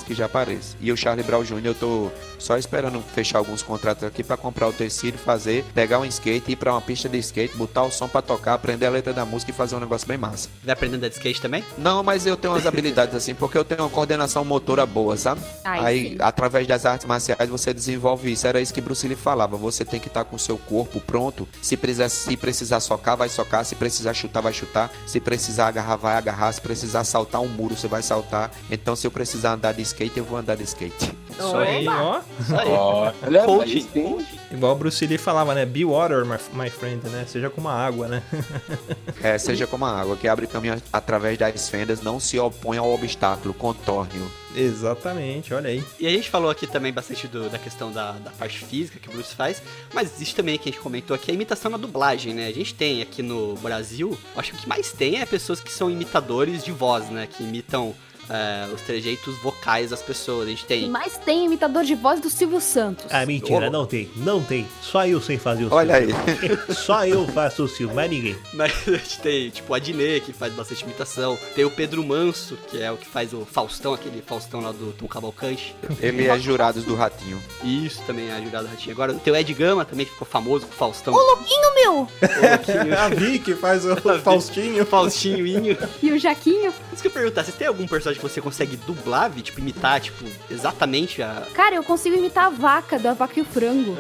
Que 0.06 0.14
já 0.14 0.26
aparece. 0.26 0.76
E 0.80 0.90
o 0.90 0.96
Charlie 0.96 1.24
Brown 1.24 1.42
Jr. 1.42 1.60
eu 1.64 1.74
tô 1.74 2.10
só 2.38 2.56
esperando 2.56 3.02
fechar 3.14 3.38
alguns 3.38 3.62
contratos 3.62 4.04
aqui 4.04 4.24
para 4.24 4.36
comprar 4.36 4.68
o 4.68 4.72
tecido, 4.72 5.18
fazer, 5.18 5.64
pegar 5.74 5.98
um 5.98 6.04
skate, 6.04 6.52
ir 6.52 6.56
para 6.56 6.72
uma 6.72 6.80
pista 6.80 7.08
de 7.08 7.18
skate, 7.18 7.56
botar 7.56 7.82
o 7.82 7.90
som 7.90 8.08
para 8.08 8.22
tocar, 8.22 8.54
aprender 8.54 8.86
a 8.86 8.90
letra 8.90 9.12
da 9.12 9.24
música 9.24 9.50
e 9.50 9.54
fazer 9.54 9.76
um 9.76 9.80
negócio 9.80 10.08
bem 10.08 10.16
massa. 10.16 10.48
Vai 10.64 10.72
aprendendo 10.72 11.08
de 11.08 11.14
skate 11.14 11.40
também? 11.40 11.64
Não, 11.76 12.02
mas 12.02 12.26
eu 12.26 12.36
tenho 12.36 12.54
umas 12.54 12.66
habilidades 12.66 13.14
assim, 13.14 13.34
porque 13.34 13.56
eu 13.58 13.64
tenho 13.64 13.82
uma 13.82 13.90
coordenação 13.90 14.44
motora 14.44 14.86
boa, 14.86 15.16
sabe? 15.16 15.40
Ai, 15.64 15.84
Aí, 15.84 16.08
sim. 16.10 16.16
através 16.20 16.66
das 16.66 16.86
artes 16.86 17.06
marciais, 17.06 17.48
você 17.48 17.72
desenvolve 17.74 18.32
isso. 18.32 18.46
Era 18.46 18.60
isso 18.60 18.72
que 18.72 18.80
Bruce 18.80 19.06
Lee 19.06 19.16
falava. 19.16 19.56
Você 19.56 19.84
tem 19.84 20.00
que 20.00 20.08
estar 20.08 20.24
tá 20.24 20.30
com 20.30 20.36
o 20.36 20.38
seu 20.38 20.56
corpo 20.58 21.00
pronto. 21.00 21.46
Se 21.60 21.76
precisar, 21.76 22.08
se 22.08 22.36
precisar 22.36 22.80
socar, 22.80 23.16
vai 23.16 23.28
socar. 23.28 23.64
Se 23.64 23.74
precisar 23.74 24.14
chutar, 24.14 24.40
vai 24.40 24.52
chutar. 24.52 24.90
Se 25.06 25.20
precisar 25.20 25.68
agarrar, 25.68 25.96
vai 25.96 26.16
agarrar. 26.16 26.52
Se 26.52 26.60
precisar 26.60 27.04
saltar 27.04 27.40
um 27.40 27.48
muro, 27.48 27.76
você 27.76 27.88
vai 27.88 28.02
saltar. 28.02 28.50
Então, 28.70 28.96
se 28.96 29.06
eu 29.06 29.10
precisar 29.10 29.52
andar 29.52 29.72
de 29.72 29.79
skate, 29.82 30.18
eu 30.18 30.24
vou 30.24 30.38
andar 30.38 30.56
de 30.56 30.64
skate. 30.64 31.12
Isso 31.30 31.56
aí, 31.56 31.88
ó. 31.88 32.20
Isso 32.38 32.56
aí. 32.56 32.68
Olha, 32.68 33.44
Coaching. 33.44 33.72
aí 33.72 33.82
sim. 33.92 34.26
Igual 34.52 34.72
o 34.72 34.74
Bruce 34.76 35.06
Lee 35.06 35.16
falava, 35.16 35.54
né? 35.54 35.64
Be 35.64 35.84
water, 35.84 36.24
my, 36.26 36.36
my 36.54 36.68
friend, 36.70 37.08
né? 37.08 37.24
Seja 37.26 37.48
como 37.48 37.68
a 37.68 37.72
água, 37.74 38.08
né? 38.08 38.22
É, 39.22 39.36
seja 39.38 39.66
como 39.66 39.84
a 39.84 40.00
água 40.00 40.16
que 40.16 40.26
abre 40.26 40.46
caminho 40.46 40.80
através 40.92 41.36
das 41.38 41.68
fendas, 41.68 42.00
não 42.02 42.18
se 42.18 42.38
opõe 42.38 42.78
ao 42.78 42.90
obstáculo, 42.92 43.52
contorne-o. 43.52 44.30
Exatamente, 44.56 45.52
olha 45.52 45.68
aí. 45.68 45.84
E 45.98 46.06
a 46.06 46.10
gente 46.10 46.28
falou 46.30 46.50
aqui 46.50 46.66
também 46.66 46.90
bastante 46.92 47.28
do- 47.28 47.48
da 47.50 47.58
questão 47.58 47.92
da, 47.92 48.12
da 48.12 48.30
parte 48.30 48.58
física 48.64 48.98
que 48.98 49.08
o 49.08 49.12
Bruce 49.12 49.34
faz, 49.34 49.62
mas 49.92 50.10
existe 50.14 50.34
também 50.34 50.58
que 50.58 50.68
a 50.70 50.72
gente 50.72 50.80
comentou 50.82 51.14
aqui 51.14 51.30
a 51.30 51.34
imitação 51.34 51.70
na 51.70 51.76
dublagem, 51.76 52.32
né? 52.34 52.46
A 52.48 52.52
gente 52.52 52.74
tem 52.74 53.02
aqui 53.02 53.22
no 53.22 53.54
Brasil, 53.56 54.18
acho 54.36 54.52
que 54.52 54.56
o 54.56 54.60
que 54.60 54.68
mais 54.68 54.90
tem 54.92 55.20
é 55.20 55.26
pessoas 55.26 55.60
que 55.60 55.70
são 55.72 55.90
imitadores 55.90 56.64
de 56.64 56.72
voz, 56.72 57.08
né? 57.10 57.28
Que 57.30 57.42
imitam 57.44 57.94
é, 58.28 58.66
os 58.72 58.80
trejeitos 58.82 59.36
vocais 59.38 59.90
das 59.90 60.02
pessoas. 60.02 60.46
A 60.46 60.50
gente 60.50 60.64
E 60.64 60.66
tem. 60.66 60.88
mais 60.90 61.16
tem 61.18 61.44
imitador 61.46 61.84
de 61.84 61.94
voz 61.94 62.20
do 62.20 62.28
Silvio 62.30 62.60
Santos. 62.60 63.06
Ah, 63.10 63.24
mentira, 63.26 63.70
não 63.70 63.86
tem, 63.86 64.10
não 64.16 64.42
tem. 64.42 64.66
Só 64.82 65.06
eu 65.06 65.20
sei 65.20 65.38
fazer 65.38 65.64
o 65.64 65.72
Olha 65.74 65.96
aí. 65.96 66.08
Só 66.74 67.06
eu 67.06 67.26
faço 67.28 67.64
o 67.64 67.68
Silvio, 67.68 67.94
mais 67.94 68.10
ninguém. 68.10 68.36
Mas 68.52 68.72
a 68.88 68.92
gente 68.92 69.20
tem, 69.20 69.50
tipo, 69.50 69.72
o 69.72 69.74
Adnet, 69.74 70.20
que 70.26 70.32
faz 70.32 70.52
bastante 70.52 70.84
imitação. 70.84 71.38
Tem 71.54 71.64
o 71.64 71.70
Pedro 71.70 72.02
Manso, 72.04 72.56
que 72.68 72.80
é 72.82 72.90
o 72.90 72.96
que 72.96 73.06
faz 73.06 73.32
o 73.32 73.44
Faustão, 73.44 73.94
aquele 73.94 74.22
Faustão 74.22 74.60
lá 74.60 74.72
do 74.72 74.92
Tom 74.92 75.06
Cavalcante. 75.06 75.74
Ele 76.00 76.26
é 76.26 76.38
jurado 76.38 76.80
do 76.82 76.94
Ratinho. 76.94 77.40
E 77.62 77.86
isso 77.86 78.02
também 78.06 78.28
é 78.28 78.32
ajudado 78.32 78.66
a 78.66 78.70
Ratinho. 78.70 78.92
Agora 78.92 79.14
tem 79.14 79.32
o 79.32 79.36
Ed 79.36 79.52
Gama 79.54 79.84
também, 79.84 80.06
que 80.06 80.12
ficou 80.12 80.26
famoso 80.26 80.66
com 80.66 80.72
o 80.72 80.76
Faustão. 80.76 81.14
Ô, 81.14 81.16
louquinho, 81.16 81.74
meu! 81.74 82.08
a 82.98 83.08
Vicky 83.08 83.54
faz 83.54 83.84
o 83.84 83.96
Faustinho. 84.22 84.84
Faustinho, 84.86 85.46
Inho. 85.46 85.76
E 86.02 86.12
o 86.12 86.18
Jaquinho? 86.18 86.72
Isso 86.92 87.02
que 87.02 87.08
eu 87.08 87.12
perguntar, 87.12 87.44
vocês 87.44 87.56
têm 87.56 87.66
algum 87.66 87.86
personagem 87.86 88.19
que 88.20 88.28
você 88.28 88.40
consegue 88.40 88.76
dublar, 88.76 89.30
Vi? 89.30 89.42
tipo, 89.42 89.60
imitar, 89.60 90.00
tipo, 90.00 90.24
exatamente 90.50 91.22
a. 91.22 91.42
Cara, 91.54 91.74
eu 91.76 91.82
consigo 91.82 92.16
imitar 92.16 92.46
a 92.46 92.50
vaca, 92.50 92.98
da 92.98 93.14
vaca 93.14 93.38
e 93.38 93.42
o 93.42 93.44
frango. 93.44 93.96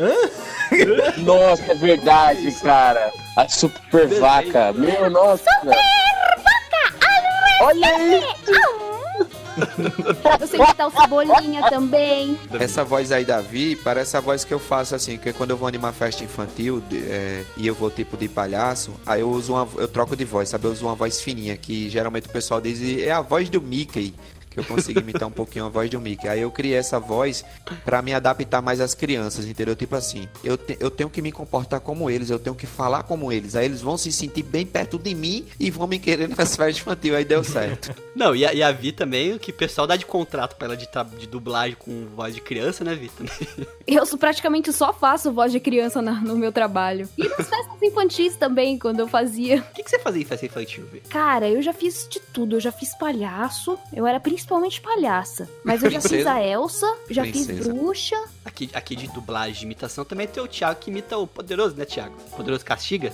Nossa, 1.18 1.72
é 1.72 1.74
verdade, 1.74 2.52
cara. 2.62 3.10
A 3.36 3.48
super 3.48 4.06
vaca. 4.20 4.72
Meu, 4.72 5.08
nossa. 5.10 5.44
Olha 7.62 7.86
aí. 7.88 8.22
Eu 10.40 10.46
sei 10.46 10.60
imitar 10.60 10.88
o 10.88 10.90
Cebolinha 10.90 11.68
também. 11.68 12.38
Essa 12.58 12.84
voz 12.84 13.12
aí, 13.12 13.24
Davi, 13.24 13.76
parece 13.76 14.16
a 14.16 14.20
voz 14.20 14.44
que 14.44 14.52
eu 14.52 14.58
faço 14.58 14.94
assim, 14.94 15.16
que 15.16 15.32
quando 15.32 15.50
eu 15.50 15.56
vou 15.56 15.68
animar 15.68 15.92
festa 15.92 16.24
infantil 16.24 16.82
é, 16.92 17.44
e 17.56 17.66
eu 17.66 17.74
vou 17.74 17.90
tipo 17.90 18.16
de 18.16 18.28
palhaço, 18.28 18.92
aí 19.06 19.20
eu 19.20 19.30
uso 19.30 19.54
uma, 19.54 19.68
eu 19.76 19.88
troco 19.88 20.16
de 20.16 20.24
voz, 20.24 20.48
sabe? 20.48 20.66
Eu 20.66 20.72
uso 20.72 20.86
uma 20.86 20.94
voz 20.94 21.20
fininha, 21.20 21.56
que 21.56 21.88
geralmente 21.88 22.26
o 22.26 22.30
pessoal 22.30 22.60
diz 22.60 22.80
é 23.02 23.10
a 23.10 23.20
voz 23.20 23.48
do 23.48 23.60
Mickey. 23.60 24.14
Que 24.50 24.58
eu 24.58 24.64
consigo 24.64 24.98
imitar 25.00 25.28
um 25.28 25.30
pouquinho 25.30 25.66
a 25.66 25.68
voz 25.68 25.88
do 25.88 26.00
Mickey. 26.00 26.26
Aí 26.28 26.40
eu 26.40 26.50
criei 26.50 26.74
essa 26.76 26.98
voz 26.98 27.44
pra 27.84 28.02
me 28.02 28.12
adaptar 28.12 28.60
mais 28.60 28.80
às 28.80 28.94
crianças, 28.94 29.46
entendeu? 29.46 29.76
Tipo 29.76 29.94
assim, 29.94 30.28
eu, 30.42 30.58
te- 30.58 30.76
eu 30.80 30.90
tenho 30.90 31.08
que 31.08 31.22
me 31.22 31.30
comportar 31.30 31.78
como 31.80 32.10
eles, 32.10 32.30
eu 32.30 32.38
tenho 32.38 32.56
que 32.56 32.66
falar 32.66 33.04
como 33.04 33.30
eles. 33.30 33.54
Aí 33.54 33.64
eles 33.64 33.80
vão 33.80 33.96
se 33.96 34.10
sentir 34.10 34.42
bem 34.42 34.66
perto 34.66 34.98
de 34.98 35.14
mim 35.14 35.46
e 35.58 35.70
vão 35.70 35.86
me 35.86 35.98
querer 36.00 36.28
nas 36.36 36.56
festas 36.56 36.78
infantil. 36.78 37.14
Aí 37.16 37.24
deu 37.24 37.44
certo. 37.44 37.94
Não, 38.14 38.34
e 38.34 38.44
a, 38.44 38.52
e 38.52 38.62
a 38.62 38.72
Vi 38.72 38.90
também, 38.92 39.38
que 39.38 39.50
o 39.52 39.54
pessoal 39.54 39.86
dá 39.86 39.94
de 39.96 40.04
contrato 40.04 40.56
pra 40.56 40.66
ela 40.66 40.76
de, 40.76 40.88
de 41.18 41.26
dublagem 41.28 41.76
com 41.78 42.06
voz 42.16 42.34
de 42.34 42.40
criança, 42.40 42.82
né, 42.82 42.94
Vi? 42.94 43.08
Também. 43.08 43.66
Eu 43.86 44.04
praticamente 44.18 44.72
só 44.72 44.92
faço 44.92 45.32
voz 45.32 45.50
de 45.52 45.58
criança 45.60 46.00
na- 46.02 46.20
no 46.20 46.36
meu 46.36 46.50
trabalho. 46.52 47.08
E 47.16 47.22
nas 47.28 47.48
festas 47.48 47.82
infantis 47.82 48.36
também, 48.36 48.78
quando 48.78 49.00
eu 49.00 49.08
fazia. 49.08 49.58
O 49.58 49.74
que, 49.74 49.82
que 49.82 49.90
você 49.90 49.98
fazia 49.98 50.22
em 50.22 50.24
festa 50.24 50.46
infantil, 50.46 50.84
Vi? 50.92 51.00
Cara, 51.08 51.48
eu 51.48 51.60
já 51.62 51.72
fiz 51.72 52.06
de 52.08 52.20
tudo. 52.20 52.56
Eu 52.56 52.60
já 52.60 52.70
fiz 52.72 52.94
palhaço. 52.96 53.78
Eu 53.92 54.06
era 54.06 54.20
principalmente 54.40 54.80
palhaça. 54.80 55.48
Mas 55.62 55.82
eu 55.82 55.90
já 55.90 56.00
fiz 56.00 56.26
a 56.26 56.42
Elsa, 56.42 56.86
já 57.10 57.24
fiz 57.24 57.46
Princesa. 57.46 57.72
bruxa. 57.72 58.16
Aqui, 58.44 58.70
aqui 58.72 58.96
de 58.96 59.06
dublagem, 59.08 59.54
de 59.54 59.64
imitação, 59.66 60.04
também 60.04 60.26
tem 60.26 60.42
o 60.42 60.48
Thiago 60.48 60.80
que 60.80 60.90
imita 60.90 61.18
o 61.18 61.26
Poderoso, 61.26 61.76
né, 61.76 61.84
Thiago? 61.84 62.16
Poderoso 62.36 62.64
Castiga. 62.64 63.12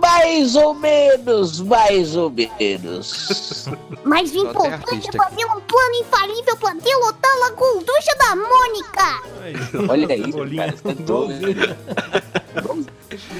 Mais 0.00 0.54
ou 0.54 0.74
menos, 0.74 1.60
mais 1.60 2.16
ou 2.16 2.30
menos. 2.30 3.68
Mais 4.04 4.34
importante 4.34 5.08
é 5.08 5.12
fazer 5.12 5.44
um 5.44 5.60
plano 5.60 5.94
infalível 6.00 6.56
pra 6.56 6.72
derrotar 6.72 7.30
a 7.46 7.50
gorducha 7.50 8.16
da 8.18 8.36
Mônica. 8.36 9.22
Olha 9.92 10.16
isso, 10.16 10.30
Bolinha 10.30 10.72
cara. 10.72 10.96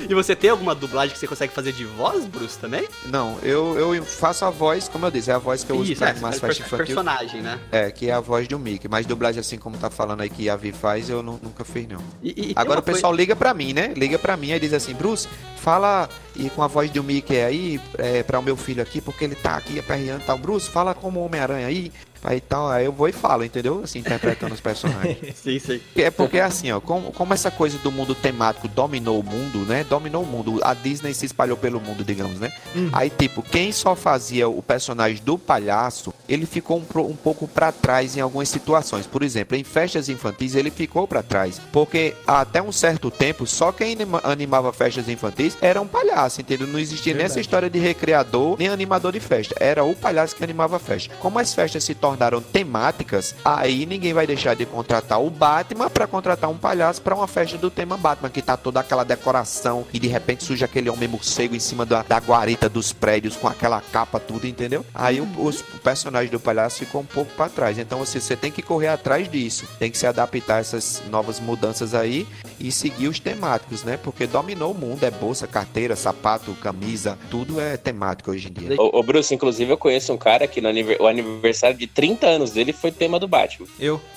E 0.08 0.14
você 0.14 0.34
tem 0.34 0.48
alguma 0.50 0.74
dublagem 0.74 1.12
que 1.12 1.18
você 1.18 1.26
consegue 1.26 1.52
fazer 1.52 1.72
de 1.72 1.84
voz, 1.84 2.24
Bruce, 2.24 2.58
também? 2.58 2.88
Não, 3.06 3.38
eu, 3.42 3.78
eu 3.94 4.02
faço 4.04 4.44
a 4.44 4.50
voz, 4.50 4.88
como 4.88 5.04
eu 5.06 5.10
disse, 5.10 5.30
é 5.30 5.34
a 5.34 5.38
voz 5.38 5.62
que 5.62 5.70
eu 5.70 5.76
uso 5.76 5.92
Isso, 5.92 5.98
pra 5.98 6.08
é, 6.08 6.10
é, 6.12 6.14
festas 6.14 6.40
per- 6.40 6.50
infantil. 6.66 6.76
personagem, 6.86 7.42
né? 7.42 7.60
É, 7.70 7.90
que 7.90 8.08
é 8.08 8.12
a 8.14 8.20
voz 8.20 8.48
do 8.48 8.58
Mickey. 8.58 8.88
Mas 8.88 9.04
dublagem 9.04 9.40
assim 9.40 9.58
como 9.58 9.76
tá 9.76 9.90
falando 9.90 10.22
aí 10.22 10.30
que 10.30 10.48
a 10.48 10.56
Vi 10.56 10.72
faz, 10.72 11.10
eu 11.10 11.22
nu- 11.22 11.38
nunca 11.42 11.62
fiz, 11.64 11.86
não. 11.86 12.02
E- 12.22 12.50
e- 12.50 12.52
Agora 12.56 12.80
o 12.80 12.82
pessoal 12.82 13.14
liga 13.14 13.36
pra 13.36 13.52
mim, 13.52 13.72
né? 13.74 13.92
Liga 13.96 14.18
pra 14.18 14.36
mim 14.36 14.50
e 14.52 14.58
diz 14.58 14.72
assim, 14.72 14.94
Bruce, 14.94 15.28
fala 15.58 16.08
e 16.34 16.48
com 16.50 16.62
a 16.62 16.66
voz 16.66 16.90
do 16.90 17.04
Mickey 17.04 17.36
aí, 17.40 17.80
é, 17.98 18.22
pra 18.22 18.38
o 18.38 18.42
meu 18.42 18.56
filho 18.56 18.82
aqui, 18.82 19.00
porque 19.02 19.24
ele 19.24 19.34
tá 19.34 19.56
aqui 19.56 19.78
aperreando 19.78 20.22
e 20.22 20.26
tal. 20.26 20.38
Bruce, 20.38 20.70
fala 20.70 20.94
como 20.94 21.20
Homem-Aranha 21.22 21.66
aí. 21.66 21.92
Aí 22.22 22.40
tal, 22.40 22.68
aí 22.68 22.84
eu 22.84 22.92
vou 22.92 23.08
e 23.08 23.12
falo, 23.12 23.44
entendeu? 23.44 23.80
Assim, 23.84 24.00
interpretando 24.00 24.52
os 24.52 24.60
personagens. 24.60 25.18
Sim, 25.38 25.58
sim. 25.58 25.80
É 25.96 26.10
porque 26.10 26.40
assim, 26.40 26.70
ó, 26.72 26.80
como, 26.80 27.12
como 27.12 27.32
essa 27.32 27.50
coisa 27.50 27.78
do 27.78 27.92
mundo 27.92 28.14
temático 28.14 28.66
dominou 28.68 29.20
o 29.20 29.22
mundo, 29.22 29.60
né? 29.60 29.84
Dominou 29.88 30.22
o 30.24 30.26
mundo. 30.26 30.58
A 30.62 30.74
Disney 30.74 31.14
se 31.14 31.26
espalhou 31.26 31.56
pelo 31.56 31.80
mundo, 31.80 32.02
digamos, 32.04 32.40
né? 32.40 32.52
Aí, 32.92 33.08
tipo, 33.08 33.40
quem 33.42 33.70
só 33.72 33.94
fazia 33.94 34.48
o 34.48 34.60
personagem 34.60 35.22
do 35.22 35.38
palhaço, 35.38 36.12
ele 36.28 36.44
ficou 36.44 36.78
um, 36.78 37.00
um 37.02 37.14
pouco 37.16 37.46
pra 37.46 37.70
trás 37.70 38.16
em 38.16 38.20
algumas 38.20 38.48
situações. 38.48 39.06
Por 39.06 39.22
exemplo, 39.22 39.56
em 39.56 39.62
festas 39.64 40.08
infantis, 40.08 40.54
ele 40.56 40.70
ficou 40.70 41.06
pra 41.06 41.22
trás. 41.22 41.60
Porque 41.72 42.14
até 42.26 42.60
um 42.60 42.72
certo 42.72 43.10
tempo, 43.10 43.46
só 43.46 43.70
quem 43.72 43.92
anima- 43.92 44.20
animava 44.24 44.72
festas 44.72 45.08
infantis 45.08 45.56
era 45.60 45.80
um 45.80 45.86
palhaço, 45.86 46.40
entendeu? 46.40 46.66
Não 46.66 46.78
existia 46.80 47.14
nem 47.14 47.24
essa 47.26 47.40
história 47.40 47.70
de 47.70 47.78
recreador, 47.78 48.56
nem 48.58 48.68
animador 48.68 49.12
de 49.12 49.20
festa. 49.20 49.54
Era 49.60 49.84
o 49.84 49.94
palhaço 49.94 50.34
que 50.34 50.42
animava 50.44 50.76
a 50.76 50.80
festa. 50.80 51.14
Como 51.20 51.38
as 51.38 51.54
festas 51.54 51.84
se 51.84 51.94
tornaram 51.94 52.07
temáticas, 52.52 53.34
aí 53.44 53.86
ninguém 53.86 54.12
vai 54.12 54.26
deixar 54.26 54.54
de 54.54 54.66
contratar 54.66 55.20
o 55.22 55.30
Batman 55.30 55.88
pra 55.90 56.06
contratar 56.06 56.50
um 56.50 56.56
palhaço 56.56 57.00
pra 57.02 57.14
uma 57.14 57.26
festa 57.26 57.56
do 57.58 57.70
tema 57.70 57.96
Batman, 57.96 58.28
que 58.30 58.42
tá 58.42 58.56
toda 58.56 58.80
aquela 58.80 59.04
decoração 59.04 59.86
e 59.92 59.98
de 59.98 60.08
repente 60.08 60.44
surge 60.44 60.64
aquele 60.64 60.90
homem 60.90 61.08
morcego 61.08 61.54
em 61.54 61.60
cima 61.60 61.84
da, 61.86 62.02
da 62.02 62.18
guarita 62.18 62.68
dos 62.68 62.92
prédios 62.92 63.36
com 63.36 63.48
aquela 63.48 63.80
capa 63.80 64.18
tudo, 64.20 64.46
entendeu? 64.46 64.84
Aí 64.94 65.20
o, 65.20 65.28
os- 65.38 65.60
o 65.60 65.78
personagem 65.82 66.30
do 66.30 66.38
palhaço 66.40 66.78
ficou 66.80 67.00
um 67.00 67.04
pouco 67.06 67.32
pra 67.34 67.48
trás. 67.48 67.78
Então 67.78 67.98
você, 67.98 68.20
você 68.20 68.36
tem 68.36 68.50
que 68.52 68.62
correr 68.62 68.88
atrás 68.88 69.30
disso. 69.30 69.66
Tem 69.78 69.90
que 69.90 69.98
se 69.98 70.06
adaptar 70.06 70.56
a 70.56 70.58
essas 70.60 71.02
novas 71.10 71.40
mudanças 71.40 71.94
aí 71.94 72.26
e 72.60 72.70
seguir 72.72 73.08
os 73.08 73.18
temáticos, 73.20 73.82
né? 73.84 73.96
Porque 73.96 74.26
dominou 74.26 74.72
o 74.72 74.74
mundo, 74.74 75.04
é 75.04 75.10
bolsa, 75.10 75.46
carteira, 75.46 75.96
sapato, 75.96 76.52
camisa, 76.54 77.18
tudo 77.30 77.60
é 77.60 77.76
temático 77.76 78.30
hoje 78.30 78.48
em 78.48 78.52
dia. 78.52 78.76
Ô, 78.80 78.98
ô, 78.98 79.02
Bruce, 79.02 79.34
inclusive 79.34 79.70
eu 79.72 79.78
conheço 79.78 80.12
um 80.12 80.16
cara 80.18 80.46
que 80.46 80.60
no 80.60 80.68
aniver- 80.68 81.00
o 81.00 81.06
aniversário 81.06 81.76
de 81.76 81.86
30 81.98 82.26
anos 82.28 82.52
dele 82.52 82.72
foi 82.72 82.92
tema 82.92 83.18
do 83.18 83.26
Batman. 83.26 83.66
Eu. 83.80 84.00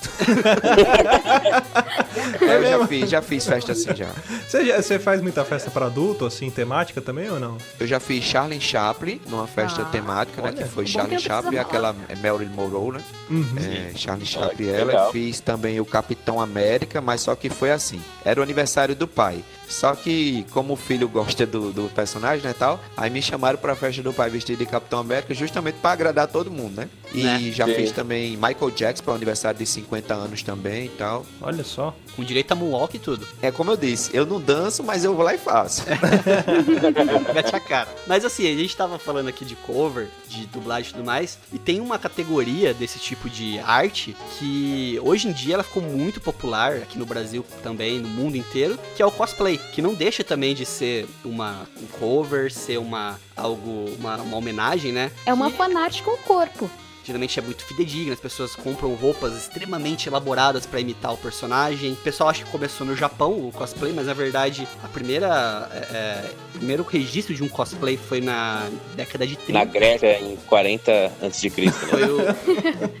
Eu 2.40 2.62
já 2.68 2.86
fiz, 2.86 3.10
já 3.10 3.22
fiz 3.22 3.44
festa 3.46 3.72
assim 3.72 3.94
já. 3.96 4.08
Você, 4.46 4.64
já- 4.66 4.80
você 4.80 4.98
faz 5.00 5.20
muita 5.20 5.44
festa 5.44 5.68
pra 5.70 5.86
adulto, 5.86 6.24
assim, 6.26 6.48
temática 6.50 7.00
também 7.00 7.28
ou 7.28 7.40
não? 7.40 7.56
Eu 7.80 7.86
já 7.86 7.98
fiz 7.98 8.22
Charlie 8.24 8.60
Chaplin 8.60 9.20
numa 9.28 9.46
festa 9.48 9.82
Ah, 9.82 9.86
temática, 9.86 10.40
né? 10.42 10.50
olha, 10.54 10.62
Que 10.62 10.68
foi 10.68 10.86
Charlie 10.86 11.18
Chaplin, 11.18 11.58
aquela 11.58 11.94
é 12.08 12.14
Marilyn 12.14 12.52
Monroe, 12.54 12.92
né? 12.92 13.00
Uhum. 13.30 13.46
É, 13.58 13.92
Charlie 13.96 14.26
Chaplin, 14.26 14.68
ela. 14.68 14.84
legal. 14.84 15.10
Fiz 15.12 15.40
também 15.40 15.80
o 15.80 15.84
Capitão 15.84 16.40
América, 16.40 17.00
mas 17.00 17.20
só 17.22 17.34
que 17.34 17.48
foi 17.50 17.72
assim. 17.72 18.00
Era 18.24 18.38
o 18.38 18.42
aniversário 18.42 18.94
do 18.94 19.08
pai. 19.08 19.42
Só 19.68 19.94
que, 19.94 20.44
como 20.50 20.74
o 20.74 20.76
filho 20.76 21.08
gosta 21.08 21.46
do, 21.46 21.72
do 21.72 21.88
personagem, 21.94 22.44
né, 22.44 22.54
tal, 22.56 22.78
aí 22.94 23.08
me 23.08 23.22
chamaram 23.22 23.56
pra 23.58 23.74
festa 23.74 24.02
do 24.02 24.12
pai 24.12 24.28
vestido 24.28 24.58
de 24.58 24.66
Capitão 24.66 24.98
América 25.00 25.32
justamente 25.32 25.76
pra 25.80 25.92
agradar 25.92 26.28
todo 26.28 26.50
mundo, 26.50 26.76
né? 26.76 26.88
E 27.14 27.22
Né? 27.22 27.40
já 27.54 27.64
Fiz 27.74 27.92
também 27.92 28.36
Michael 28.36 28.70
Jackson 28.70 29.02
para 29.04 29.12
o 29.12 29.16
aniversário 29.16 29.58
de 29.58 29.66
50 29.66 30.14
anos 30.14 30.42
também 30.42 30.86
e 30.86 30.90
tal. 30.90 31.24
Olha 31.40 31.64
só. 31.64 31.94
Com 32.16 32.22
direito 32.22 32.52
a 32.52 32.54
moonwalk 32.54 32.94
e 32.96 33.00
tudo. 33.00 33.26
É 33.40 33.50
como 33.50 33.70
eu 33.70 33.76
disse, 33.76 34.10
eu 34.14 34.26
não 34.26 34.40
danço, 34.40 34.82
mas 34.82 35.04
eu 35.04 35.14
vou 35.14 35.24
lá 35.24 35.34
e 35.34 35.38
faço. 35.38 35.82
Mete 37.34 37.54
a 37.56 37.60
cara. 37.60 37.88
Mas 38.06 38.24
assim, 38.24 38.46
a 38.52 38.56
gente 38.56 38.76
tava 38.76 38.98
falando 38.98 39.28
aqui 39.28 39.44
de 39.44 39.56
cover, 39.56 40.08
de 40.28 40.46
dublagem 40.46 40.90
e 40.90 40.94
tudo 40.94 41.04
mais, 41.04 41.38
e 41.52 41.58
tem 41.58 41.80
uma 41.80 41.98
categoria 41.98 42.74
desse 42.74 42.98
tipo 42.98 43.28
de 43.30 43.58
arte 43.60 44.14
que 44.38 44.98
hoje 45.02 45.28
em 45.28 45.32
dia 45.32 45.54
ela 45.54 45.62
ficou 45.62 45.82
muito 45.82 46.20
popular 46.20 46.76
aqui 46.76 46.98
no 46.98 47.06
Brasil 47.06 47.44
também, 47.62 47.98
no 47.98 48.08
mundo 48.08 48.36
inteiro, 48.36 48.78
que 48.96 49.02
é 49.02 49.06
o 49.06 49.10
cosplay, 49.10 49.58
que 49.72 49.80
não 49.82 49.94
deixa 49.94 50.22
também 50.22 50.54
de 50.54 50.66
ser 50.66 51.06
uma 51.24 51.66
um 51.82 51.86
cover, 51.98 52.52
ser 52.52 52.78
uma 52.78 53.18
algo 53.36 53.90
uma, 53.98 54.16
uma 54.16 54.36
homenagem, 54.36 54.92
né? 54.92 55.10
É 55.24 55.32
uma 55.32 55.50
Que- 55.50 55.56
fanática 55.56 56.10
com 56.10 56.16
o 56.16 56.18
corpo. 56.18 56.70
Geralmente 57.04 57.38
é 57.38 57.42
muito 57.42 57.64
fidedigna, 57.64 58.12
as 58.12 58.20
pessoas 58.20 58.54
compram 58.54 58.94
roupas 58.94 59.34
extremamente 59.36 60.08
elaboradas 60.08 60.66
para 60.66 60.80
imitar 60.80 61.12
o 61.12 61.16
personagem. 61.16 61.92
O 61.92 61.96
pessoal 61.96 62.30
acha 62.30 62.44
que 62.44 62.50
começou 62.50 62.86
no 62.86 62.96
Japão 62.96 63.32
o 63.32 63.52
cosplay, 63.52 63.92
mas 63.92 64.06
na 64.06 64.14
verdade 64.14 64.66
a 64.82 64.88
primeira 64.88 65.68
é, 65.72 65.96
é, 65.96 66.30
o 66.54 66.58
primeiro 66.58 66.82
registro 66.82 67.34
de 67.34 67.42
um 67.42 67.48
cosplay 67.48 67.96
foi 67.96 68.20
na 68.20 68.68
década 68.94 69.26
de 69.26 69.36
30. 69.36 69.52
Na 69.52 69.64
Grécia, 69.64 70.20
em 70.20 70.36
40 70.46 71.12
a.C., 71.22 71.52
né? 71.58 71.72
Foi, 71.72 72.04
o, 72.04 72.18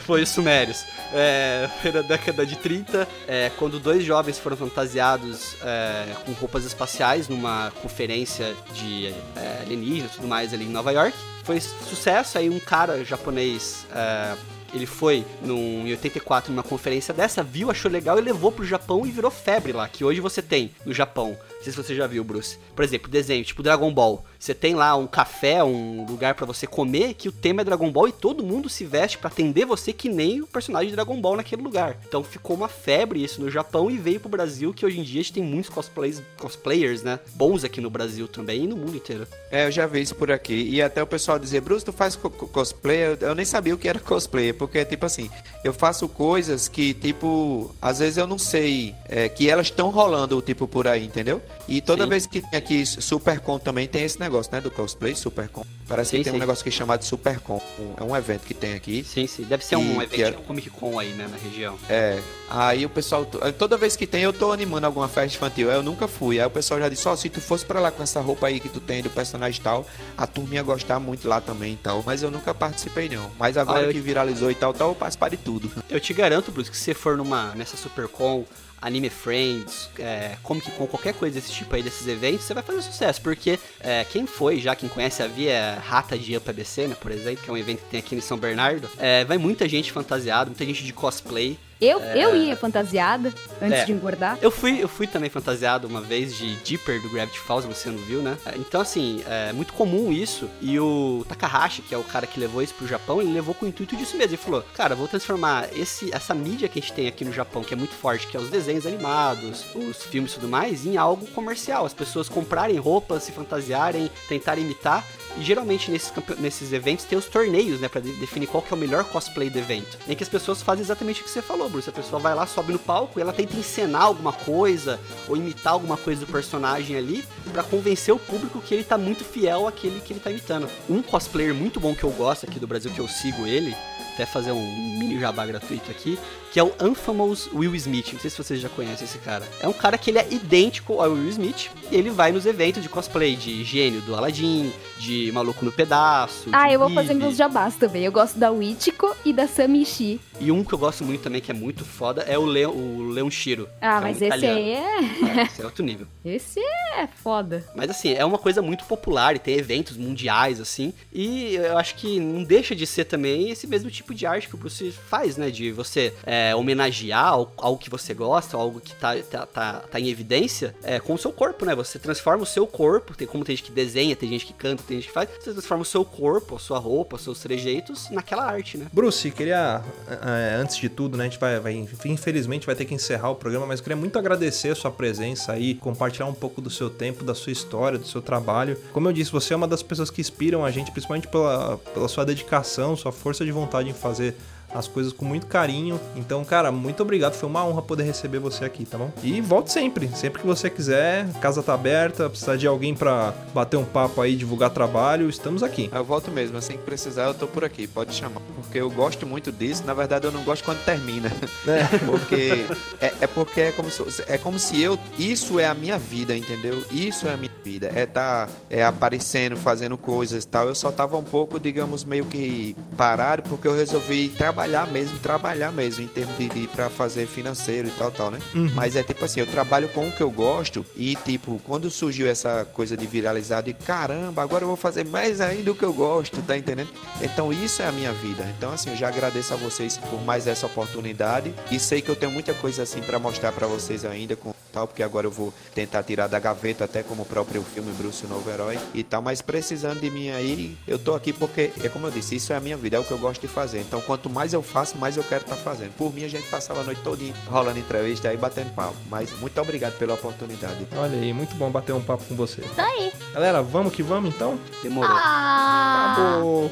foi 0.04 0.22
os 0.22 0.28
Sumérios. 0.28 0.84
É, 1.12 1.68
foi 1.80 1.92
na 1.92 2.02
década 2.02 2.44
de 2.44 2.56
30, 2.56 3.06
é, 3.28 3.50
quando 3.58 3.78
dois 3.78 4.04
jovens 4.04 4.38
foram 4.38 4.56
fantasiados 4.56 5.56
é, 5.62 6.14
com 6.24 6.32
roupas 6.32 6.64
espaciais 6.64 7.28
numa 7.28 7.70
conferência 7.82 8.54
de 8.74 9.14
é, 9.36 9.62
alienígenas 9.62 10.12
e 10.12 10.14
tudo 10.16 10.28
mais 10.28 10.52
ali 10.52 10.64
em 10.64 10.70
Nova 10.70 10.90
York. 10.90 11.16
Foi 11.44 11.60
sucesso, 11.60 12.38
aí 12.38 12.48
um 12.48 12.60
cara 12.60 13.04
japonês 13.04 13.86
é, 13.92 14.36
ele 14.74 14.86
foi 14.86 15.24
num, 15.42 15.86
em 15.86 15.90
84 15.90 16.50
numa 16.50 16.62
conferência 16.62 17.12
dessa, 17.12 17.42
viu, 17.42 17.70
achou 17.70 17.90
legal 17.90 18.18
e 18.18 18.22
levou 18.22 18.50
pro 18.50 18.64
Japão 18.64 19.06
e 19.06 19.10
virou 19.10 19.30
febre 19.30 19.72
lá, 19.72 19.88
que 19.88 20.04
hoje 20.04 20.20
você 20.20 20.40
tem 20.40 20.70
no 20.84 20.92
Japão. 20.92 21.36
Não 21.62 21.64
sei 21.64 21.72
se 21.72 21.76
você 21.76 21.94
já 21.94 22.08
viu, 22.08 22.24
Bruce. 22.24 22.58
Por 22.74 22.84
exemplo, 22.84 23.08
desenho, 23.08 23.44
tipo 23.44 23.62
Dragon 23.62 23.92
Ball. 23.94 24.24
Você 24.36 24.52
tem 24.52 24.74
lá 24.74 24.96
um 24.96 25.06
café, 25.06 25.62
um 25.62 26.04
lugar 26.04 26.34
para 26.34 26.44
você 26.44 26.66
comer, 26.66 27.14
que 27.14 27.28
o 27.28 27.32
tema 27.32 27.60
é 27.60 27.64
Dragon 27.64 27.88
Ball 27.88 28.08
e 28.08 28.12
todo 28.12 28.42
mundo 28.42 28.68
se 28.68 28.84
veste 28.84 29.16
para 29.16 29.28
atender 29.28 29.64
você 29.64 29.92
que 29.92 30.08
nem 30.08 30.40
o 30.40 30.46
personagem 30.48 30.88
de 30.88 30.96
Dragon 30.96 31.20
Ball 31.20 31.36
naquele 31.36 31.62
lugar. 31.62 31.96
Então 32.08 32.24
ficou 32.24 32.56
uma 32.56 32.66
febre 32.66 33.22
isso 33.22 33.40
no 33.40 33.48
Japão 33.48 33.88
e 33.88 33.96
veio 33.96 34.18
pro 34.18 34.28
Brasil, 34.28 34.74
que 34.74 34.84
hoje 34.84 34.98
em 34.98 35.04
dia 35.04 35.20
a 35.20 35.22
gente 35.22 35.34
tem 35.34 35.42
muitos 35.44 35.70
cosplays, 35.70 36.20
cosplayers, 36.36 37.04
né? 37.04 37.20
Bons 37.36 37.62
aqui 37.62 37.80
no 37.80 37.88
Brasil 37.88 38.26
também 38.26 38.64
e 38.64 38.66
no 38.66 38.76
mundo 38.76 38.96
inteiro. 38.96 39.28
É, 39.48 39.66
eu 39.66 39.70
já 39.70 39.86
vi 39.86 40.00
isso 40.00 40.16
por 40.16 40.32
aqui. 40.32 40.68
E 40.68 40.82
até 40.82 41.00
o 41.00 41.06
pessoal 41.06 41.38
dizer, 41.38 41.60
Bruce, 41.60 41.84
tu 41.84 41.92
faz 41.92 42.16
co 42.16 42.28
cosplay? 42.28 42.98
Eu, 42.98 43.18
eu, 43.20 43.34
nem 43.36 43.44
sabia 43.44 43.74
o 43.74 43.78
que 43.78 43.88
era 43.88 44.00
cosplay, 44.00 44.52
porque, 44.52 44.84
tipo 44.84 45.06
assim, 45.06 45.30
eu 45.62 45.72
faço 45.72 46.08
coisas 46.08 46.66
que, 46.66 46.92
tipo, 46.94 47.72
às 47.80 48.00
vezes 48.00 48.16
eu 48.16 48.26
não 48.26 48.38
sei 48.38 48.92
é, 49.08 49.28
que 49.28 49.48
elas 49.48 49.68
estão 49.68 49.90
rolando, 49.90 50.42
tipo, 50.42 50.66
por 50.66 50.88
aí, 50.88 51.04
entendeu? 51.04 51.40
E 51.68 51.80
toda 51.80 52.04
Sim. 52.04 52.10
vez 52.10 52.26
que 52.26 52.40
tem 52.40 52.58
aqui 52.58 52.84
Supercon 52.84 53.58
também 53.58 53.86
tem 53.86 54.02
esse 54.02 54.18
negócio, 54.18 54.52
né? 54.52 54.60
Do 54.60 54.70
cosplay, 54.70 55.14
Supercon. 55.14 55.64
Parece 55.88 56.10
sim, 56.10 56.18
que 56.18 56.24
tem 56.24 56.32
sim. 56.32 56.36
um 56.36 56.40
negócio 56.40 56.62
que 56.62 56.68
é 56.68 56.72
chamado 56.72 57.04
Supercon. 57.04 57.60
é 57.96 58.02
um 58.02 58.16
evento 58.16 58.46
que 58.46 58.54
tem 58.54 58.74
aqui. 58.74 59.04
Sim, 59.04 59.26
sim. 59.26 59.44
Deve 59.44 59.64
ser 59.64 59.76
um 59.76 60.02
evento 60.02 60.38
é... 60.40 60.42
Comic 60.42 60.70
Con 60.70 60.98
aí, 60.98 61.10
né? 61.10 61.28
Na 61.30 61.36
região. 61.36 61.78
É. 61.88 62.20
Aí 62.50 62.84
o 62.84 62.88
pessoal. 62.88 63.24
Toda 63.58 63.76
vez 63.76 63.96
que 63.96 64.06
tem, 64.06 64.22
eu 64.22 64.32
tô 64.32 64.52
animando 64.52 64.86
alguma 64.86 65.08
festa 65.08 65.36
infantil. 65.36 65.70
Eu 65.70 65.82
nunca 65.82 66.08
fui. 66.08 66.40
Aí 66.40 66.46
o 66.46 66.50
pessoal 66.50 66.80
já 66.80 66.88
disse: 66.88 67.06
Ó, 67.06 67.12
oh, 67.12 67.16
se 67.16 67.28
tu 67.28 67.40
fosse 67.40 67.64
pra 67.64 67.80
lá 67.80 67.90
com 67.90 68.02
essa 68.02 68.20
roupa 68.20 68.46
aí 68.48 68.58
que 68.58 68.68
tu 68.68 68.80
tem 68.80 69.02
do 69.02 69.10
personagem 69.10 69.60
e 69.60 69.62
tal, 69.62 69.86
a 70.16 70.26
turma 70.26 70.54
ia 70.54 70.62
gostar 70.62 70.98
muito 70.98 71.28
lá 71.28 71.40
também 71.40 71.74
e 71.74 71.76
tal. 71.76 72.02
Mas 72.04 72.22
eu 72.22 72.30
nunca 72.30 72.52
participei, 72.52 73.08
não. 73.08 73.30
Mas 73.38 73.56
agora 73.56 73.88
ah, 73.88 73.92
que 73.92 74.00
viralizou 74.00 74.50
e 74.50 74.54
tal, 74.54 74.72
tal, 74.72 74.90
eu 74.90 74.94
participar 74.94 75.28
de 75.28 75.36
tudo. 75.36 75.70
Eu 75.88 76.00
te 76.00 76.12
garanto, 76.12 76.50
Bruce, 76.50 76.70
que 76.70 76.76
se 76.76 76.84
você 76.84 76.94
for 76.94 77.16
numa, 77.16 77.54
nessa 77.54 77.76
Supercon 77.76 78.44
Anime 78.82 79.08
Friends, 79.08 79.88
é, 79.98 80.36
Comic 80.42 80.70
Con, 80.72 80.86
qualquer 80.86 81.14
coisa 81.14 81.40
desse 81.40 81.52
tipo 81.52 81.74
aí, 81.74 81.82
desses 81.82 82.06
eventos, 82.06 82.44
você 82.44 82.52
vai 82.52 82.62
fazer 82.62 82.82
sucesso, 82.82 83.22
porque 83.22 83.58
é, 83.80 84.04
quem 84.04 84.26
foi, 84.26 84.60
já 84.60 84.74
quem 84.74 84.88
conhece 84.88 85.22
a 85.22 85.28
Via 85.28 85.80
Rata 85.82 86.18
de 86.18 86.36
Up 86.36 86.50
ABC, 86.50 86.88
né, 86.88 86.96
por 87.00 87.12
exemplo, 87.12 87.42
que 87.44 87.48
é 87.48 87.52
um 87.52 87.56
evento 87.56 87.78
que 87.84 87.90
tem 87.90 88.00
aqui 88.00 88.16
em 88.16 88.20
São 88.20 88.36
Bernardo, 88.36 88.90
é, 88.98 89.24
vai 89.24 89.38
muita 89.38 89.68
gente 89.68 89.92
fantasiada, 89.92 90.46
muita 90.46 90.64
gente 90.64 90.84
de 90.84 90.92
cosplay, 90.92 91.56
eu, 91.82 92.00
é... 92.00 92.24
eu 92.24 92.36
ia 92.36 92.56
fantasiada 92.56 93.32
antes 93.60 93.80
é. 93.80 93.84
de 93.84 93.92
engordar. 93.92 94.38
Eu 94.40 94.50
fui, 94.50 94.82
eu 94.82 94.88
fui 94.88 95.06
também 95.06 95.28
fantasiado 95.28 95.88
uma 95.88 96.00
vez 96.00 96.36
de 96.36 96.54
Dipper 96.56 97.02
do 97.02 97.10
Gravity 97.10 97.40
Falls, 97.40 97.66
você 97.66 97.90
não 97.90 97.98
viu, 97.98 98.22
né? 98.22 98.38
É, 98.46 98.56
então, 98.56 98.80
assim, 98.80 99.22
é 99.26 99.52
muito 99.52 99.72
comum 99.72 100.12
isso. 100.12 100.48
E 100.60 100.78
o 100.78 101.24
Takahashi, 101.28 101.82
que 101.82 101.94
é 101.94 101.98
o 101.98 102.04
cara 102.04 102.26
que 102.26 102.38
levou 102.38 102.62
isso 102.62 102.74
pro 102.74 102.86
Japão, 102.86 103.20
ele 103.20 103.32
levou 103.32 103.54
com 103.54 103.66
o 103.66 103.68
intuito 103.68 103.96
disso 103.96 104.16
mesmo. 104.16 104.32
Ele 104.32 104.42
falou: 104.42 104.64
Cara, 104.74 104.94
vou 104.94 105.08
transformar 105.08 105.68
esse, 105.76 106.14
essa 106.14 106.34
mídia 106.34 106.68
que 106.68 106.78
a 106.78 106.82
gente 106.82 106.92
tem 106.92 107.08
aqui 107.08 107.24
no 107.24 107.32
Japão, 107.32 107.64
que 107.64 107.74
é 107.74 107.76
muito 107.76 107.94
forte, 107.94 108.26
que 108.26 108.36
é 108.36 108.40
os 108.40 108.48
desenhos 108.48 108.86
animados, 108.86 109.64
os 109.74 110.04
filmes 110.04 110.32
e 110.32 110.34
tudo 110.36 110.48
mais, 110.48 110.86
em 110.86 110.96
algo 110.96 111.26
comercial. 111.28 111.84
As 111.84 111.94
pessoas 111.94 112.28
comprarem 112.28 112.76
roupas, 112.76 113.24
se 113.24 113.32
fantasiarem, 113.32 114.10
tentarem 114.28 114.64
imitar. 114.64 115.04
E 115.36 115.42
geralmente 115.42 115.90
nesses, 115.90 116.12
nesses 116.38 116.72
eventos 116.72 117.04
tem 117.04 117.16
os 117.18 117.26
torneios, 117.26 117.80
né? 117.80 117.88
Pra 117.88 118.00
de 118.00 118.12
definir 118.12 118.46
qual 118.46 118.62
que 118.62 118.72
é 118.72 118.76
o 118.76 118.78
melhor 118.78 119.04
cosplay 119.04 119.48
do 119.48 119.58
evento. 119.58 119.98
Em 120.08 120.14
que 120.14 120.22
as 120.22 120.28
pessoas 120.28 120.62
fazem 120.62 120.84
exatamente 120.84 121.20
o 121.20 121.24
que 121.24 121.30
você 121.30 121.40
falou, 121.40 121.68
Bruce. 121.68 121.88
A 121.88 121.92
pessoa 121.92 122.20
vai 122.20 122.34
lá, 122.34 122.46
sobe 122.46 122.72
no 122.72 122.78
palco 122.78 123.18
e 123.18 123.22
ela 123.22 123.32
tenta 123.32 123.56
encenar 123.56 124.02
alguma 124.02 124.32
coisa 124.32 125.00
ou 125.28 125.36
imitar 125.36 125.72
alguma 125.72 125.96
coisa 125.96 126.24
do 126.24 126.30
personagem 126.30 126.96
ali 126.96 127.24
para 127.52 127.62
convencer 127.62 128.14
o 128.14 128.18
público 128.18 128.60
que 128.60 128.74
ele 128.74 128.84
tá 128.84 128.98
muito 128.98 129.24
fiel 129.24 129.66
àquele 129.66 130.00
que 130.00 130.12
ele 130.12 130.20
tá 130.20 130.30
imitando. 130.30 130.68
Um 130.88 131.02
cosplayer 131.02 131.54
muito 131.54 131.80
bom 131.80 131.94
que 131.94 132.04
eu 132.04 132.10
gosto 132.10 132.44
aqui 132.44 132.58
do 132.58 132.66
Brasil, 132.66 132.90
que 132.90 133.00
eu 133.00 133.08
sigo 133.08 133.46
ele, 133.46 133.74
até 134.14 134.26
fazer 134.26 134.52
um 134.52 134.98
mini 134.98 135.18
jabá 135.18 135.46
gratuito 135.46 135.90
aqui, 135.90 136.18
que 136.52 136.60
é 136.60 136.62
o 136.62 136.72
Infamous 136.82 137.48
Will 137.52 137.74
Smith. 137.74 138.12
Não 138.12 138.20
sei 138.20 138.28
se 138.28 138.36
vocês 138.36 138.60
já 138.60 138.68
conhecem 138.68 139.06
esse 139.06 139.16
cara. 139.18 139.48
É 139.58 139.66
um 139.66 139.72
cara 139.72 139.96
que 139.96 140.10
ele 140.10 140.18
é 140.18 140.26
idêntico 140.30 141.00
ao 141.00 141.10
Will 141.10 141.28
Smith. 141.30 141.70
Ele 141.90 142.10
vai 142.10 142.30
nos 142.30 142.44
eventos 142.44 142.82
de 142.82 142.90
cosplay 142.90 143.34
de 143.34 143.64
gênio 143.64 144.02
do 144.02 144.14
Aladdin, 144.14 144.70
de 144.98 145.32
Maluco 145.32 145.64
no 145.64 145.72
Pedaço. 145.72 146.50
Ah, 146.52 146.70
eu 146.70 146.78
vou 146.78 146.90
fazer 146.90 147.14
meus 147.14 147.36
jabás 147.36 147.76
também. 147.76 148.04
Eu 148.04 148.12
gosto 148.12 148.38
da 148.38 148.50
Wichiko 148.50 149.16
e 149.24 149.32
da 149.32 149.48
Samishi. 149.48 150.20
E 150.38 150.52
um 150.52 150.62
que 150.62 150.74
eu 150.74 150.78
gosto 150.78 151.04
muito 151.04 151.22
também, 151.22 151.40
que 151.40 151.50
é 151.50 151.54
muito 151.54 151.84
foda, 151.84 152.22
é 152.22 152.38
o 152.38 152.44
Leon, 152.44 152.70
o 152.70 153.08
Leon 153.08 153.30
Shiro. 153.30 153.66
Ah, 153.80 154.00
mas 154.00 154.20
é 154.20 154.26
um 154.26 154.34
esse 154.34 154.46
aí 154.46 154.70
é... 154.70 155.40
é... 155.40 155.42
Esse 155.44 155.62
é 155.62 155.64
outro 155.64 155.82
nível. 155.82 156.06
Esse 156.22 156.60
é 156.60 157.06
foda. 157.06 157.64
Mas 157.74 157.90
assim, 157.90 158.12
é 158.12 158.24
uma 158.24 158.38
coisa 158.38 158.60
muito 158.60 158.84
popular 158.84 159.34
e 159.34 159.38
tem 159.38 159.56
eventos 159.56 159.96
mundiais, 159.96 160.60
assim. 160.60 160.92
E 161.12 161.54
eu 161.54 161.78
acho 161.78 161.94
que 161.94 162.20
não 162.20 162.44
deixa 162.44 162.76
de 162.76 162.86
ser 162.86 163.04
também 163.04 163.50
esse 163.50 163.66
mesmo 163.66 163.90
tipo 163.90 164.14
de 164.14 164.26
arte 164.26 164.48
que 164.48 164.54
o 164.54 164.58
Bruce 164.58 164.92
faz, 165.08 165.36
né? 165.36 165.50
De 165.50 165.72
você 165.72 166.12
é, 166.24 166.41
homenagear 166.54 167.28
algo 167.56 167.78
que 167.78 167.90
você 167.90 168.12
gosta, 168.14 168.56
algo 168.56 168.80
que 168.80 168.94
tá, 168.94 169.16
tá, 169.22 169.46
tá, 169.46 169.72
tá, 169.90 170.00
em 170.00 170.08
evidência, 170.08 170.74
é, 170.82 170.98
com 170.98 171.14
o 171.14 171.18
seu 171.18 171.32
corpo, 171.32 171.64
né? 171.64 171.74
Você 171.74 171.98
transforma 171.98 172.42
o 172.42 172.46
seu 172.46 172.66
corpo, 172.66 173.14
tem 173.14 173.26
como 173.26 173.44
tem 173.44 173.56
gente 173.56 173.66
que 173.66 173.72
desenha, 173.72 174.16
tem 174.16 174.28
gente 174.28 174.46
que 174.46 174.52
canta, 174.52 174.82
tem 174.86 174.98
gente 174.98 175.08
que 175.08 175.14
faz, 175.14 175.28
você 175.28 175.52
transforma 175.52 175.82
o 175.82 175.86
seu 175.86 176.04
corpo, 176.04 176.56
a 176.56 176.58
sua 176.58 176.78
roupa, 176.78 177.16
os 177.16 177.22
seus 177.22 177.40
trejeitos 177.40 178.10
naquela 178.10 178.44
arte, 178.44 178.76
né? 178.76 178.86
Bruce, 178.92 179.30
queria, 179.30 179.82
é, 180.08 180.56
antes 180.56 180.76
de 180.76 180.88
tudo, 180.88 181.16
né? 181.16 181.24
A 181.24 181.28
gente 181.28 181.38
vai, 181.38 181.60
vai, 181.60 181.86
infelizmente 182.06 182.66
vai 182.66 182.74
ter 182.74 182.84
que 182.84 182.94
encerrar 182.94 183.30
o 183.30 183.34
programa, 183.34 183.66
mas 183.66 183.80
queria 183.80 183.96
muito 183.96 184.18
agradecer 184.18 184.70
a 184.70 184.74
sua 184.74 184.90
presença 184.90 185.52
aí, 185.52 185.74
compartilhar 185.74 186.26
um 186.26 186.34
pouco 186.34 186.60
do 186.60 186.70
seu 186.70 186.90
tempo, 186.90 187.24
da 187.24 187.34
sua 187.34 187.52
história, 187.52 187.98
do 187.98 188.06
seu 188.06 188.22
trabalho. 188.22 188.78
Como 188.92 189.08
eu 189.08 189.12
disse, 189.12 189.30
você 189.30 189.54
é 189.54 189.56
uma 189.56 189.68
das 189.68 189.82
pessoas 189.82 190.10
que 190.10 190.20
inspiram 190.20 190.64
a 190.64 190.70
gente, 190.70 190.90
principalmente 190.90 191.28
pela, 191.28 191.78
pela 191.78 192.08
sua 192.08 192.24
dedicação, 192.24 192.96
sua 192.96 193.12
força 193.12 193.44
de 193.44 193.52
vontade 193.52 193.88
em 193.88 193.94
fazer 193.94 194.34
as 194.74 194.88
coisas 194.88 195.12
com 195.12 195.24
muito 195.24 195.46
carinho. 195.46 196.00
Então, 196.16 196.44
cara, 196.44 196.72
muito 196.72 197.02
obrigado. 197.02 197.34
Foi 197.34 197.48
uma 197.48 197.64
honra 197.64 197.82
poder 197.82 198.04
receber 198.04 198.38
você 198.38 198.64
aqui, 198.64 198.84
tá 198.84 198.98
bom? 198.98 199.10
E 199.22 199.40
volte 199.40 199.72
sempre. 199.72 200.08
Sempre 200.14 200.40
que 200.40 200.46
você 200.46 200.70
quiser, 200.70 201.28
casa 201.40 201.62
tá 201.62 201.74
aberta, 201.74 202.28
precisar 202.28 202.56
de 202.56 202.66
alguém 202.66 202.94
para 202.94 203.34
bater 203.54 203.76
um 203.76 203.84
papo 203.84 204.20
aí, 204.20 204.34
divulgar 204.34 204.70
trabalho, 204.70 205.28
estamos 205.28 205.62
aqui. 205.62 205.90
Eu 205.92 206.04
volto 206.04 206.30
mesmo, 206.30 206.56
assim 206.56 206.72
que 206.72 206.82
precisar, 206.84 207.24
eu 207.24 207.34
tô 207.34 207.46
por 207.46 207.64
aqui, 207.64 207.86
pode 207.86 208.14
chamar. 208.14 208.40
Porque 208.56 208.78
eu 208.78 208.90
gosto 208.90 209.26
muito 209.26 209.52
disso. 209.52 209.84
Na 209.86 209.94
verdade, 209.94 210.26
eu 210.26 210.32
não 210.32 210.42
gosto 210.42 210.64
quando 210.64 210.82
termina. 210.84 211.30
É. 211.66 211.98
porque 212.06 212.66
é, 213.00 213.12
é, 213.20 213.26
porque 213.26 213.60
é 213.60 213.72
como, 213.72 213.90
se, 213.90 214.24
é 214.26 214.38
como 214.38 214.58
se 214.58 214.80
eu. 214.80 214.98
Isso 215.18 215.58
é 215.58 215.66
a 215.66 215.74
minha 215.74 215.98
vida, 215.98 216.36
entendeu? 216.36 216.82
Isso 216.90 217.28
é 217.28 217.34
a 217.34 217.36
minha 217.36 217.52
vida. 217.64 217.90
É 217.94 218.06
tá 218.06 218.48
é, 218.70 218.84
aparecendo, 218.84 219.56
fazendo 219.56 219.96
coisas 219.96 220.44
e 220.44 220.46
tal. 220.46 220.68
Eu 220.68 220.74
só 220.74 220.90
tava 220.90 221.16
um 221.16 221.22
pouco, 221.22 221.60
digamos, 221.60 222.04
meio 222.04 222.24
que 222.24 222.76
parado, 222.96 223.42
porque 223.42 223.66
eu 223.66 223.74
resolvi 223.74 224.28
trabalhar 224.28 224.61
trabalhar 224.62 224.86
mesmo, 224.86 225.18
trabalhar 225.18 225.72
mesmo, 225.72 226.04
em 226.04 226.06
termos 226.06 226.38
de, 226.38 226.48
de 226.48 226.68
para 226.68 226.88
fazer 226.88 227.26
financeiro 227.26 227.88
e 227.88 227.90
tal, 227.90 228.10
tal, 228.12 228.30
né? 228.30 228.38
Uhum. 228.54 228.70
Mas 228.74 228.94
é 228.94 229.02
tipo 229.02 229.24
assim, 229.24 229.40
eu 229.40 229.46
trabalho 229.46 229.88
com 229.88 230.06
o 230.06 230.12
que 230.12 230.20
eu 230.20 230.30
gosto 230.30 230.86
e, 230.94 231.16
tipo, 231.16 231.60
quando 231.64 231.90
surgiu 231.90 232.28
essa 232.28 232.64
coisa 232.72 232.96
de 232.96 233.06
viralizado, 233.06 233.68
e 233.68 233.74
caramba, 233.74 234.40
agora 234.40 234.62
eu 234.62 234.68
vou 234.68 234.76
fazer 234.76 235.04
mais 235.04 235.40
ainda 235.40 235.72
o 235.72 235.74
que 235.74 235.84
eu 235.84 235.92
gosto, 235.92 236.40
tá 236.42 236.56
entendendo? 236.56 236.90
Então 237.20 237.52
isso 237.52 237.82
é 237.82 237.88
a 237.88 237.92
minha 237.92 238.12
vida. 238.12 238.44
Então, 238.56 238.72
assim, 238.72 238.90
eu 238.90 238.96
já 238.96 239.08
agradeço 239.08 239.52
a 239.52 239.56
vocês 239.56 239.98
por 239.98 240.22
mais 240.22 240.46
essa 240.46 240.66
oportunidade 240.66 241.52
e 241.70 241.80
sei 241.80 242.00
que 242.00 242.08
eu 242.08 242.16
tenho 242.16 242.30
muita 242.30 242.54
coisa 242.54 242.84
assim 242.84 243.00
para 243.00 243.18
mostrar 243.18 243.50
para 243.50 243.66
vocês 243.66 244.04
ainda 244.04 244.36
com 244.36 244.52
tal, 244.72 244.88
porque 244.88 245.02
agora 245.02 245.26
eu 245.26 245.30
vou 245.30 245.52
tentar 245.74 246.02
tirar 246.02 246.26
da 246.26 246.38
gaveta 246.38 246.84
até 246.84 247.02
como 247.02 247.22
o 247.22 247.26
próprio 247.26 247.62
filme 247.62 247.92
Bruce 247.92 248.24
o 248.24 248.28
Novo 248.28 248.50
Herói 248.50 248.78
e 248.94 249.04
tal, 249.04 249.20
mas 249.20 249.42
precisando 249.42 250.00
de 250.00 250.10
mim 250.10 250.30
aí, 250.30 250.76
eu 250.88 250.98
tô 250.98 251.14
aqui 251.14 251.32
porque, 251.32 251.70
é 251.82 251.88
como 251.88 252.06
eu 252.06 252.10
disse, 252.10 252.36
isso 252.36 252.52
é 252.52 252.56
a 252.56 252.60
minha 252.60 252.76
vida, 252.76 252.96
é 252.96 253.00
o 253.00 253.04
que 253.04 253.10
eu 253.10 253.18
gosto 253.18 253.42
de 253.42 253.48
fazer. 253.48 253.80
Então, 253.80 254.00
quanto 254.00 254.30
mais 254.30 254.51
eu 254.52 254.62
faço, 254.62 254.96
mais 254.98 255.16
eu 255.16 255.24
quero 255.24 255.42
estar 255.42 255.56
tá 255.56 255.62
fazendo. 255.62 255.92
Por 255.92 256.12
mim, 256.12 256.24
a 256.24 256.28
gente 256.28 256.48
passava 256.48 256.80
a 256.80 256.84
noite 256.84 257.00
toda 257.02 257.22
rolando 257.46 257.78
entrevista 257.78 258.28
aí, 258.28 258.36
batendo 258.36 258.70
papo. 258.74 258.94
Mas 259.08 259.30
muito 259.38 259.60
obrigado 259.60 259.96
pela 259.98 260.14
oportunidade. 260.14 260.86
Olha 260.96 261.18
aí, 261.18 261.32
muito 261.32 261.54
bom 261.54 261.70
bater 261.70 261.92
um 261.92 262.00
papo 262.00 262.24
com 262.24 262.34
você. 262.34 262.62
Tá 262.74 262.84
aí. 262.84 263.12
Galera, 263.32 263.62
vamos 263.62 263.92
que 263.92 264.02
vamos 264.02 264.34
então? 264.34 264.58
Demorou. 264.82 265.16
Ah. 265.16 266.12
Acabou. 266.12 266.70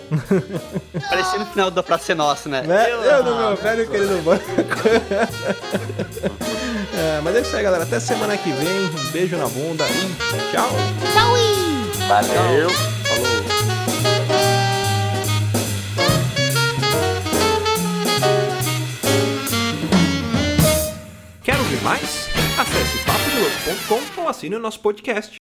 Parecia 1.08 1.38
no 1.38 1.46
final 1.46 1.70
da 1.70 1.82
Praça 1.82 2.14
Nossa, 2.14 2.48
né? 2.48 2.62
né? 2.62 2.90
Eu, 2.90 3.02
eu 3.02 3.24
no 3.24 3.36
meu 3.36 3.56
velho 3.56 3.88
querido 3.88 4.18
banco. 4.22 4.44
é, 6.94 7.20
mas 7.22 7.36
é 7.36 7.40
isso 7.40 7.56
aí, 7.56 7.62
galera. 7.62 7.84
Até 7.84 8.00
semana 8.00 8.36
que 8.36 8.50
vem. 8.52 8.86
Um 8.86 9.10
beijo 9.12 9.36
na 9.36 9.46
bunda 9.48 9.84
e 9.88 10.50
tchau. 10.50 10.70
Tchau. 11.12 11.30
Valeu. 12.08 12.70
Falou. 12.70 13.69
Mais? 21.82 22.28
Acesse 22.58 22.98
papodelouco.com 23.04 24.22
ou 24.22 24.28
assine 24.28 24.56
o 24.56 24.60
nosso 24.60 24.80
podcast. 24.80 25.38